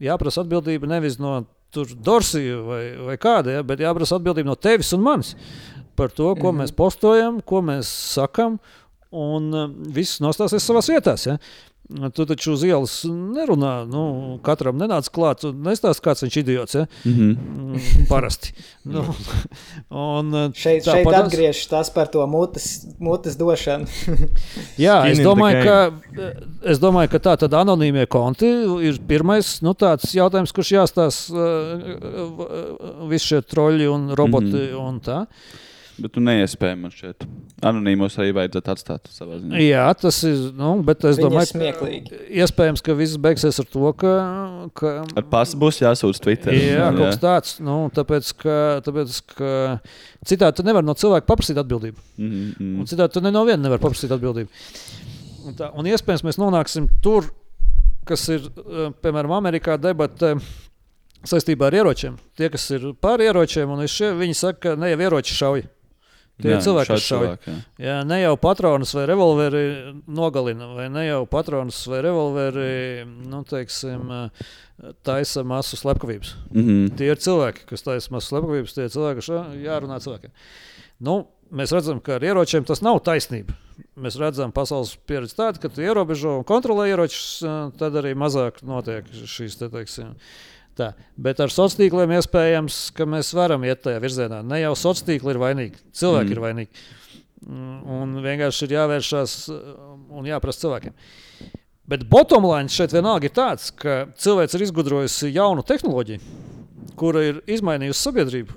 [0.03, 1.41] Jāprasa atbildība nevis no
[1.75, 5.33] tur Dorsija vai, vai kāda, ja, bet jāprasa atbildība no tevis un manis
[5.95, 8.57] par to, ko mm mēs postojam, ko mēs sakam,
[9.15, 11.23] un uh, viss nostāsies savās vietās.
[11.27, 11.37] Ja.
[11.85, 13.73] Tu taču uz ielas nerunā.
[13.85, 14.03] Nu,
[14.45, 15.43] katram nenāca klāt.
[15.45, 16.75] Nestāst, kāds viņš ir idiots.
[16.75, 16.85] Ja?
[17.05, 17.27] Mhm.
[17.29, 18.07] Mm -hmm.
[18.09, 18.53] Parasti.
[18.83, 19.03] Nu,
[19.89, 23.85] un, šeit šeit atgriežas tas par to mutes, mutes došanu.
[24.85, 25.91] Jā, es domāju, ka,
[26.63, 28.49] es domāju, ka tā tad anonīmie konti
[28.81, 29.75] ir pirmais nu,
[30.13, 34.87] jautājums, kurš jāstāsta uh, visi šie troļi un roboti mm -hmm.
[34.87, 35.25] un tā.
[35.95, 37.23] Bet nu neiespējami man šķiet.
[37.65, 39.61] Anonīmos arī vajadzētu atstāt savā ziņā.
[39.63, 40.41] Jā, tas ir.
[40.57, 44.11] Nu, bet es Viņa domāju, ka iespējams, ka viss beigsies ar to, ka.
[44.75, 46.57] ka ar pasu būs jāsūdz Twitter.
[46.57, 47.55] Jā, kaut kas tāds.
[47.63, 49.53] Nu, tāpēc, ka, tāpēc, ka
[50.27, 52.03] citādi tu nevari no cilvēka paprasīt atbildību.
[52.17, 52.75] Mm -hmm.
[52.81, 54.49] Un citādi tu ne no viena nevari paprasīt atbildību.
[55.45, 57.29] Un, tā, un iespējams, mēs nonāksim tur,
[58.05, 60.35] kas ir, eh, piemēram, Amerikā debata
[61.23, 62.17] saistībā ar ieročiem.
[62.37, 65.63] Tie, kas ir pār ieročiem, un šie, viņi saka, ka ne jau ieroči šauj.
[66.41, 67.25] Tie jā, ir cilvēki, kas šauj.
[67.25, 67.85] Cilvēki, jā.
[67.85, 69.61] jā, ne jau patronus vai revolveri
[70.11, 74.11] nogalina, vai ne jau patronus vai revolveri nu, teiksim,
[75.07, 76.35] taisa masu slepkavības.
[76.51, 76.97] Mm -hmm.
[76.99, 79.29] Tie ir cilvēki, kas taisa masu slepkavības, tie ir cilvēki, kas
[79.63, 80.35] jārunā cilvēkiem.
[80.99, 83.55] Nu, mēs redzam, ka ar ieročiem tas nav taisnība.
[83.95, 87.43] Mēs redzam, pasaules pieredzi tādu, ka tu ierobežo un kontrolē ieročus,
[87.79, 90.15] tad arī mazāk notiek šīs te, teiksim,
[90.75, 90.91] Tā.
[91.15, 94.41] Bet ar sociāliem tīkliem iespējams, ka mēs varam iet tajā virzienā.
[94.43, 96.35] Ne jau sociālā tīkla ir vainīga, cilvēki mm.
[96.35, 96.87] ir vainīgi.
[97.95, 99.61] Un vienkārši ir jāvēršas uh,
[100.17, 100.97] un jāprasa cilvēkiem.
[101.85, 106.37] Bet bottomline šeit vienalga ir tāds, ka cilvēks ir izgudrojusi jaunu tehnoloģiju,
[106.97, 108.55] kura ir izmainījusi sabiedrību,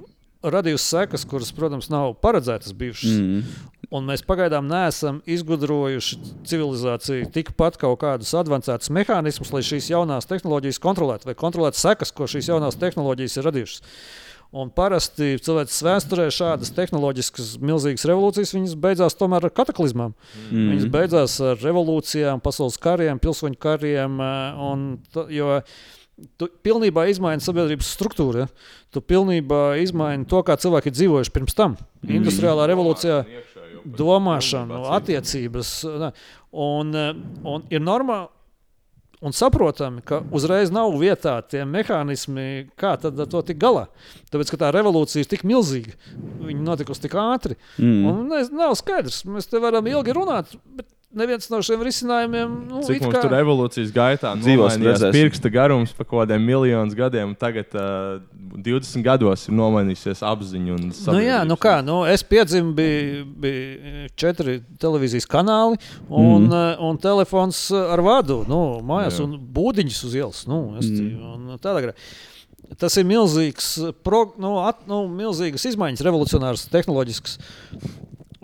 [0.49, 3.19] radījusi sekas, kuras, protams, nav paredzētas bijušas.
[3.21, 3.43] Mm.
[3.89, 6.19] Un mēs pagaidām neesam izgudrojuši
[6.49, 12.29] civilizāciju tikpat kaut kādus avansētus mehānismus, lai šīs jaunās tehnoloģijas kontrolētu vai kontrolētu sekas, ko
[12.29, 13.87] šīs jaunās tehnoloģijas ir radījušas.
[14.59, 20.15] Un parasti cilvēks vēsturē šādas tehnoloģiskas, milzīgas revolūcijas beidzās tomēr ar kataklizmām.
[20.49, 20.71] Mm.
[20.73, 24.21] Viņas beidzās ar revolūcijām, pasaules kariem, pilsoņu kariem.
[24.25, 24.87] Eh, un,
[25.33, 25.59] jo
[26.41, 28.45] tu pilnībā izmaini sabiedrības struktūru.
[28.45, 28.49] Ja?
[28.93, 31.77] Tu pilnībā izmaini to, kā cilvēki ir dzīvojuši pirms tam.
[32.01, 32.19] Mm.
[32.23, 33.21] Industriālā revolūcijā.
[33.25, 33.49] Mm
[33.99, 35.77] domāšanu, attiecības.
[36.59, 36.99] Un,
[37.45, 38.33] un ir normāli.
[39.19, 43.89] Un saprotami, ka uzreiz nav vietā tie mehānismi, kā tad ar to tikt galā.
[44.31, 45.97] Tāpēc, ka tā revolūcija ir tik milzīga,
[46.47, 47.57] viņa notikusi tik ātri.
[47.83, 48.05] Mm.
[48.07, 52.55] Un ne, nav skaidrs, mēs te varam ilgi runāt, bet neviens no šiem risinājumiem.
[52.69, 53.23] Nu, Cik mums kā...
[53.25, 54.77] tur evolūcijas gaitā dzīvos
[55.15, 58.21] pirksta garums pa kaut kādiem miljoniem gadiem, un tagad uh,
[58.55, 60.79] 20 gados ir nomainījusies apziņa.
[61.09, 65.79] Nu, jā, nu kā, nu, es piedzimu, bija, bija četri televīzijas kanāli
[66.09, 66.53] un, mm.
[66.53, 69.29] uh, un telefons ar vadu nu, mājās jā.
[69.29, 70.43] un būdiņus uz ielas.
[70.51, 71.63] Nu, es, mm.
[71.65, 71.95] tādā,
[72.77, 77.39] Tas ir milzīgs, pro, nu, at, nu, milzīgas izmaiņas, revolucionāras, tehnoloģiskas.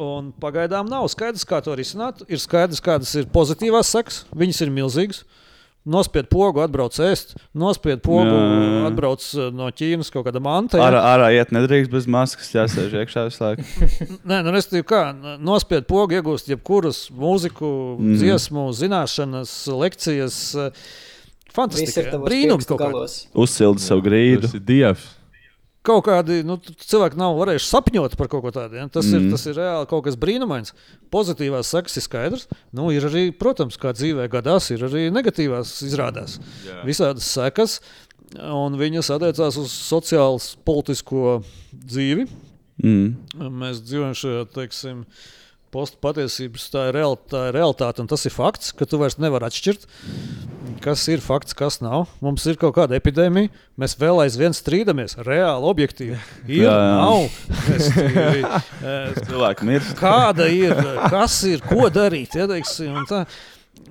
[0.01, 2.25] Un pagaidām nav skaidrs, kā to risināt.
[2.27, 4.25] Ir skaidrs, kādas ir pozitīvās sekas.
[4.35, 5.23] Viņas ir milzīgas.
[5.85, 8.87] Nospied pogu, atbrauc ēst, nospied pogu, jā.
[8.89, 10.79] atbrauc eh, no Ķīnas kaut kāda manta.
[10.81, 13.67] Ārā, ārā iet nedrīkst bez maskas, jāsēž iekšā visu laiku.
[14.31, 15.03] Nē, nu, restīvi, kā
[15.45, 17.69] nospied pogu, iegūst jebkuras mūziku,
[17.99, 18.15] mm.
[18.23, 19.53] dziesmu, zināšanas,
[19.85, 20.39] lekcijas.
[21.53, 22.17] Fantastiski.
[22.25, 23.19] Brīnums kaut kāds.
[23.37, 24.49] Uzsildi savu grīdu.
[24.49, 25.05] Tas ir dievs
[25.85, 28.79] kaut kādi nu, cilvēki nav varējuši sapņot par kaut ko tādu.
[28.81, 28.87] Ja?
[28.93, 29.27] Tas, mm.
[29.29, 30.75] ir, tas ir reāli kaut kas brīnumains.
[31.15, 32.49] Pozitīvās sekas ir skaidrs.
[32.77, 36.39] Nu, ir arī, protams, kā dzīvē gadās, ir arī negatīvās izrādās.
[36.65, 36.83] Yeah.
[36.89, 37.79] Visādas sekas,
[38.35, 41.39] un viņas attiecās uz sociālu, politisko
[41.73, 42.29] dzīvi.
[42.83, 43.55] Mm.
[43.61, 45.05] Mēs dzīvojam šajā, teiksim,
[45.75, 49.49] postpatiesības, tā ir, real, tā ir realitāte, un tas ir fakts, ka tu vairs nevari
[49.49, 49.89] atšķirt
[50.83, 52.07] kas ir fakts, kas nav.
[52.25, 53.51] Mums ir kaut kāda epidēmija,
[53.81, 55.17] mēs vēl aizvien strīdamies.
[55.27, 56.19] Reāli, objektīvi.
[56.49, 56.95] Ir, jā, jā.
[57.01, 57.27] nav.
[57.75, 57.91] Es,
[59.29, 59.97] Cilvēki mirst.
[59.99, 60.75] Kāda ir,
[61.15, 62.39] kas ir, ko darīt?
[62.39, 63.05] Ja, teiksim,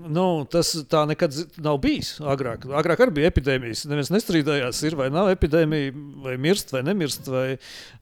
[0.04, 2.16] Nu, tas tā nekad nav bijis.
[2.20, 3.84] Agrāk, agrāk arī bija epidēmijas.
[3.88, 5.92] Neviens nestrīdējās, ir vai nav epidēmija,
[6.24, 7.46] vai mirst, vai nemirst, vai,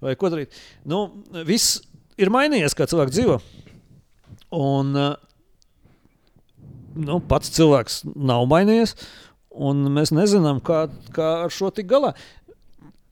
[0.01, 0.55] vai ko darīt.
[0.87, 1.03] Nu,
[1.45, 1.81] viss
[2.21, 3.37] ir mainījies, kā cilvēks dzīvo.
[4.57, 4.93] Un
[6.95, 8.95] nu, pats cilvēks nav mainījies,
[9.51, 10.85] un mēs nezinām, kā,
[11.15, 12.13] kā ar šo tik galā.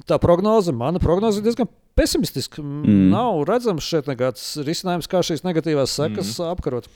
[0.10, 1.70] Tā prognoze, mana prognoze ir diezgan
[2.00, 2.64] pesimistiska.
[2.64, 3.10] Mm.
[3.12, 6.52] Nav redzams šeit nekāds risinājums, kā šīs negatīvās sekas mm.
[6.54, 6.90] apkarot.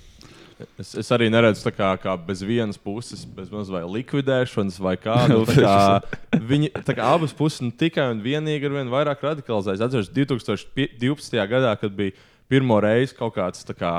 [0.80, 5.40] Es, es arī neredzu kā, kā bez vienas puses, bez mazliet likvidēšanas vai kāda.
[5.50, 5.78] Kā,
[6.52, 9.84] viņi tā kā abas puses nu, tikai un vienīgi ar vien vairāk radikalizējas.
[9.84, 11.42] Atceros 2012.
[11.52, 12.16] gadā, kad bija
[12.52, 13.94] pirmo reizi kaut kāds kā,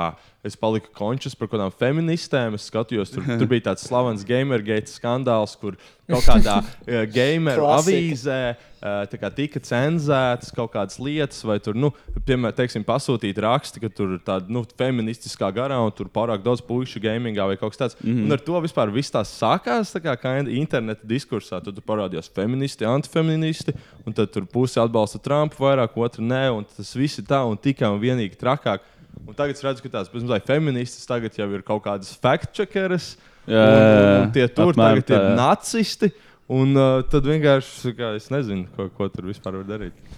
[0.45, 2.55] es paliku končus par kaut kādām feministēm.
[2.57, 8.39] Es skatījos, tur, tur bija tāds slavens gamergate skandāls, kur kaut kādā uh, gameru avīzē
[8.53, 11.89] uh, tika cenzētas kaut kādas lietas, vai tur, nu,
[12.27, 16.63] piemēram, teiksim, pasūtīt raksti, ka tur ir tāda nu, feministiskā garā un tur pārāk daudz
[16.65, 17.97] pušu gamingā vai kaut kas tāds.
[18.03, 18.25] Mm -hmm.
[18.25, 21.63] Un ar to vispār viss tās sākās tā kā, kā interneta diskursā.
[21.63, 23.73] Tad tur parādījās feministi, antifeministi,
[24.05, 27.57] un tad tur pusi atbalsta Trumpu vairāk, otru nē, un tas viss ir tā un
[27.57, 28.79] tikai un vienīgi trakāk.
[29.23, 33.13] Un tagad es redzu, ka tās mazliet feministas tagad jau ir kaut kādas fact-checkeres.
[33.45, 33.63] Jā.
[33.63, 36.11] Un, un tie tur Apmēram tagad tā, ir nacisti.
[36.55, 40.17] Un uh, tad vienkārši, kā es nezinu, ko, ko tur vispār var darīt.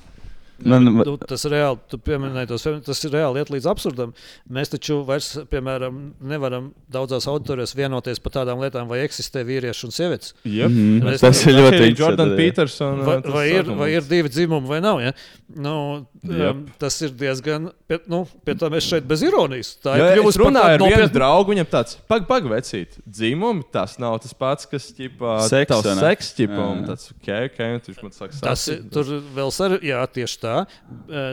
[0.65, 1.05] Man, man...
[1.05, 4.13] Tu, tas reāli, tu pieminēji tos, tas ir reāli iet līdz absurdam.
[4.49, 5.99] Mēs taču vairs, piemēram,
[6.31, 10.33] nevaram daudzās auditorijās vienoties par tādām lietām, vai eksistē vīrieši un sievietes.
[10.43, 10.69] Yep.
[10.71, 11.05] Mm -hmm.
[11.05, 13.03] Mēs, tas ir ļoti Jordan Peterson.
[13.05, 15.01] Vai, vai, ir, vai ir divi dzimumi vai nav?
[15.01, 15.13] Ja?
[15.55, 16.55] Nu, yep.
[16.55, 19.75] um, tas ir diezgan, pie, nu, pie tā mēs šeit bez ironijas.
[19.83, 23.97] Tā ir kļuvusi par tādu nopietnu vienu draugu, viņam tāds, pag, pag, vecīt, dzimumi, tas
[24.01, 28.03] nav tas pats, kas, ķipā, seks, tavs seks, ķipā, un tāds, ok, ok, un viņš
[28.03, 30.57] man saka, tas ir, tur vēl sar, jā, tieši tā tā,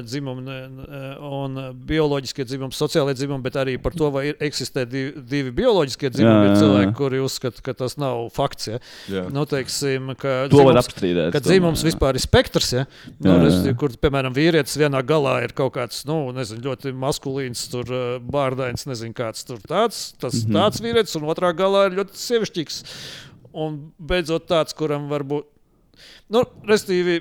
[0.05, 0.59] dzimumi
[1.25, 1.59] un
[1.89, 6.35] bioloģiskie dzimumi, sociālie dzimumi, bet arī par to, vai eksistē divi, divi bioloģiskie dzimumi.
[6.35, 6.55] Jā, jā, jā.
[6.55, 8.71] Ir cilvēki, kuri uzskata, ka tas nav fakts.
[8.73, 8.81] Ja?
[9.33, 11.33] Nu, teiksim, ka to dzimums, var apstrīdēt.
[11.35, 11.91] Ka dzimums jā.
[11.91, 12.87] vispār ir spektrs, ja?
[13.19, 13.77] nu, jā, jā.
[13.81, 17.91] kur, piemēram, vīrietis vienā galā ir kaut kāds nu, nezinu, ļoti maskulīns, tur
[18.25, 20.59] bārdains, nezinu, kāds tur tāds, tas, mm -hmm.
[20.59, 22.83] tāds vīrietis, un otrā galā ir ļoti sievišķīgs.
[23.55, 25.47] Un beidzot tāds, kuram varbūt,
[26.35, 27.21] nu, restīvi,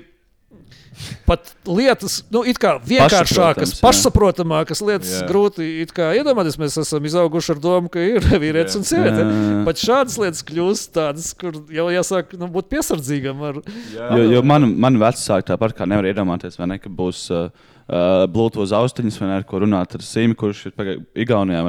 [1.28, 5.26] pat lietas, nu, kā vienkāršākas, pašsaprotamākas lietas, jā.
[5.28, 5.66] grūti
[6.18, 6.58] iedomāties.
[6.60, 9.26] Mēs esam izauguši ar domu, ka ir vīrietis un sieviete.
[9.66, 13.44] Pat šādas lietas kļūst tādas, kur jau jāsāk nu, būt piesardzīgam.
[13.50, 13.60] Ar,
[13.94, 17.28] jo, jo man, man vecāki tāpat kā nevar iedomāties, vai ne, ka būs.
[17.34, 20.92] Uh, uh, Bluetooth austiņas, vai ne, ar ko runāt ar Sīmu, kurš ir
[21.24, 21.62] Igaunijā.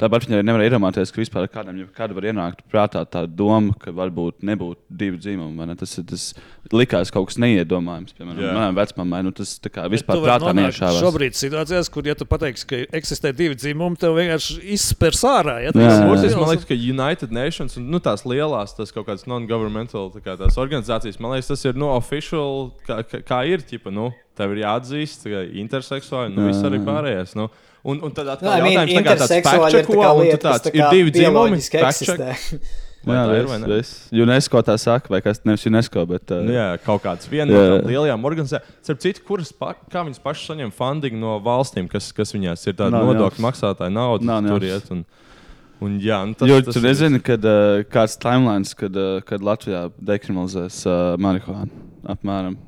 [0.00, 4.44] Tāpat viņi nevar iedomāties, ka vispār kādam kāda var ienākt prātā tā doma, ka varbūt
[4.46, 5.66] nebūtu divu dzīvumu.
[5.68, 5.76] Ne?
[5.78, 6.28] Tas, tas
[6.72, 8.16] likās kaut kas neiedomājams.
[8.18, 9.54] Piemēram, manai vecmāmai nu, tas
[9.92, 11.00] vispār prātā neiešāvās.
[11.02, 15.58] Šobrīd situācijās, kur ja tu pateiksi, ka eksistē divi dzimumi, tev vienkārši izspērs ārā.
[15.66, 16.32] Ja, jā, jā, jā.
[16.38, 21.20] Man liekas, ka United Nations un nu, tās lielās, tas kaut kādas non-governmental kā organizācijas,
[21.22, 23.64] man liekas, tas ir no official, kā, kā, kā ir.
[23.72, 27.36] Ķipa, nu, tev ir jāatzīst, ka interseksuāli, nu, viss arī pārējais.
[27.38, 27.50] Nu.
[27.82, 31.14] Un, un tad atkal no, jautājums, kā tāds fact-check, ko, un tu tāds, ir divi
[31.16, 32.60] dzimumi, fact-check.
[33.02, 33.78] Jā, tā ir vai ne?
[34.22, 36.30] UNESCO tā saka, vai kas nevis UNESCO, bet.
[36.30, 38.76] Uh, nu, jā, kaut kāds viena no lielajām organizācijām.
[38.86, 42.78] Starp citu, kuras pa, kā viņas pašas saņem funding no valstīm, kas, kas viņās ir
[42.78, 44.86] tāda nodokļu maksātāja nauda, nav, tur iet.
[44.94, 45.02] Un,
[45.82, 49.42] un, jā, nu tas, jo tas tu nezini, kad, uh, kāds timelines, kad, uh, kad
[49.50, 51.82] Latvijā dekriminalizēs uh, marihuānu
[52.14, 52.60] apmēram.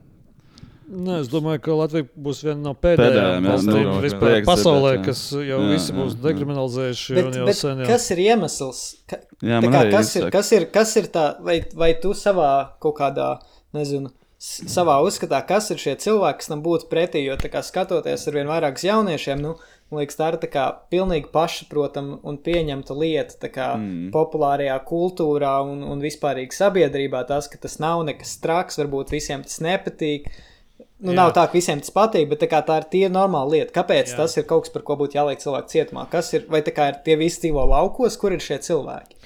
[0.84, 5.70] Ne, es domāju, ka Latvija būs viena no pēdējām valstīm vispār pasaulē, kas jau jā,
[5.70, 7.16] visi jā, būs dekriminalizējuši.
[7.16, 7.88] Bet, bet sen, jā.
[7.88, 8.82] kas ir iemesls?
[9.08, 12.50] Ka, jā, kā, kas, ir, kas, ir, kas ir tā, vai, vai tu savā
[12.84, 13.30] kaut kādā,
[13.76, 14.12] nezinu,
[14.44, 17.24] savā uzskatā, kas ir šie cilvēki, kas tam būtu pretī.
[17.24, 19.54] Jo, kā skatoties ar vien vairāk jauniešiem, nu,
[19.94, 24.10] liekas, tā ir tā kā pilnīgi pašsaprotama un pieņemta lieta kā, mm.
[24.14, 27.24] populārajā kultūrā un, un vispārīgi sabiedrībā.
[27.30, 30.28] Tas, ka tas nav nekas traks, varbūt visiem tas nepatīk.
[31.04, 31.18] Nu, Jā.
[31.18, 33.74] nav tā, ka visiem tas patīk, bet tā, tā ir tīra normāla lieta.
[33.76, 34.22] Kāpēc Jā.
[34.22, 36.06] tas ir kaut kas, par ko būtu jāliek cilvēku cietumā?
[36.08, 39.18] Kas ir, vai tā kā ir tie visi dzīvo laukos, kur ir šie cilvēki?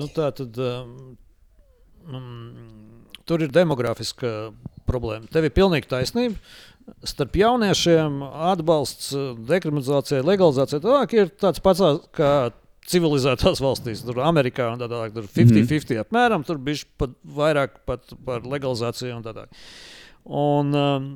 [0.00, 0.56] Nu, tā tad.
[0.56, 1.18] Um,
[2.08, 2.38] um,
[3.28, 4.50] Tur ir demografiska
[4.88, 5.28] problēma.
[5.30, 6.40] Tev ir pilnīgi taisnība.
[7.06, 8.16] Starp jauniešiem
[8.50, 9.12] atbalsts
[9.46, 12.32] dekriminalizācijai, legalizācijai tā, ir tāds pats kā
[12.90, 17.78] civilizētās valstīs, tur Amerikā un tā tālāk, tur 50-50 mm apmēram, tur bija pat vairāk
[17.86, 19.62] pat par legalizāciju un tā tālāk.
[20.22, 21.08] Un, um,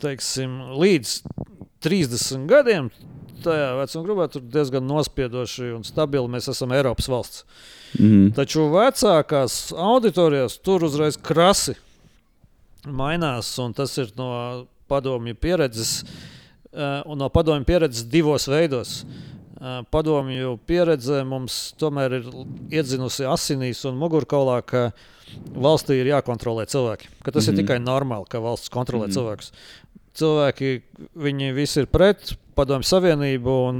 [0.00, 1.18] teiksim, līdz
[1.84, 2.90] 30 gadiem
[3.44, 7.44] tajā vecuma grupā tur diezgan nospiedoši un stabili mēs esam Eiropas valsts.
[7.98, 8.30] Mm.
[8.36, 11.76] Taču vecākās auditorijās tur uzreiz krasi
[12.84, 14.30] mainās, un tas ir no
[14.90, 16.02] padomju pieredzes,
[16.72, 19.02] uh, un no padomju pieredzes divos veidos.
[19.90, 22.26] Padomju pieredze mums tomēr ir
[22.74, 24.90] iedzinusi asinīs un mugurkaulā, ka
[25.56, 27.08] valstī ir jākontrolē cilvēki.
[27.24, 27.48] Ka tas mm -hmm.
[27.48, 27.60] ir mhm.
[27.62, 29.14] tikai normāli, ka valsts kontrolē mm -hmm.
[29.14, 29.52] cilvēkus
[30.14, 30.80] cilvēki
[31.54, 33.78] visi ir pret Padomju Savienību un,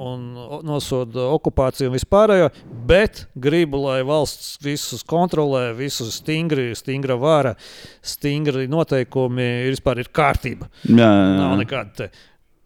[0.00, 0.22] un
[0.64, 2.46] nosoda okupāciju un vispārējo,
[2.88, 7.52] bet gribu, lai valsts visus kontrolē, visus stingri, stingra vara,
[8.00, 10.70] stingri noteikumi, ir vispār ir kārtība.
[10.88, 11.34] Jā, jā, jā.
[11.42, 12.08] Nav nekāda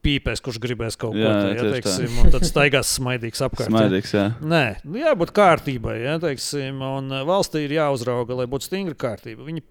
[0.08, 3.70] pīpēs, kurš gribēs kaut ko tādu, ja, teiksim, un tad staigās smaidīgs apkārt.
[3.70, 4.26] Smaidīgs, jā.
[4.40, 9.44] Nē, nu, jābūt kārtībai, ja, teiksim, un valstī ir jāuzrauga, lai būtu stingra kārtība.
[9.48, 9.64] Viņi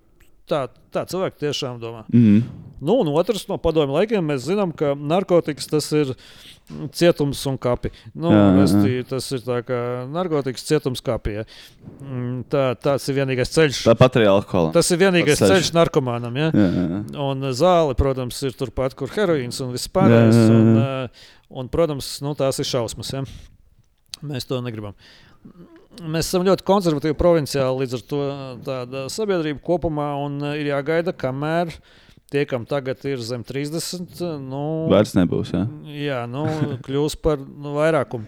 [0.49, 2.07] tā, tā cilvēki tiešām domā.
[2.13, 6.13] Mm nu, un otrs no padomju laikiem mēs zinām, ka narkotikas tas ir
[6.95, 7.91] cietums un kapi.
[8.11, 8.49] Nu, jā, jā.
[8.57, 9.79] Restī, tas ir tā kā
[10.11, 11.39] narkotikas cietums kapī.
[11.39, 11.45] Ja.
[12.03, 13.81] Mm, tā, tas ir vienīgais ceļš.
[13.87, 14.73] Tāpat arī alkohola.
[14.75, 15.53] Tas ir vienīgais ceļš.
[15.53, 16.37] ceļš narkomānam.
[16.37, 16.51] Ja.
[16.51, 17.01] Jā, jā.
[17.23, 20.43] Un zāle, protams, ir turpat, kur heroīns un viss pārējais.
[20.51, 21.25] Un, eh,
[21.63, 23.15] un, protams, nu, tās ir šausmas.
[23.15, 23.25] Ja.
[24.27, 24.97] Mēs to negribam
[26.03, 28.19] mēs esam ļoti konservatīvi provinciāli, līdz ar to
[28.67, 30.11] tāda sabiedrība kopumā
[30.57, 31.73] ir jāgaida, kamēr
[32.31, 35.53] tie, kam tagad ir zem 30, nu, vairs nebūs.
[35.55, 36.45] Jā, jā nu,
[36.85, 38.27] kļūs par nu, vairākumu.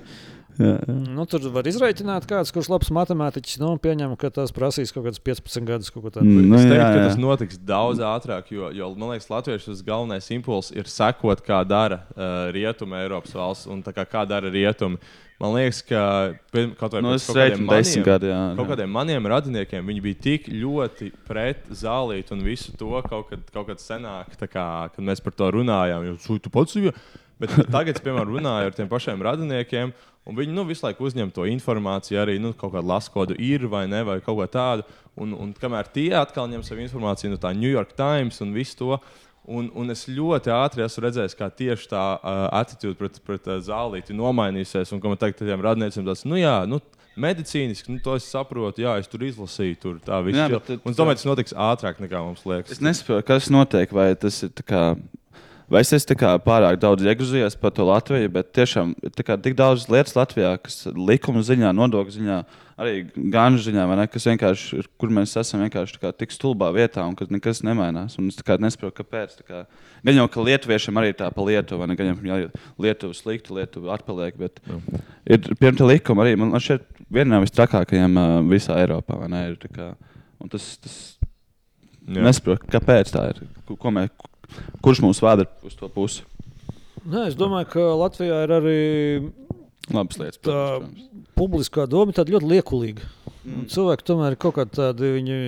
[0.60, 0.94] Jā, jā.
[1.16, 3.62] Nu, tur var izreikināt, kāds, kurš ir labs matemātiķis.
[3.62, 5.92] Nu, pieņem, ka tas prasīs kaut kādus 15 gadus.
[5.94, 6.98] Kaut mm, nu, es teiktu, jā, jā.
[6.98, 11.62] ka tas notiks daudz ātrāk, jo, jo man liekas, Latvijas galvenais impulss ir sekot, kā
[11.68, 15.00] dara uh, Rietuma Eiropas valsts un kā, kā dara Rietumi.
[15.40, 16.02] Man liekas, ka
[16.52, 20.20] kaut, vai, no, nu, kaut, kādiem maniem, gadi, jā, kaut kādiem maniem radiniekiem viņi bija
[20.26, 25.24] tik ļoti pret zālīti un visu to kaut kad, kaut kad senāk, kā, kad mēs
[25.24, 26.10] par to runājām.
[26.10, 26.92] Jo tu pats jau.
[27.40, 29.94] Bet tagad, es, piemēram, runāju ar tiem pašiem radiniekiem,
[30.28, 33.64] un viņi nu, visu laiku uzņem to informāciju, arī nu, kaut kādu lasu kodu ir
[33.72, 34.84] vai ne, vai kaut ko tādu.
[35.20, 38.76] Un, un kamēr tie atkal ņem savu informāciju no tā New York Times un visu
[38.84, 39.00] to,
[39.50, 43.58] Un, un es ļoti ātri esmu redzējis, kā tieši tā uh, attitūda pret, pret uh,
[43.66, 44.93] zālīti nomainīsies.
[44.93, 46.78] Un kā man teikt, tiem radniekiem tas, nu jā, nu,
[47.20, 50.39] medicīniski, nu, to es saprotu, jā, es tur izlasīju, tur tā viss.
[50.54, 52.78] Bet, un tomēr tas notiks ātrāk nekā mums liekas.
[52.78, 54.84] Es nesaprotu, kas notiek, vai tas ir tā kā
[55.70, 60.16] Vai es esmu pārāk daudz iegūzies par to Latviju, bet tiešām ir tik daudz lietas
[60.18, 62.38] Latvijā, kas likuma ziņā, nodokļu ziņā,
[62.80, 62.94] arī
[63.34, 67.18] gan ziņā, ne, kas vienkārši ir, kur mēs esam vienkārši kā, tik stulbā vietā un
[67.20, 68.18] ka nekas nemainās.
[68.22, 69.36] Un es nesaprotu, kāpēc.
[69.48, 69.66] Kā,
[70.08, 72.40] gan jau, ka lietuviešiem arī tā pa Lietuvu, ne gan jau
[72.82, 74.80] Lietuva slikti, Lietuva atpaliek, bet Jā.
[75.36, 76.40] ir pirmie likumi arī.
[76.40, 79.20] Man šķiet, viena no vistrakākajiem uh, visā Eiropā.
[79.30, 79.92] Ne, ir, kā,
[80.52, 80.98] tas, tas
[82.08, 83.46] nesaprotu, kāpēc tā ir.
[83.68, 84.14] Ko, ko mēs,
[84.82, 86.24] Kurš mūs vada uz to pusi?
[87.06, 88.80] Nē, es domāju, ka Latvijā ir arī
[89.96, 90.42] labas lietas.
[90.44, 91.08] Tā protams.
[91.40, 93.10] publiskā doma ir ļoti liekulīga.
[93.40, 93.66] Mm.
[93.72, 95.40] Cilvēki tomēr ir kaut kādi tādi, viņi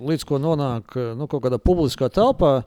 [0.00, 2.60] līdz ko nonāk nu, kaut kādā publiskā telpā.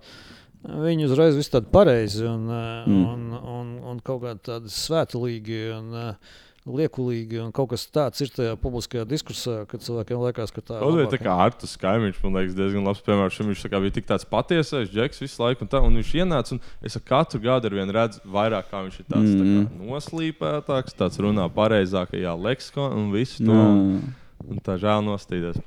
[0.64, 3.06] Viņi uzreiz viss tādi pareizi un, mm.
[3.14, 3.24] un,
[3.58, 5.64] un, un kaut kādi tādi svētulīgi.
[5.76, 10.64] Un, uh, liekulīgi un kaut kas tāds ir tajā publiskajā diskursā, kad cilvēkiem liekas, ka
[10.64, 10.84] tā ir.
[10.84, 13.42] Kaut kā tā kā Artus Kaimiņš, man liekas, diezgan labs piemērs.
[13.44, 16.88] Viņš tā bija tik tāds patiesais, džeks visu laiku, un, tā, un viņš ienāca, un
[16.88, 19.36] es katru gadu ar vienu redzu vairāk, kā viņš ir tāds mm.
[19.36, 19.92] tā kā, mm.
[19.92, 23.60] noslīpētāks, tāds runā pareizākajā leksikonā un visu to.
[23.60, 24.20] Mm.
[24.44, 25.60] Un tā žēl nostīties.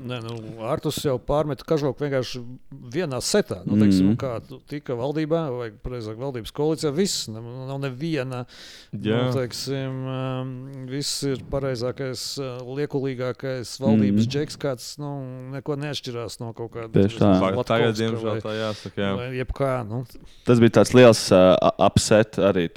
[0.00, 0.34] Nē, nu,
[0.64, 2.40] Artus jau pārmet kažoku vienkārši
[2.92, 3.60] vienā setā.
[3.66, 4.20] Nu, teiksim, mm -hmm.
[4.20, 8.44] Kā tika valdībā, vai precīzāk valdības koalīcijā, viss nav neviena.
[8.92, 9.26] Jā.
[9.26, 14.32] Nu, teiksim, um, viss ir pareizākais, uh, liekulīgākais valdības mm -hmm.
[14.32, 15.10] džeks, kāds nu,
[15.52, 16.92] neko neatšķirās no kaut kāda.
[16.92, 17.64] Tieši tā.
[17.64, 19.00] Tagad, diemžēl, tā jāsaka.
[19.00, 19.12] Jā.
[19.16, 20.04] Vai jebkā, nu.
[20.44, 22.68] Tas bija tāds liels uh, upset arī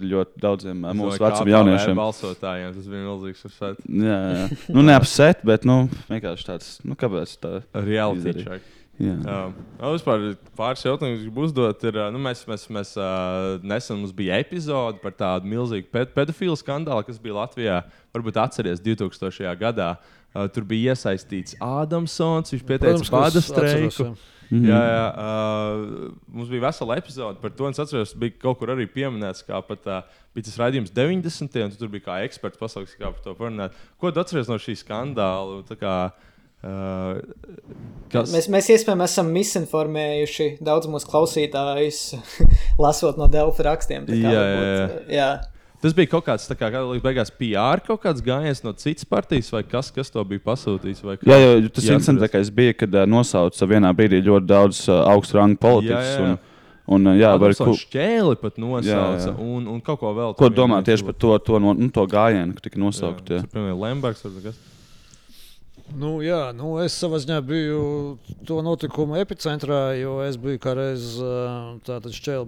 [0.00, 1.96] ļoti daudziem uh, mūsu veciem jauniešiem.
[1.96, 3.76] Balsotājiem tas bija milzīgs upset.
[3.86, 4.48] Jā, jā.
[4.68, 8.74] nu, ne upset, bet nu, vienkārši tā tāds, nu, kāpēc tā reality check.
[8.96, 9.12] Jā.
[9.76, 10.22] Uh, vispār
[10.56, 11.82] pāris jautājumus gribu uzdot.
[11.84, 16.56] Ir, nu, mēs mēs, mēs uh, nesen mums bija epizode par tādu milzīgu ped pedofilu
[16.56, 17.82] skandālu, kas bija Latvijā.
[18.16, 19.52] Varbūt atceries 2000.
[19.60, 19.96] gadā.
[20.36, 24.10] Uh, tur bija iesaistīts Ādamsons, viņš pieteica bāda streiku.
[24.46, 24.68] Mm -hmm.
[24.68, 27.68] Jā, jā uh, mums bija vesela epizode par to.
[27.68, 30.02] Es atceros, bija kaut kur arī pieminēts, kā pat uh,
[30.34, 31.64] bija tas raidījums 90.
[31.64, 33.72] un tur bija kā eksperts pasaules, kā par to parunāt.
[33.98, 35.64] Ko tu atceries no šī skandāla?
[36.64, 37.20] Uh,
[38.10, 38.32] kas...
[38.32, 42.00] Mēs, mēs iespējams esam misinformējuši daudz mūsu klausītājus,
[42.84, 44.08] lasot no Delfa rakstiem.
[44.10, 45.18] Jā, varbūt, jā.
[45.18, 45.28] jā.
[45.84, 49.60] Tas bija kaut kāds, kā, kā beigās, PR kaut kāds gājiens no citas partijas, vai
[49.68, 51.04] kas, kas to bija pasūtījis?
[51.28, 55.60] Jā, jo tas incidents bija, kad uh, nosauca vienā brīdī ļoti daudz uh, augstu rangu
[55.62, 56.12] politiķus.
[56.16, 56.34] Jā, jā.
[56.34, 56.52] Un,
[56.86, 59.32] Un, jā, var kaut ko šķēli pat nosauca, jā, jā.
[59.42, 60.36] Un, un kaut ko vēl.
[60.38, 63.26] Ko domā tieši par to, to, no, nu, to gājienu, ka tika nosaukt?
[63.26, 63.48] Jā, jā.
[63.50, 64.60] Piemēram, Lembergs vai kas?
[65.94, 67.82] Nu, jā, nu, es savā ziņā biju
[68.48, 71.14] to notikumu epicentrā, jo es biju kādreiz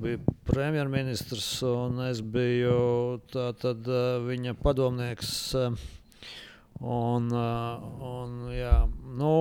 [0.02, 3.86] bija premjerministrs un es biju tātad
[4.27, 5.31] viņa padomnieks.
[6.78, 8.74] Un, un jā,
[9.19, 9.36] nu,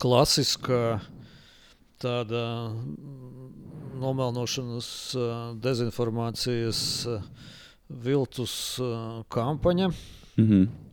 [0.00, 1.00] klasiska
[2.00, 2.44] tāda
[4.00, 4.92] nomelnošanas,
[5.64, 6.84] dezinformācijas
[7.88, 8.54] viltus
[9.32, 9.90] kampaņa.
[10.36, 10.89] Mm -hmm.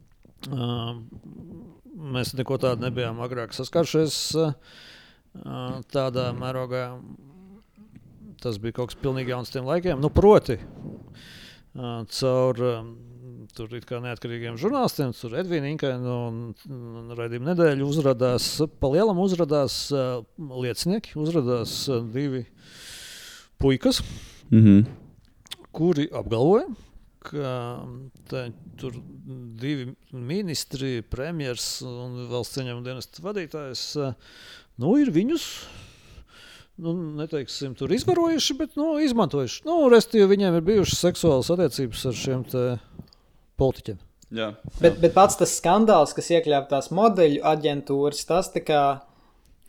[2.18, 4.20] Mēs neko tādu nebijām agrāk saskārušies
[5.94, 6.86] tādā mērogā.
[8.42, 9.98] Tas bija kaut kas pilnīgi jauns tiem laikiem.
[10.02, 10.60] Nu, proti,
[11.74, 12.64] caur
[13.58, 19.88] tur ir kā neatkarīgiem žurnālistiem, tur Edvīna Inkaina un Raidījuma nedēļa uzrādās, pa lielam uzrādās
[20.38, 21.74] liecinieki, uzrādās
[22.14, 22.44] divi
[23.62, 24.04] puikas,
[24.52, 24.84] mm -hmm.
[25.72, 26.68] kuri apgalvoja,
[27.24, 27.56] ka
[28.30, 28.44] tā,
[28.80, 28.96] tur
[29.62, 33.84] divi ministri, premjerministrs un valsts ieņēmuma dienesta vadītājs
[34.82, 35.48] nu, ir viņus.
[36.78, 39.64] Nu, neteiksim, tur izvarojuši, bet nu, izmantojuši.
[39.66, 42.44] Nu, Restīvi viņiem ir bijušas seksuālas attiecības ar šiem
[43.58, 43.98] politiķiem.
[44.28, 44.76] Jā, jā.
[44.84, 48.52] Bet, bet pats tas skandāls, kas iekļāva tās modeļu aģentūras, tas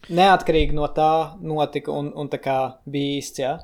[0.09, 2.59] neatkarīgi no tā notika un, un tā kā
[2.89, 3.41] bija īsts.
[3.43, 3.55] Ja?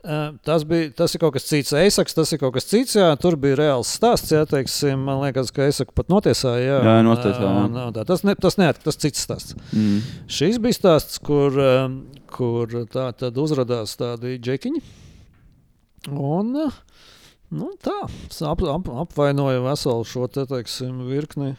[0.00, 1.74] Tas, bija, tas ir kaut kas cits.
[1.76, 2.94] Eisaks, tas ir kaut kas cits.
[2.96, 4.32] Jā, tur bija reāls stāsts.
[4.32, 6.62] Jā, teiksim, man liekas, ka Eisaku pat notiesāja.
[6.64, 7.50] Jā, jā notiesāja.
[7.66, 9.58] Un, un, tā, tas, ne, tas neatkarīgs, tas cits stāsts.
[9.76, 10.00] Mm.
[10.32, 11.58] Šis bija stāsts, kur,
[12.32, 14.82] kur tā tad uzrādījās tādi džekiņi.
[16.08, 17.96] Un nu, tā
[18.48, 21.52] ap, ap, apvainoja veselu šo te, teiksim, virkni.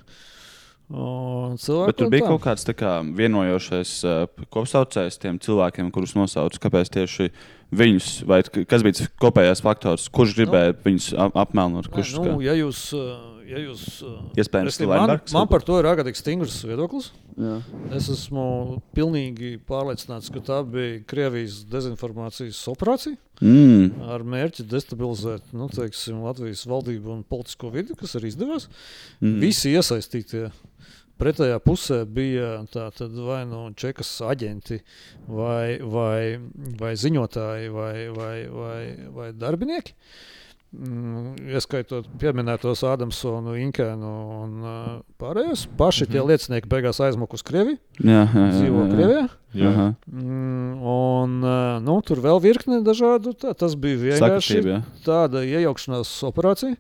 [1.88, 2.32] Bet tur bija tā.
[2.34, 6.60] kaut kāds kā, vienojošais uh, kopsaucējs tiem cilvēkiem, kurus nosauca.
[6.66, 7.30] Kāpēc tieši
[7.72, 11.88] viņus, vai kas bija tas kopējais faktors, kurš gribēja nu, viņus ap apmelnot?
[11.94, 12.90] Kurš, Nē, nu, ja jūs,
[13.52, 13.84] ja jūs,
[14.40, 17.12] Iespējams, man, man par to ir ārkārtīgi stingrs viedoklis.
[17.40, 17.58] Jā.
[17.98, 23.20] Es esmu pilnīgi pārliecināts, ka tā bija Krievijas dezinformācijas operācija.
[23.42, 24.04] Mm.
[24.14, 28.68] Ar mērķi destabilizēt nu, teiksim, Latvijas valdību un politisko vidi, kas arī izdevās.
[29.20, 29.40] Mm.
[29.42, 30.50] Visi iesaistītie
[31.22, 34.80] Pretējā pusē bija vai nu no čekas aģenti,
[35.30, 36.40] vai, vai,
[36.80, 38.80] vai ziņotāji, vai, vai, vai,
[39.14, 39.94] vai darbinieki.
[39.94, 40.41] Mm,
[40.72, 44.90] ieskaitot pieminētos Ādamsonu, Inkēnu un uh,
[45.20, 45.66] pārējos.
[45.78, 46.30] Paši tie mm -hmm.
[46.32, 47.78] liecinieki beigās aizmuka uz Krieviju.
[48.00, 49.26] Jā, jā, jā, dzīvo Krievijā.
[49.54, 49.96] Jā.
[50.08, 53.34] Mm, un, uh, nu, tur vēl virkne dažādu.
[53.36, 56.78] Tā, tas bija vienkārši tāda iejaukšanās operācija.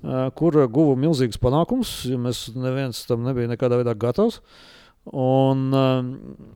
[0.00, 4.40] Uh, kur guva milzīgus panākumus, jo mēs neviens tam nebija nekādā veidā gatavs.
[5.10, 5.62] Un,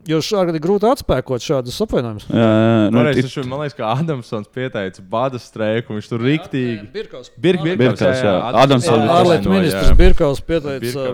[0.06, 2.26] jo šādi ir grūti atspēkot šādus apvainojumus.
[2.28, 3.46] Jā, jā, nu, Pareiz, it...
[3.48, 5.96] Man liekas, ka Adamsons pieteica bada streiku.
[5.96, 6.84] Viņš tur rīktīgi.
[6.94, 7.32] Birkaus.
[7.40, 8.18] Bir, Birkaus, jā.
[8.20, 8.34] jā.
[8.62, 9.06] Adamsons.
[9.16, 11.06] Ārlietu ministrs Birkaus pieteica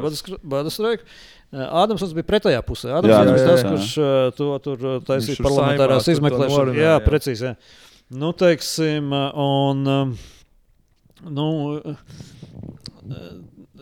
[0.42, 1.06] bada streiku.
[1.50, 2.92] Ādams bija pretējā pusē.
[2.98, 3.94] Ādams bija tas, kurš
[4.38, 6.76] to tur taisīja parlamentārās izmeklēšanas.
[6.76, 7.48] Jā, jā, precīzi.
[7.48, 7.56] Jā.
[8.20, 10.14] Nu, teiksim, un
[11.28, 11.80] Nu,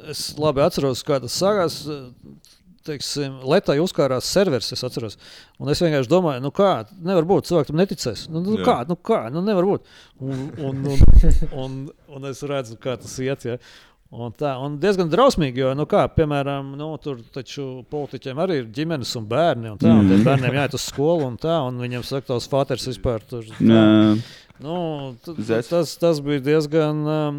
[0.08, 1.82] es labi atceros, kā tas sākās.
[2.88, 5.18] Teiksim, Lietai uzkārās serveris, es atceros.
[5.60, 6.72] Un es vienkārši domāju, nu kā,
[7.04, 8.24] nevar būt, cilvēks tam neticēs.
[8.32, 9.92] Nu, nu kā, nu kā, nu nevar būt.
[10.24, 11.04] Un, un, un,
[11.64, 11.76] un,
[12.16, 13.46] un es redzu, kā tas iet.
[13.48, 13.58] Ja.
[14.08, 18.70] Un tā un diezgan drausmīgi, jo, nu, kā, piemēram, nu, tur taču politiķiem arī ir
[18.72, 19.74] ģimenes un bērni.
[19.74, 20.22] Un tā, un mm.
[20.24, 23.44] bērniem jāiet uz skolu, un, tā, un viņiem saka, tavs fāters vispār tur.
[23.58, 23.82] Tā.
[24.62, 25.14] Nu,
[25.70, 27.38] tas, tas bija diezgan, um,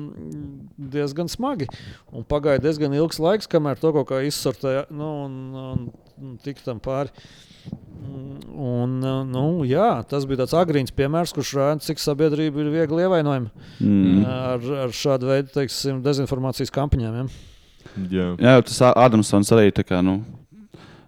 [0.78, 1.68] diezgan smagi.
[2.16, 5.86] Un pagāja diezgan ilgs laiks, kamēr to kaut kā izsortēja nu, un, un,
[6.24, 7.12] un tika tam pāri.
[8.56, 8.96] Un,
[9.30, 13.52] nu, jā, tas bija tāds agrīns piemērs, kurš rāda, cik sabiedrība ir viegli ievainojama
[13.84, 14.24] mm.
[14.24, 17.20] ar, ar šādu veidu teiksim, dezinformācijas kampaņām.
[17.20, 17.28] Ja?
[18.08, 20.00] Jā, jā tas Ādamsons arī tā kā.
[20.06, 20.22] Nu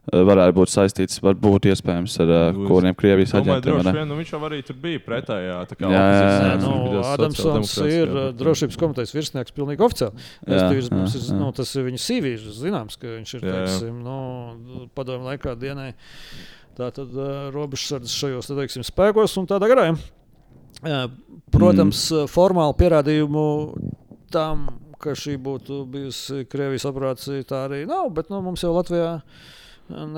[0.10, 3.82] varētu būt saistīts, varbūt iespējams ar uh, kuriem Krievijas aģentiem.
[3.86, 5.60] Vien, nu, viņš jau arī tur bija pretējā.
[5.78, 6.56] Jā, jā, jā.
[6.64, 6.73] Nu,
[7.06, 10.26] Adamsons ir drošības komitejas virsnieks pilnīgi oficiāli.
[10.49, 11.38] Jā, jā, mums ir, jā.
[11.38, 15.91] Nu, tas ir viņa CV, zināms, ka viņš ir, teiksim, nu, padomu laikā dienai.
[16.80, 19.90] Tā tad uh, robežsardzes šajos teiksim, spēkos un tādā garā.
[20.82, 21.03] Uh,
[21.53, 22.30] protams, mm.
[22.32, 23.45] formāli pierādījumu
[24.34, 24.65] tam,
[25.02, 28.10] ka šī būtu bijusi Krievijas operācija, tā arī nav.
[28.15, 29.19] Bet nu, mums jau Latvijā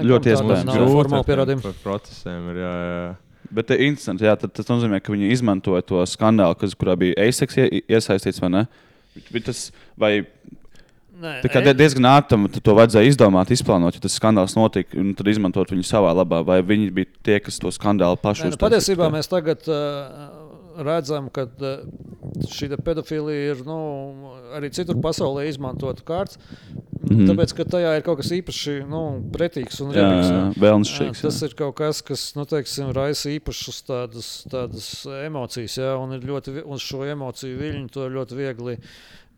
[0.10, 1.76] ļoti iespējams formāli pierādījumi.
[1.84, 3.06] Procesiem ir jā, jā.
[3.54, 7.60] Bet ir interesanti, jā, tas nozīmē, ka viņi izmantoja to skandālu, kas, kurā bija ASEX
[7.84, 8.64] iesaistīts vai ne.
[9.30, 9.68] Bet tas,
[10.00, 10.16] vai
[11.24, 11.74] Nē, tā kā e...
[11.78, 16.10] diezgan ātri to vajadzēja izdomāt, izplānot, ja tas skandāls notika, un tad izmantot viņu savā
[16.18, 16.42] labā.
[16.48, 18.58] Vai viņi bija tie, kas to skandālu pašu uztaisīja?
[18.58, 20.43] Nu, patiesībā mēs tagad uh,
[20.86, 21.84] redzam, ka uh,
[22.50, 23.78] šī pedofilija ir nu,
[24.58, 26.40] arī citur pasaulē izmantota kārts.
[27.04, 27.26] Mm.
[27.28, 29.02] Tāpēc, ka tajā ir kaut kas īpaši nu,
[29.34, 30.30] pretīgs un redzams.
[31.26, 34.88] Tas ir kaut kas, kas nu, teiksim, raisa īpašas tādas, tādas
[35.26, 38.78] emocijas, ja, un ļoti uz šo emociju viļņu to ļoti viegli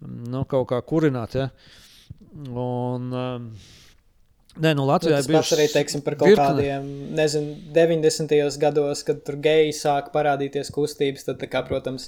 [0.05, 1.39] nu, kaut kā kurināt.
[1.39, 1.49] Ja?
[2.45, 3.49] Un, um,
[4.55, 6.45] Nē, nu Latvijā tas pats arī teiksim, par kaut virkne.
[6.47, 6.87] kādiem,
[7.17, 8.31] nezinu, 90.
[8.61, 12.07] gados, kad tur geji sāka parādīties kustības, tad, kā, protams,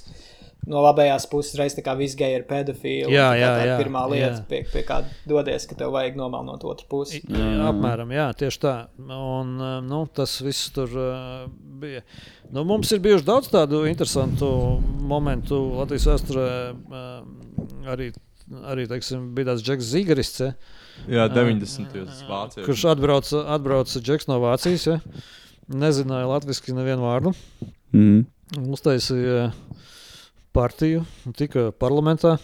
[0.68, 3.12] no labējās puses reizes tā kā viss geji ir pedofili.
[3.12, 3.76] Jā, jā, jā.
[3.80, 4.46] Pirmā lieta, jā.
[4.48, 7.20] Pie, pie kā dodies, ka tev vajag nomalnot otru pusi.
[7.28, 8.74] Jā, apmēram, jā, tieši tā.
[9.04, 11.44] Un, um, nu, tas viss tur uh,
[11.82, 12.04] bija.
[12.52, 14.50] Nu, mums ir bijuši daudz tādu interesantu
[15.08, 16.50] momentu Latvijas vēsturē.
[16.88, 18.10] Uh, arī,
[18.72, 20.44] arī teiksim, bija tāds Džeks Zigarists.
[20.48, 20.77] Ja?
[21.06, 21.94] Jā, 90.
[22.28, 22.66] Vācijā.
[22.66, 24.86] Kurš atbrauca, atbrauca Džeks no Vācijas.
[24.88, 24.98] Ja?
[25.68, 27.34] Nezināja latviešu nevienu vārdu.
[27.94, 28.26] Mm.
[28.72, 29.50] Uztaisīja
[30.56, 31.04] partiju,
[31.36, 32.38] tika parlamentā.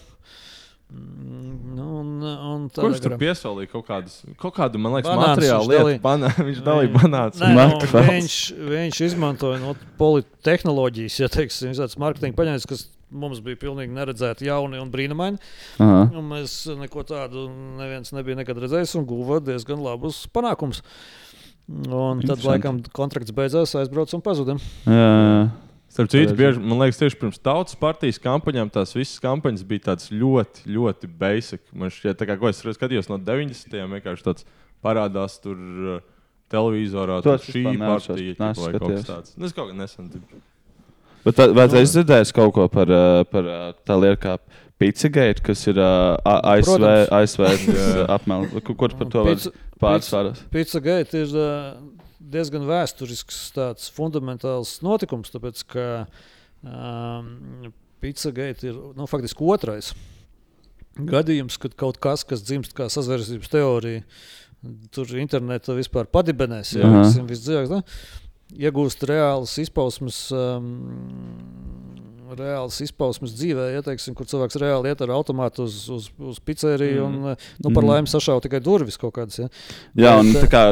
[0.95, 5.71] Mm, nu, un, un Kurš tur piesaistīja kaut, kādus, kaut kādu, man liekas, banāns, materiālu
[5.71, 5.81] lietu?
[5.81, 5.95] Dalī...
[6.05, 7.41] Banā, viņš dalīja banāns.
[7.41, 8.37] Nē, nu, viņš,
[8.69, 14.81] viņš izmantoja no politehnoloģijas, ja teiksim, tāds marketinga paņēmis, kas mums bija pilnīgi neredzēti, jauni
[14.83, 15.41] un brīnumaini.
[15.81, 17.47] Un mēs neko tādu
[17.81, 20.83] neviens nebija nekad redzējis un guva diezgan labus panākumus.
[21.65, 24.59] Un tad, laikam, kontrakts beidzās, aizbraucam un pazudam.
[25.95, 30.11] Starp citu, bieži, man liekas, tieši pirms tautas partijas kampaņām tās visas kampaņas bija tādas
[30.11, 31.63] ļoti, ļoti basic.
[31.71, 33.71] Man šķiet, kā ko es skatījos no 90.
[33.71, 34.49] gadiem, vienkārši tāds
[34.85, 36.03] parādās tur uh,
[36.51, 39.37] televizorā, tur šī partija vai kaut kas tāds.
[39.39, 40.11] Nu, es kaut kā nesen.
[40.11, 40.43] Tur.
[41.25, 42.91] Bet vai, es dzirdēju kaut ko par,
[43.33, 43.51] par
[43.87, 44.37] tā lietu kā
[44.81, 47.45] Pizzagate, kas ir ASV, ASV
[48.17, 49.45] apmēram, kur par to var
[49.81, 50.43] pārsvarās?
[50.53, 51.37] Pizzagate ir
[52.19, 55.87] diezgan vēsturisks tāds fundamentāls notikums, tāpēc ka
[56.67, 57.71] um,
[58.03, 59.95] Pizzagate ir nu, faktiski otrais
[60.95, 64.03] gadījums, kad kaut kas, kas dzimst kā sazvērstības teorija,
[64.95, 66.75] tur internetā vispār padibenēs.
[66.79, 66.91] Jā,
[67.29, 67.83] visdzīvāk,
[68.55, 70.19] iegūst reālas izpausmes.
[70.35, 71.74] Um,
[72.39, 77.07] reāls izpausmes dzīvē, ja, teiksim, kur cilvēks reāli iet ar automātu uz, uz, uz pizzeriju
[77.07, 77.15] mm.
[77.15, 77.91] un nu, par mm.
[77.93, 79.41] laimi sašauja tikai durvis kaut kādas.
[79.45, 79.49] Ja.
[79.95, 80.65] Jā, Bet, un tā kā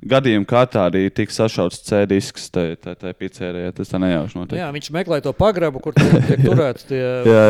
[0.00, 3.72] gadījumā kārtā arī tika sašauts C-disks tajā pizzerijā.
[3.76, 4.58] Tas tā nejauši notiek.
[4.60, 7.40] Jā, viņš meklē to pagrabu, kur tiek turēti tie jā, jā,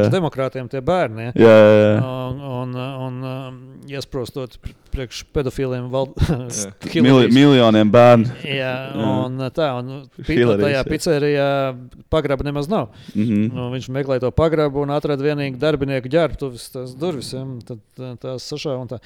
[0.00, 0.12] jā.
[0.14, 1.30] demokrātiem, tie bērni.
[1.30, 1.34] Ja.
[1.36, 1.96] Jā, jā, jā.
[2.30, 2.76] Un, un,
[3.06, 4.56] un, un iesprostot
[4.90, 6.08] priekš pedofiliem val...
[7.04, 8.38] Mili, miljoniem bērnu.
[8.48, 10.08] Jā, un tā, un
[10.64, 11.50] tajā pizzerijā
[12.12, 12.79] pagraba nemaz nav.
[13.14, 13.52] Mm -hmm.
[13.54, 17.78] nu, viņš meklē to pagrabu un atrada vienīgi darbinieku ģērbtuves, tās durvis, ja, tad
[18.20, 19.00] tās sašā un tā.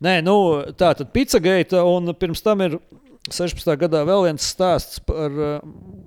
[0.00, 2.78] Nē, nu, tā tad Pizzagate, un pirms tam ir
[3.30, 3.76] 16.
[3.80, 5.60] gadā vēl viens stāsts par uh,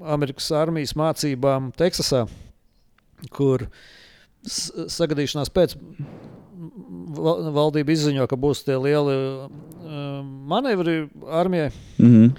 [0.06, 2.28] Amerikas armijas mācībām Teksasā,
[3.34, 3.68] kur
[4.46, 5.76] sagadīšanās pēc
[7.58, 11.72] valdība izziņo, ka būs tie lieli uh, manevri armijai.
[11.98, 12.32] Mm -hmm.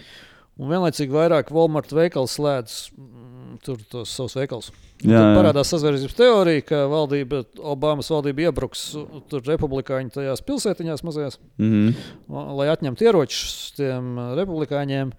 [0.59, 2.91] Un vienlaicīgi vairāk Walmart veikals slēdz
[3.65, 4.71] tur tos savus veikalus.
[4.99, 5.25] Jā, jā.
[5.37, 8.85] Parādās sazvērstības teorija, ka valdība, Obamas valdība iebruks
[9.31, 12.55] tur republikāņu tajās pilsētiņās mazajās, mm -hmm.
[12.59, 15.13] lai atņemtu ieročus tiem republikāņiem.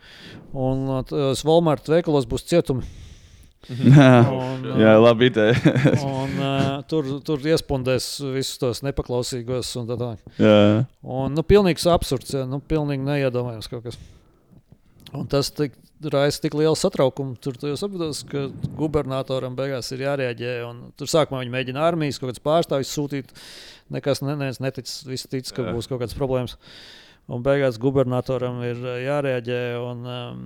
[0.53, 2.84] Un tos Walmart veikalos būs cietumi.
[3.68, 9.72] Jā, un, jā labi un, uh, tur, tur iespundēs visus tos nepaklausīgos.
[9.82, 10.14] Un tā tā.
[10.40, 10.86] Jā.
[11.03, 13.99] Un, nu, pilnīgs absurds, ja, nu, pilnīgi neiedomājams kaut kas.
[15.16, 15.76] Un tas tik,
[16.13, 17.35] raisa tik lielu satraukumu.
[17.41, 18.47] Tur jau saprotas, ka
[18.80, 20.55] gubernatoram beigās ir jārēģē.
[20.99, 23.35] Tur sākumā viņi mēģina armijas kaut kādas pārstāvjus sūtīt.
[23.93, 26.57] Nekas ne, netic, visi tic, ka būs kaut kādas problēmas.
[27.30, 29.61] un beigās gubernatoram ir jārēģē.
[29.85, 30.39] Un, um,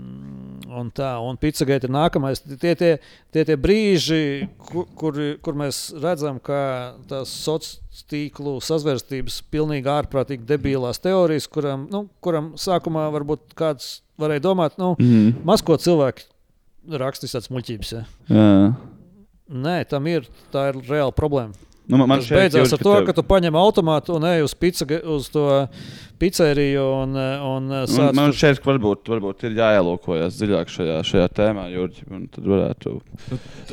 [0.81, 2.43] un tā, un Pizzagate ir nākamais.
[2.43, 2.97] Tie tie,
[3.31, 6.59] tie, tie brīži, kur, kur, kur mēs redzam, ka
[7.09, 14.45] tās sociālās tīklu sazvērstības pilnīgi ārprātīgi debilās teorijas, kuram, nu, kuram sākumā varbūt kāds varēja
[14.45, 15.43] domāt, nu, mm.
[15.47, 16.29] maz ko cilvēki
[16.99, 17.93] rakstīs tādas muļķības.
[17.95, 18.05] Ja.
[18.29, 18.47] Jā.
[19.53, 21.71] Nē, tam ir, tā ir reāla problēma.
[21.83, 23.05] Nu, man Tas beidzās ar to, tev...
[23.09, 25.43] ka tu paņem automātu un ej uz, pizza, uz to
[26.21, 26.83] pizzeriju.
[27.01, 32.05] Un, un man, man šķiet, ka varbūt, varbūt ir jāielūkojas dziļāk šajā, šajā tēmā, Jurģi.
[32.37, 32.95] Tad varētu.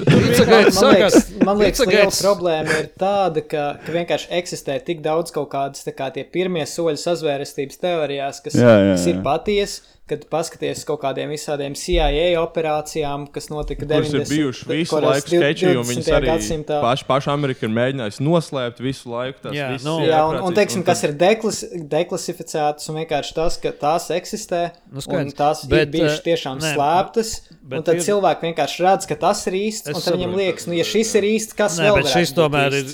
[0.01, 5.31] Pizzagaits, man liekas, man liekas liela problēma ir tāda, ka, ka vienkārši eksistē tik daudz
[5.37, 8.99] kaut kādas kā tie pirmie soļi sazvērestības teorijās, kas, jā, jā, jā.
[8.99, 14.11] kas ir patiesi kad paskaties kaut kādiem visādiem CIA operācijām, kas notika 90.
[14.11, 14.27] gadsimtā.
[14.27, 16.81] Ir bijuši visu laiku skeči, un viņas arī gadsimtā...
[16.85, 19.55] paši, paši Amerika ir mēģinājusi noslēpt visu laiku.
[19.55, 21.63] Jā, nu, jā un, un, teiksim, un kas ir deklas,
[21.95, 26.63] deklasificētas, un vienkārši tas, ka tās eksistē, nu, un tās bet, ir bijušas eh, tiešām
[26.63, 27.35] ne, slēptas.
[27.71, 28.03] Un tad ir...
[28.03, 31.27] cilvēki vienkārši redz, ka tas ir īsts, un tad viņam liekas, nu, ja šis ir
[31.29, 32.09] īsts, kas Nē, vēl ir?
[32.11, 32.89] Šis tomēr ir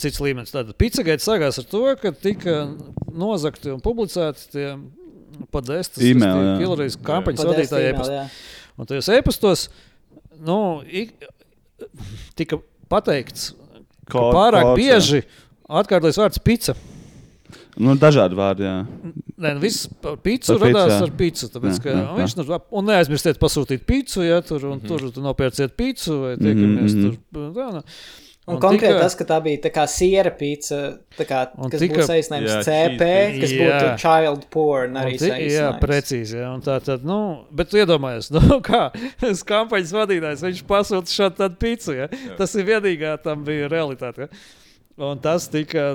[0.00, 0.52] cits līmenis.
[0.52, 2.56] Tātad Pizzagaita sākās ar to, ka tika
[3.16, 4.66] nozagti un publicēti tie
[5.50, 8.24] Podestas, Hillarijas kampaņas vadītāja e-pasta.
[8.80, 9.66] Un tajos e-pastos
[10.40, 10.58] nu,
[12.38, 13.52] tika pateikts,
[14.08, 15.22] ka Kod, pārāk kods, bieži
[15.70, 16.74] atkārtojas vārds pica.
[17.80, 18.78] Nu, dažādi vārdi, jā.
[19.40, 19.86] Nē, nu, viss
[20.24, 21.48] pīcis radās ar pīci.
[21.52, 22.08] Tāpēc, jā, ka, jā.
[22.18, 25.12] Viņš, nu, un neaizmirstiet pasūtīt pīci, ja tur, un, mm -hmm.
[25.14, 27.20] tur nopērciet pīci vai tiekamies mm -hmm.
[27.32, 27.54] tur.
[27.56, 27.82] Tā, nu.
[28.48, 30.78] Un, un konkrēti tika, tas, ka tā bija tā kā siera pīca,
[31.18, 33.66] kā, kas tika, būtu saistījums jā, CP, kas jā.
[33.66, 35.56] būtu child porn arī saistījums.
[35.58, 37.18] Jā, precīzi, jā, un tā tad, nu,
[37.54, 38.86] bet tu iedomājies, nu, kā,
[39.50, 42.08] kampaņas vadītājs, viņš pasūta šādu pīcu, ja?
[42.08, 42.38] Jā.
[42.40, 44.42] Tas ir vienīgā tam bija realitāte, ja?
[45.00, 45.94] Un tas tika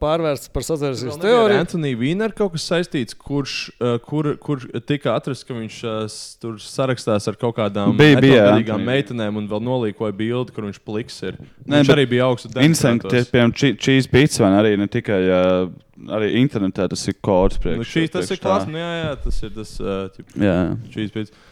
[0.00, 1.60] pārvērsts par sazināšanās teoriju.
[1.60, 6.06] Antonius Vīners kaut kas saistīts, kurš uh, kur, kur tika atrasts, ka viņš uh,
[6.40, 11.36] tur sarakstās ar kaut kādām bija meitenēm un vēl nolīkoja bildi, kur viņš pliks ir.
[11.66, 12.56] Nē, viņš arī bija augsts.
[12.64, 15.24] Instinkti, piemēram, čīs pīcis vai arī ne tikai.
[15.26, 17.78] Uh, Arī internetā tas ir kods priekš.
[17.80, 19.70] Nu, šīs, tas ir klāsts, nu jā, jā, tas ir tas.
[19.80, 20.56] Uh, ķip, jā.
[20.92, 21.46] Čīs pīcis.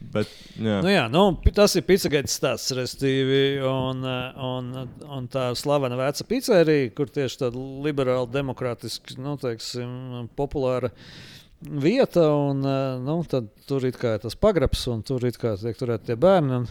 [0.00, 0.78] Bet, jā.
[0.80, 1.24] Nu, jā, nu,
[1.54, 4.70] tas ir pizzagaitas stāsts, restīvi, un, un,
[5.04, 9.92] un tā slavena veca pizzerija, kur tieši tāda liberāla, demokrātiski, nu, teiksim,
[10.38, 10.90] populāra
[11.60, 12.64] vieta, un
[13.04, 13.18] nu,
[13.68, 16.62] tur ir tas pagrabs, un tur ir tiek turēti tie bērni.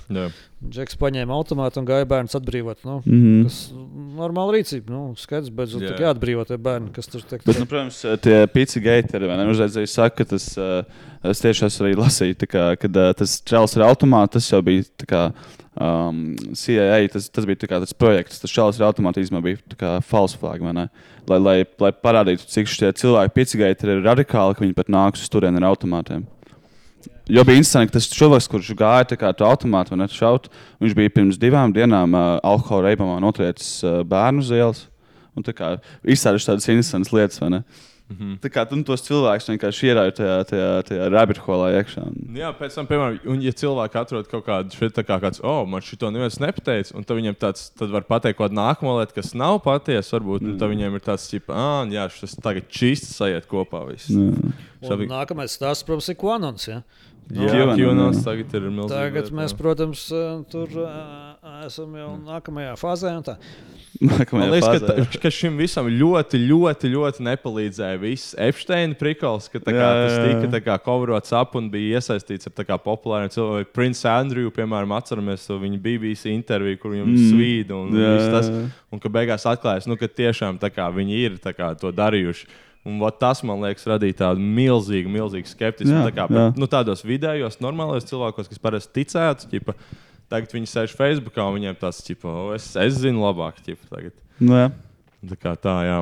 [0.59, 2.81] Džeks paņēma automātu un gāja bērnu atbrīvot.
[2.83, 3.43] Nu, mm -hmm.
[3.47, 4.91] Tas ir normāla rīcība.
[4.91, 6.01] Nu, skaidrs, bet tur yeah.
[6.07, 7.45] jāatbrīvo tie bērni, kas tur tiek.
[7.45, 9.47] Bet, nu, protams, tie pici geiteri, vai ne?
[9.51, 10.57] Uzreiz arī saka, ka tas.
[10.57, 10.83] Uh,
[11.19, 14.85] Es tieši esmu arī lasījis, kā, kad uh, tas čels ar automātu, tas jau bija
[15.03, 15.23] kā,
[15.75, 16.21] um,
[16.55, 20.63] CIA, tas, tas bija kā, tas projekts, tas čels ar automātu īstenībā bija false flag,
[20.63, 20.87] lai,
[21.27, 25.59] lai, lai parādītu, cik šie cilvēki piecigaiti ir radikāli, ka viņi pat nāks uz turieni
[25.59, 26.23] ar automātiem.
[27.29, 30.47] Jo bija interesanti, ka tas cilvēks, kurš gāja tā kā to automātu un šaut,
[30.81, 34.87] viņš bija pirms divām dienām uh, alkohola reibamā notriecis uh, bērnu uz ielas.
[35.37, 37.61] Un tā kā izsāļas tādas interesantas lietas, vai ne?
[37.61, 38.37] Uh, Mm -hmm.
[38.41, 42.03] Tā kā tu tos cilvēkus vienkārši ierauj tajā, tajā, tajā rabbit holā iekšā.
[42.33, 45.67] Jā, pēc tam, piemēram, un, ja cilvēki atrod kaut kādu šeit, tā kā kāds, oh,
[45.69, 49.13] man šito neviens nepateica, un tad viņam tāds, tad var pateikt kaut kādu nākamo lietu,
[49.13, 50.57] kas nav patiesa, varbūt, mm.
[50.57, 54.09] tad viņiem ir tāds, tipo, ah, jā, šis tagad čīsts sajiet kopā viss.
[54.09, 54.57] Mm.
[54.81, 55.05] Šabi...
[55.05, 56.67] Nākamais stāsts, protams, ir Kvanons.
[56.67, 56.81] Ja?
[57.29, 58.95] Nu, jā, Kvanons tagad ir milzīgs.
[58.95, 60.07] Tagad lieta, mēs, protams,
[60.49, 60.69] tur
[61.65, 63.11] esam jau nākamajā fāzē.
[63.99, 64.95] Man liekas, fāzē.
[65.09, 70.05] ka, ka šim visam ļoti, ļoti, ļoti nepalīdzēja viss Epsteina prikals, ka kā, jā, jā.
[70.05, 73.73] tas tika coverots ap un bija iesaistīts ar populāriem cilvēkiem.
[73.75, 77.27] Prince Andrew, piemēram, atceramies to viņa BBC interviju, kur viņam mm.
[77.33, 78.49] svīd un jā, tas,
[78.93, 82.49] un ka beigās atklājas, nu, ka tiešām kā, viņi ir kā, to darījuši.
[82.87, 85.97] Un vat, tas, man liekas, radīja tādu milzīgu, milzīgu skeptismu.
[85.97, 89.75] Jā, tā kā, bet, nu, tādos vidējos, normālos cilvēkos, kas parasti ticētu, ķipa,
[90.29, 93.61] Tagad viņi sēž Facebookā un viņiem tas, tipo, es, es zinu labāk.
[93.65, 94.17] Ķipa, tagad.
[94.41, 94.71] nu, jā.
[95.31, 95.99] tā kā tā, jā.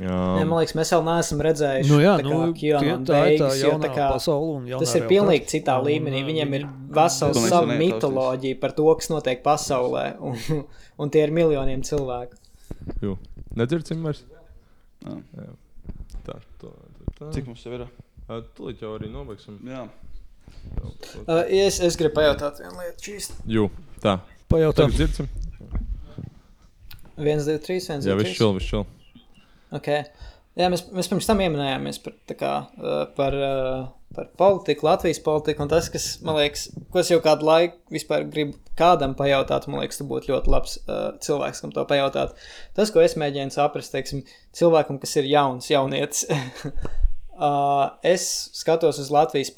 [0.00, 0.18] Jā.
[0.40, 3.42] Jā, man liekas, mēs vēl neesam redzējuši nu, jā, tā, nu, tie, tā beigas, ir
[3.42, 4.78] tā jaunā kā, pasaule.
[4.80, 6.22] Tas ir pilnīgi citā un, līmenī.
[6.24, 6.64] Viņiem ir
[6.96, 10.62] vesela sava mitoloģija par to, kas notiek pasaulē, un,
[10.96, 12.40] un tie ir miljoniem cilvēku.
[13.04, 13.18] Jū.
[13.60, 14.24] Nedzirdzim vairs?
[15.04, 15.18] Jā.
[15.36, 15.50] Jā.
[16.24, 16.72] Tā, tā,
[17.18, 17.28] tā.
[17.36, 17.84] Cik mums jau ir?
[18.56, 19.60] Tūlīt jau arī nobeigsim.
[19.68, 19.84] Jā.
[21.26, 22.98] Uh, es, es gribu pajautāt vienu lietu.
[23.04, 23.38] Čīst.
[23.48, 23.68] Jū,
[24.02, 24.18] tā.
[24.52, 24.92] Pajautāt.
[24.96, 25.30] Dzirdam.
[27.20, 28.10] 1, 2, 3, 1, 2, 3.
[28.10, 28.86] Jā, viss čil, viss čil.
[29.76, 30.06] Okay.
[30.58, 32.52] Jā, mēs, mēs pirms tam pieminējāmies par, kā,
[33.16, 33.36] par,
[34.12, 35.64] par politiku, Latvijas politiku.
[35.70, 40.02] Tas, kas man liekas, ko es jau kādu laiku vispār gribu kādam pajautāt, man liekas,
[40.02, 42.36] tas būtu ļoti labs uh, cilvēks, kam to pajautāt.
[42.76, 44.26] Tas, ko es mēģinu saprast, teiksim,
[44.56, 46.26] cilvēkam, kas ir jauns, jaunietis,
[47.42, 49.50] Uh, es skatos uz Latvijas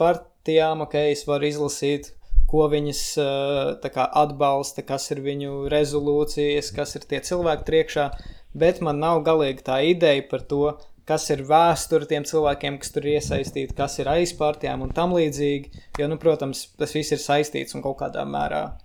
[0.45, 2.13] partijām, ok, es varu izlasīt,
[2.47, 8.11] ko viņas uh, kā, atbalsta, kas ir viņu rezolūcijas, kas ir tie cilvēki priekšā,
[8.53, 10.77] bet man nav galīgi tā ideja par to,
[11.09, 15.17] kas ir vēsture tiem cilvēkiem, kas tur ir iesaistīti, kas ir aiz partijām un tam
[15.17, 15.73] līdzīgi.
[15.99, 18.77] Jo, nu, protams, tas viss ir saistīts un kaut kādā mērā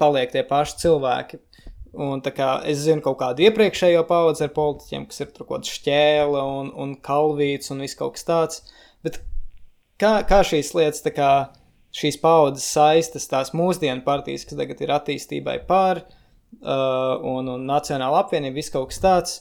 [0.00, 1.42] paliek tie paši cilvēki.
[1.96, 5.76] Un, kā, es zinu kaut kādu iepriekšējo paudzi ar politiķiem, kas ir tur kaut kāda
[5.76, 8.60] šķēle un, un kalvīts un viss kaut kas tāds.
[9.04, 9.20] Bet
[10.00, 11.30] kā, kā šīs lietas, kā
[11.96, 18.24] šīs paudzes saistas, tās mūsdienu partijas, kas tagad ir attīstībai pār uh, un, un nacionāla
[18.24, 19.36] apvienība, viss kaut kas tāds.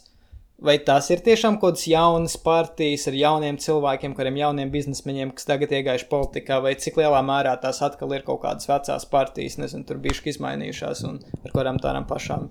[0.65, 5.49] Vai tās ir tiešām kaut kādas jaunas partijas ar jauniem cilvēkiem, kuriem jauniem biznesmeņiem, kas
[5.49, 9.84] tagad iegājuši politikā, vai cik lielā mērā tās atkal ir kaut kādas vecās partijas, nezinu,
[9.90, 12.48] tur bijušas izmainījušās un ar kurām tādām pašām.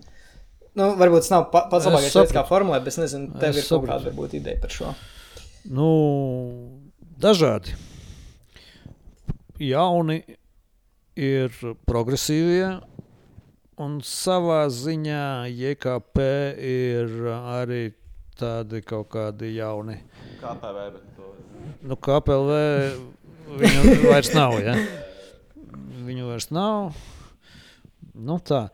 [0.77, 3.63] Nu, varbūt tas nav pa, pats labākais veids, kā formulēt, bet es nezinu, tev es
[3.63, 3.87] ir sapratu.
[3.87, 4.93] kaut kāda varbūt ideja par šo.
[5.73, 5.91] Nu,
[7.25, 7.79] dažādi.
[9.63, 10.23] Jauni
[11.15, 11.55] ir
[11.87, 12.73] progresīvie,
[13.75, 16.25] Un savā ziņā JKP
[16.63, 17.89] ir arī
[18.39, 19.97] tādi kaut kādi jauni.
[20.39, 21.31] KPV, bet to.
[21.83, 22.61] Nu, KPV
[23.59, 24.77] viņu vairs nav, ja?
[26.07, 26.95] Viņu vairs nav.
[28.15, 28.69] Nu tā.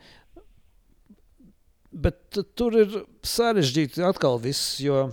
[1.90, 5.07] Bet tur ir sarežģīti atkal viss, jo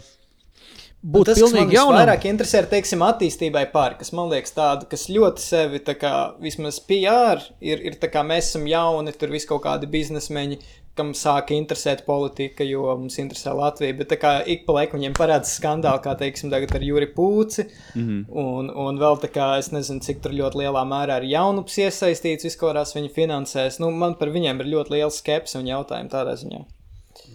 [1.14, 2.02] būt tas, pilnīgi jaunam.
[2.02, 6.14] Vairāk interesē, teiksim, attīstībai pāri, kas man liekas tāda, kas ļoti sevi, tā kā
[6.44, 10.60] vismaz PR, ir, ir tā kā mēs esam jauni, tur vis kaut kādi biznesmeņi,
[10.98, 15.18] kam sāka interesēt politika, jo mums interesē Latvija, bet tā kā ik pa laikam viņiem
[15.18, 18.24] parādās skandāli, kā, teiksim, tagad ar Juri Pūci, mm -hmm.
[18.44, 22.50] un, un vēl tā kā, es nezinu, cik tur ļoti lielā mērā ir jaunups iesaistīts,
[22.50, 26.66] viskorās viņi finansēs, nu, man par viņiem ir ļoti liels skepsis un jautājumi tādā ziņā.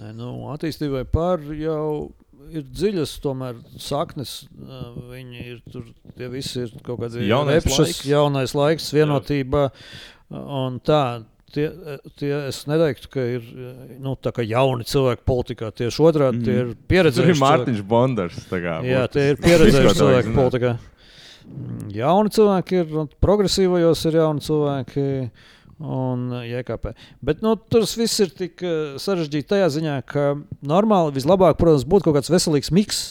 [0.01, 2.11] Nē, nu, attīstībai pār jau
[2.53, 4.37] ir dziļas tomēr saknes.
[5.11, 5.89] Viņi ir tur,
[6.19, 8.07] tie visi ir kaut kādi jaunais epšas, laiks.
[8.09, 9.69] jaunais laiks, vienotība
[10.31, 11.05] un tā.
[11.53, 11.67] Tie,
[12.17, 13.43] tie es neteiktu, ka ir
[14.01, 14.15] nu,
[14.49, 15.69] jauni cilvēki politikā.
[15.77, 16.47] Tieši otrādi mm.
[16.47, 17.29] tie ir pieredzējuši.
[17.29, 18.39] Tas ir Mārtiņš Bondars.
[18.49, 20.71] Kā, Jā, tie ir pieredzējuši cilvēki politikā.
[21.93, 25.05] Jauni cilvēki ir, progresīvajos ir jauni cilvēki.
[25.27, 25.53] Uh,
[25.83, 26.95] un uh, JKP.
[27.25, 30.27] Bet nu, tur viss ir tik uh, sarežģīti tajā ziņā, ka
[30.65, 33.03] normāli vislabāk, protams, būtu kaut kāds veselīgs miks.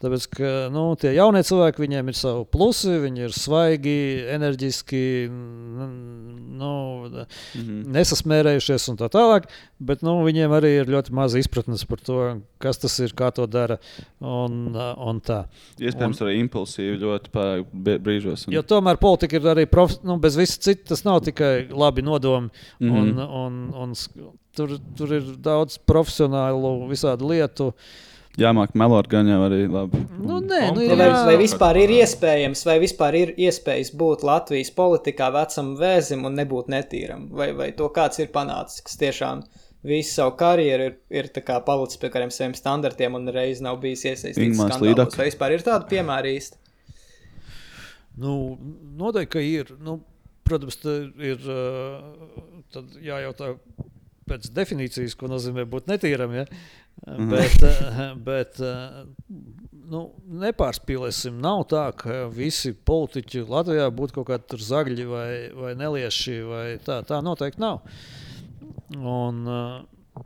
[0.00, 3.96] Tāpēc, ka nu, tie jaunie cilvēki, viņiem ir savi plusi, viņi ir svaigi,
[4.32, 6.70] enerģiski, nu,
[7.10, 7.26] mm
[7.58, 7.82] -hmm.
[7.96, 9.50] nesasmērējušies un tā tālāk.
[9.76, 13.44] Bet nu, viņiem arī ir ļoti maz izpratnes par to, kas tas ir, kā to
[13.46, 13.76] dara.
[14.20, 15.44] Un, un tā.
[15.76, 18.48] Iespējams, un, arī impulsīvi ļoti brīžos.
[18.48, 18.56] Un...
[18.56, 20.94] Jo tomēr politika ir arī prof, nu, bez visa cita.
[20.94, 22.48] Tas nav tikai labi nodomi.
[22.80, 23.00] Mm -hmm.
[23.00, 23.92] un, un, un,
[24.56, 27.66] tur, tur ir daudz profesionālu visādu lietu.
[27.66, 28.08] Uh,
[28.38, 30.02] jāmāk melot, gan jau arī labi.
[30.18, 30.98] Nu, nē, nu, jā.
[30.98, 36.38] vai, vai vispār ir iespējams, vai vispār ir iespējas būt Latvijas politikā vecam vēzim un
[36.38, 37.26] nebūt netīram?
[37.34, 39.44] Vai, vai to kāds ir panācis, kas tiešām
[39.86, 41.30] visu savu karjeru ir, ir
[41.66, 45.18] palicis pie kādiem saviem standartiem un reiz nav bijis iesaistīts skandālos?
[45.18, 46.60] Vai vispār ir tāda piemēra īsti?
[48.20, 48.34] Nu,
[49.00, 49.70] noteikti, ka ir.
[49.80, 50.00] Nu,
[50.44, 50.76] protams,
[51.22, 51.46] ir
[53.06, 53.54] jājautā
[54.30, 56.34] pēc definīcijas, ko nozīmē būt netīram.
[56.36, 56.46] Ja?
[57.06, 57.30] Mhm.
[57.30, 59.04] Bet, eh, bet eh,
[59.90, 60.02] nu,
[60.42, 61.38] nepārspīlēsim.
[61.42, 66.36] Nav tā, ka visi politiķi Latvijā būtu kaut kādi zagļi vai, vai nelieši.
[66.46, 67.80] Vai tā, tā noteikti nav.
[68.96, 70.24] Un, eh,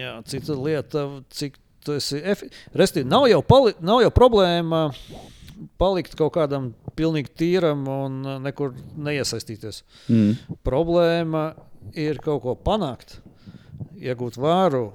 [0.00, 2.46] jā, cita lieta, cik tas ir.
[2.76, 4.86] Restīvi, nav, jau pali, nav jau problēma
[5.80, 9.82] palikt kaut kādam pilnīgi tīram un nekur neiesaistīties.
[10.08, 10.56] Mm.
[10.64, 11.50] Problēma
[11.96, 13.18] ir kaut ko panākt,
[14.00, 14.90] iegūt vāru,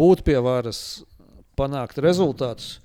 [0.00, 1.02] būt pie varas,
[1.58, 2.78] panākt rezultātus.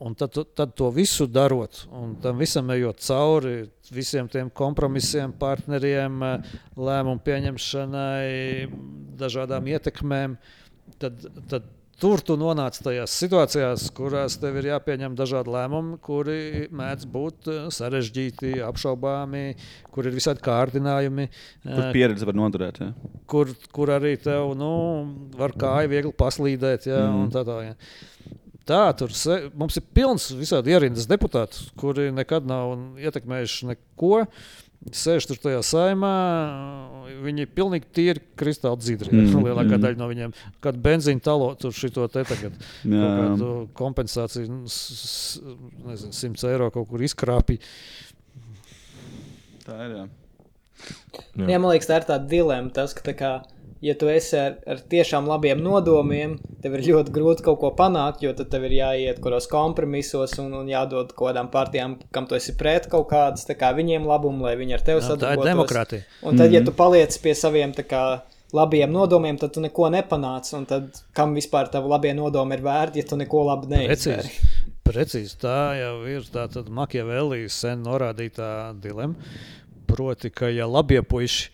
[0.00, 6.22] Un tad, tad to visu darot, un tam visam ejot cauri, visiem tiem kompromisiem, partneriem,
[6.72, 8.70] lēmumu pieņemšanai,
[9.20, 10.38] dažādām ietekmēm,
[11.04, 11.20] tad,
[11.52, 11.68] tad
[12.00, 16.38] tur tu nonāc tajās situācijās, kurās tev ir jāpieņem dažādi lēmumi, kuri
[16.76, 19.44] mēdz būt eh, sarežģīti, apšaubāmi,
[19.94, 21.28] kur ir visādi kārdinājumi.
[21.28, 22.80] Eh, kur pieredze var noderēt.
[22.82, 22.92] Ja?
[23.30, 24.72] Kur, kur arī tev nu,
[25.38, 26.88] var kāja viegli paslīdēt.
[26.90, 27.28] Ja, mm.
[27.34, 28.40] tā, tā, ja.
[28.68, 34.24] tā, tur se, mums ir pilns visādi ierindas deputātu, kuri nekad nav ietekmējuši neko.
[34.24, 35.60] Uh, 64.
[35.66, 36.12] saimā
[37.20, 39.12] viņi ir pilnīgi tīri kristāli dzidri.
[39.12, 39.82] Mm, lielākā mm.
[39.84, 40.32] daļa no viņiem,
[40.64, 42.56] kad benzīna talo tur šito te tagad
[43.76, 44.72] kompensāciju, nu,
[45.90, 47.60] nezinu, 100 eiro kaut kur izkrāpīja.
[49.66, 49.96] Tā ir.
[49.98, 50.08] Jā.
[51.36, 51.44] Jā.
[51.44, 52.72] jā, man liekas, tā ir tā dilemma.
[52.72, 56.86] Tas, ka tā kā, uh, ja tu esi ar, ar tiešām labiem nodomiem, tev ir
[56.88, 61.14] ļoti grūti kaut ko panākt, jo tad tev ir jāiet kādos kompromisos un, un jādod
[61.14, 64.84] kaut kādām partijām, kam tu esi pret kaut kādas, kā viņiem labumu, lai viņi ar
[64.90, 65.44] tevi sadarbotos.
[65.44, 66.04] Tā ir demokrātija.
[66.22, 66.54] Un tad, mm -hmm.
[66.54, 68.04] ja tu paliec pie saviem kā,
[68.52, 70.50] labiem nodomiem, tad tu neko nepanāc.
[70.56, 74.10] Un tad kam vispār tavi labie nodomi ir vērti, ja tu neko labu neizdarīsi?
[74.10, 74.68] Precīzi.
[74.90, 75.36] Precīzi.
[75.38, 78.50] Tā jau ir tā Makiavelijas sen norādītā
[78.82, 79.14] dilemma.
[79.90, 81.50] Proti, ka ja labie puiši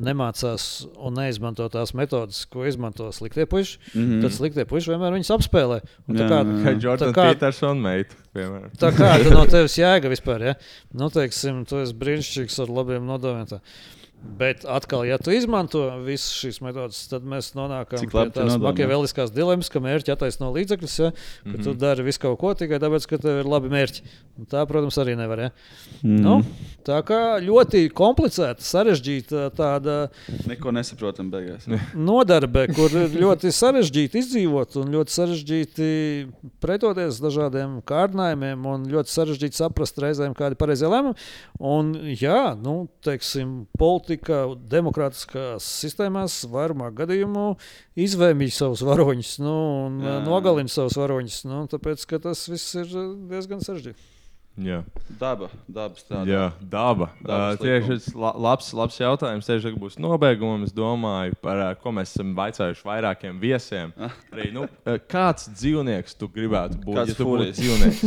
[0.00, 4.24] nemācās un neizmanto tās metodas, ko izmanto sliktie puiši, mm -hmm.
[4.24, 5.80] tad sliktie puiši vienmēr viņus apspēlē.
[6.08, 8.70] Un tā kā Jordana kā, Petersona meita, piemēram.
[8.78, 10.54] Tā kāda no tevis jēga vispār, ja?
[10.92, 13.46] Nu, teiksim, tu esi brīnišķīgs ar labiem nodomiem.
[13.50, 13.60] Tā.
[14.20, 19.32] Bet atkal, ja tu izmanto visas šīs metodas, tad mēs nonākam Cik pie tās makiaveliskās
[19.32, 21.64] dilemmas, ka mērķi attaisno līdzekļus, ja, ka mm -hmm.
[21.64, 24.04] tu dari visu kaut ko tikai tāpēc, ka tev ir labi mērķi.
[24.40, 25.40] Un tā, protams, arī nevar.
[25.40, 25.50] Ja.
[26.02, 26.20] Mm -hmm.
[26.20, 26.44] nu,
[26.84, 30.08] tā kā ļoti komplicēta, sarežģīta tāda.
[30.46, 31.64] Neko nesaprotam beigās.
[31.94, 35.88] Nodarbe, kur ir ļoti sarežģīti izdzīvot un ļoti sarežģīti
[36.60, 41.16] pretoties dažādiem kārdinājumiem un ļoti sarežģīti saprast reizēm, kādi ir pareizie lēmumi.
[41.60, 47.56] Un, jā, nu, teiksim, politika politika demokrātiskās sistēmās vairumā gadījumu
[47.94, 50.16] izvēmj savus varoņus nu, un Jā.
[50.24, 51.44] nogalina savus varoņus.
[51.46, 52.90] Nu, tāpēc tas viss ir
[53.30, 54.08] diezgan sarežģīti.
[54.60, 54.80] Jā.
[55.20, 56.26] Daba, daba strādā.
[56.26, 57.12] Jā, daba.
[57.22, 59.46] Uh, tieši tas labs, labs jautājums.
[59.46, 60.66] Tieši būs nobeigumam.
[60.66, 63.94] Es domāju par uh, ko mēs esam vaicājuši vairākiem viesiem.
[63.94, 64.18] Ah.
[64.34, 66.98] Arī, nu, uh, kāds dzīvnieks tu gribētu būt?
[66.98, 68.04] Kāds ja tu būtu dzīvnieks?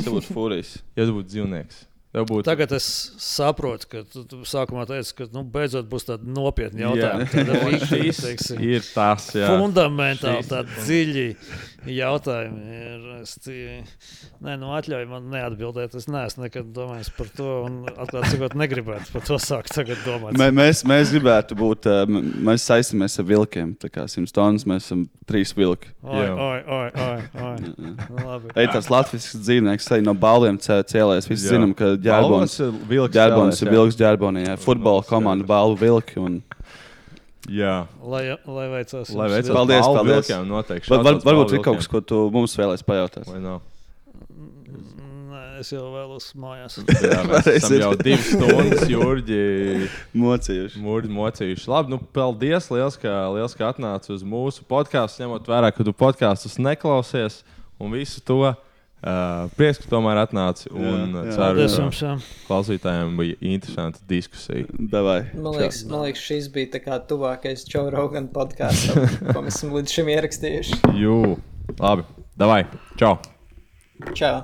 [1.00, 1.82] ja tu būtu dzīvnieks.
[2.14, 2.44] Būt...
[2.46, 2.86] Tagad es
[3.18, 7.26] saprotu, ka tu, tu sākumā teici, ka nu, beidzot būs tāda nopietna jautājuma.
[7.26, 9.48] Tā ir tas, jā.
[9.50, 11.26] fundamentāli, tādi dziļi
[11.90, 12.76] jautājumi.
[12.78, 13.34] Ir, es,
[14.46, 15.96] nē, nu, atļauj man neatbildēt.
[15.98, 20.38] Es neesmu nekad domājis par to, un atklāti sakot, negribētu par to sākt tagad domāt.
[20.38, 23.74] Mē, mēs, mēs gribētu būt, mēs saistamies ar vilkiem.
[23.82, 25.90] Tā kā simts tonnas, mēs esam trīs vilki.
[26.06, 28.40] Oi, oi, oi, oi, oi.
[28.54, 31.30] Ej, tas latviešu dzīvnieks no baliem cēlēs.
[31.32, 33.14] Visi zinām, ka ģērbons ir vilks.
[33.16, 34.46] Ģērbons ir vilks ģērbonī.
[34.62, 36.20] Futbola komanda balvu vilki.
[36.22, 36.42] Un...
[37.52, 39.12] Jā, lai, lai veicās.
[39.12, 39.52] Lai veicās.
[39.52, 40.30] Paldies, paldies.
[40.30, 40.92] Vilkiem, noteikti.
[40.94, 43.28] Var, var, varbūt ir kaut kas, ko tu mums vēlēsi pajautāt.
[43.28, 43.62] Vai nav?
[45.34, 46.80] Nē, es jau vēlos mājās.
[47.04, 49.42] Jā, mēs esam jau divas stundas, Jurģi.
[50.24, 50.84] Mocījuši.
[50.86, 51.72] Mūrģi mocījuši.
[51.74, 55.96] Labi, nu, paldies, liels, ka, liels, ka atnāci uz mūsu podkāstu, ņemot vērā, ka tu
[55.96, 57.42] podkāstus neklausies
[57.76, 58.54] un visu to.
[59.04, 60.70] Uh, prieks, ka tomēr atnāci.
[60.72, 61.34] Un jā, jā.
[61.36, 62.14] ceru, ka
[62.48, 64.64] klausītājiem bija interesanta diskusija.
[64.80, 65.26] Davai.
[65.36, 65.92] Man liekas, Čau.
[65.92, 69.04] man liekas šis bija tā tuvākais Joe Rogan podkāstam,
[69.34, 70.82] ko mēs esam līdz šim ierakstījuši.
[71.04, 71.18] Jū,
[71.84, 72.08] labi.
[72.40, 72.64] Davai.
[72.96, 73.18] Čau.
[74.16, 74.38] Čau.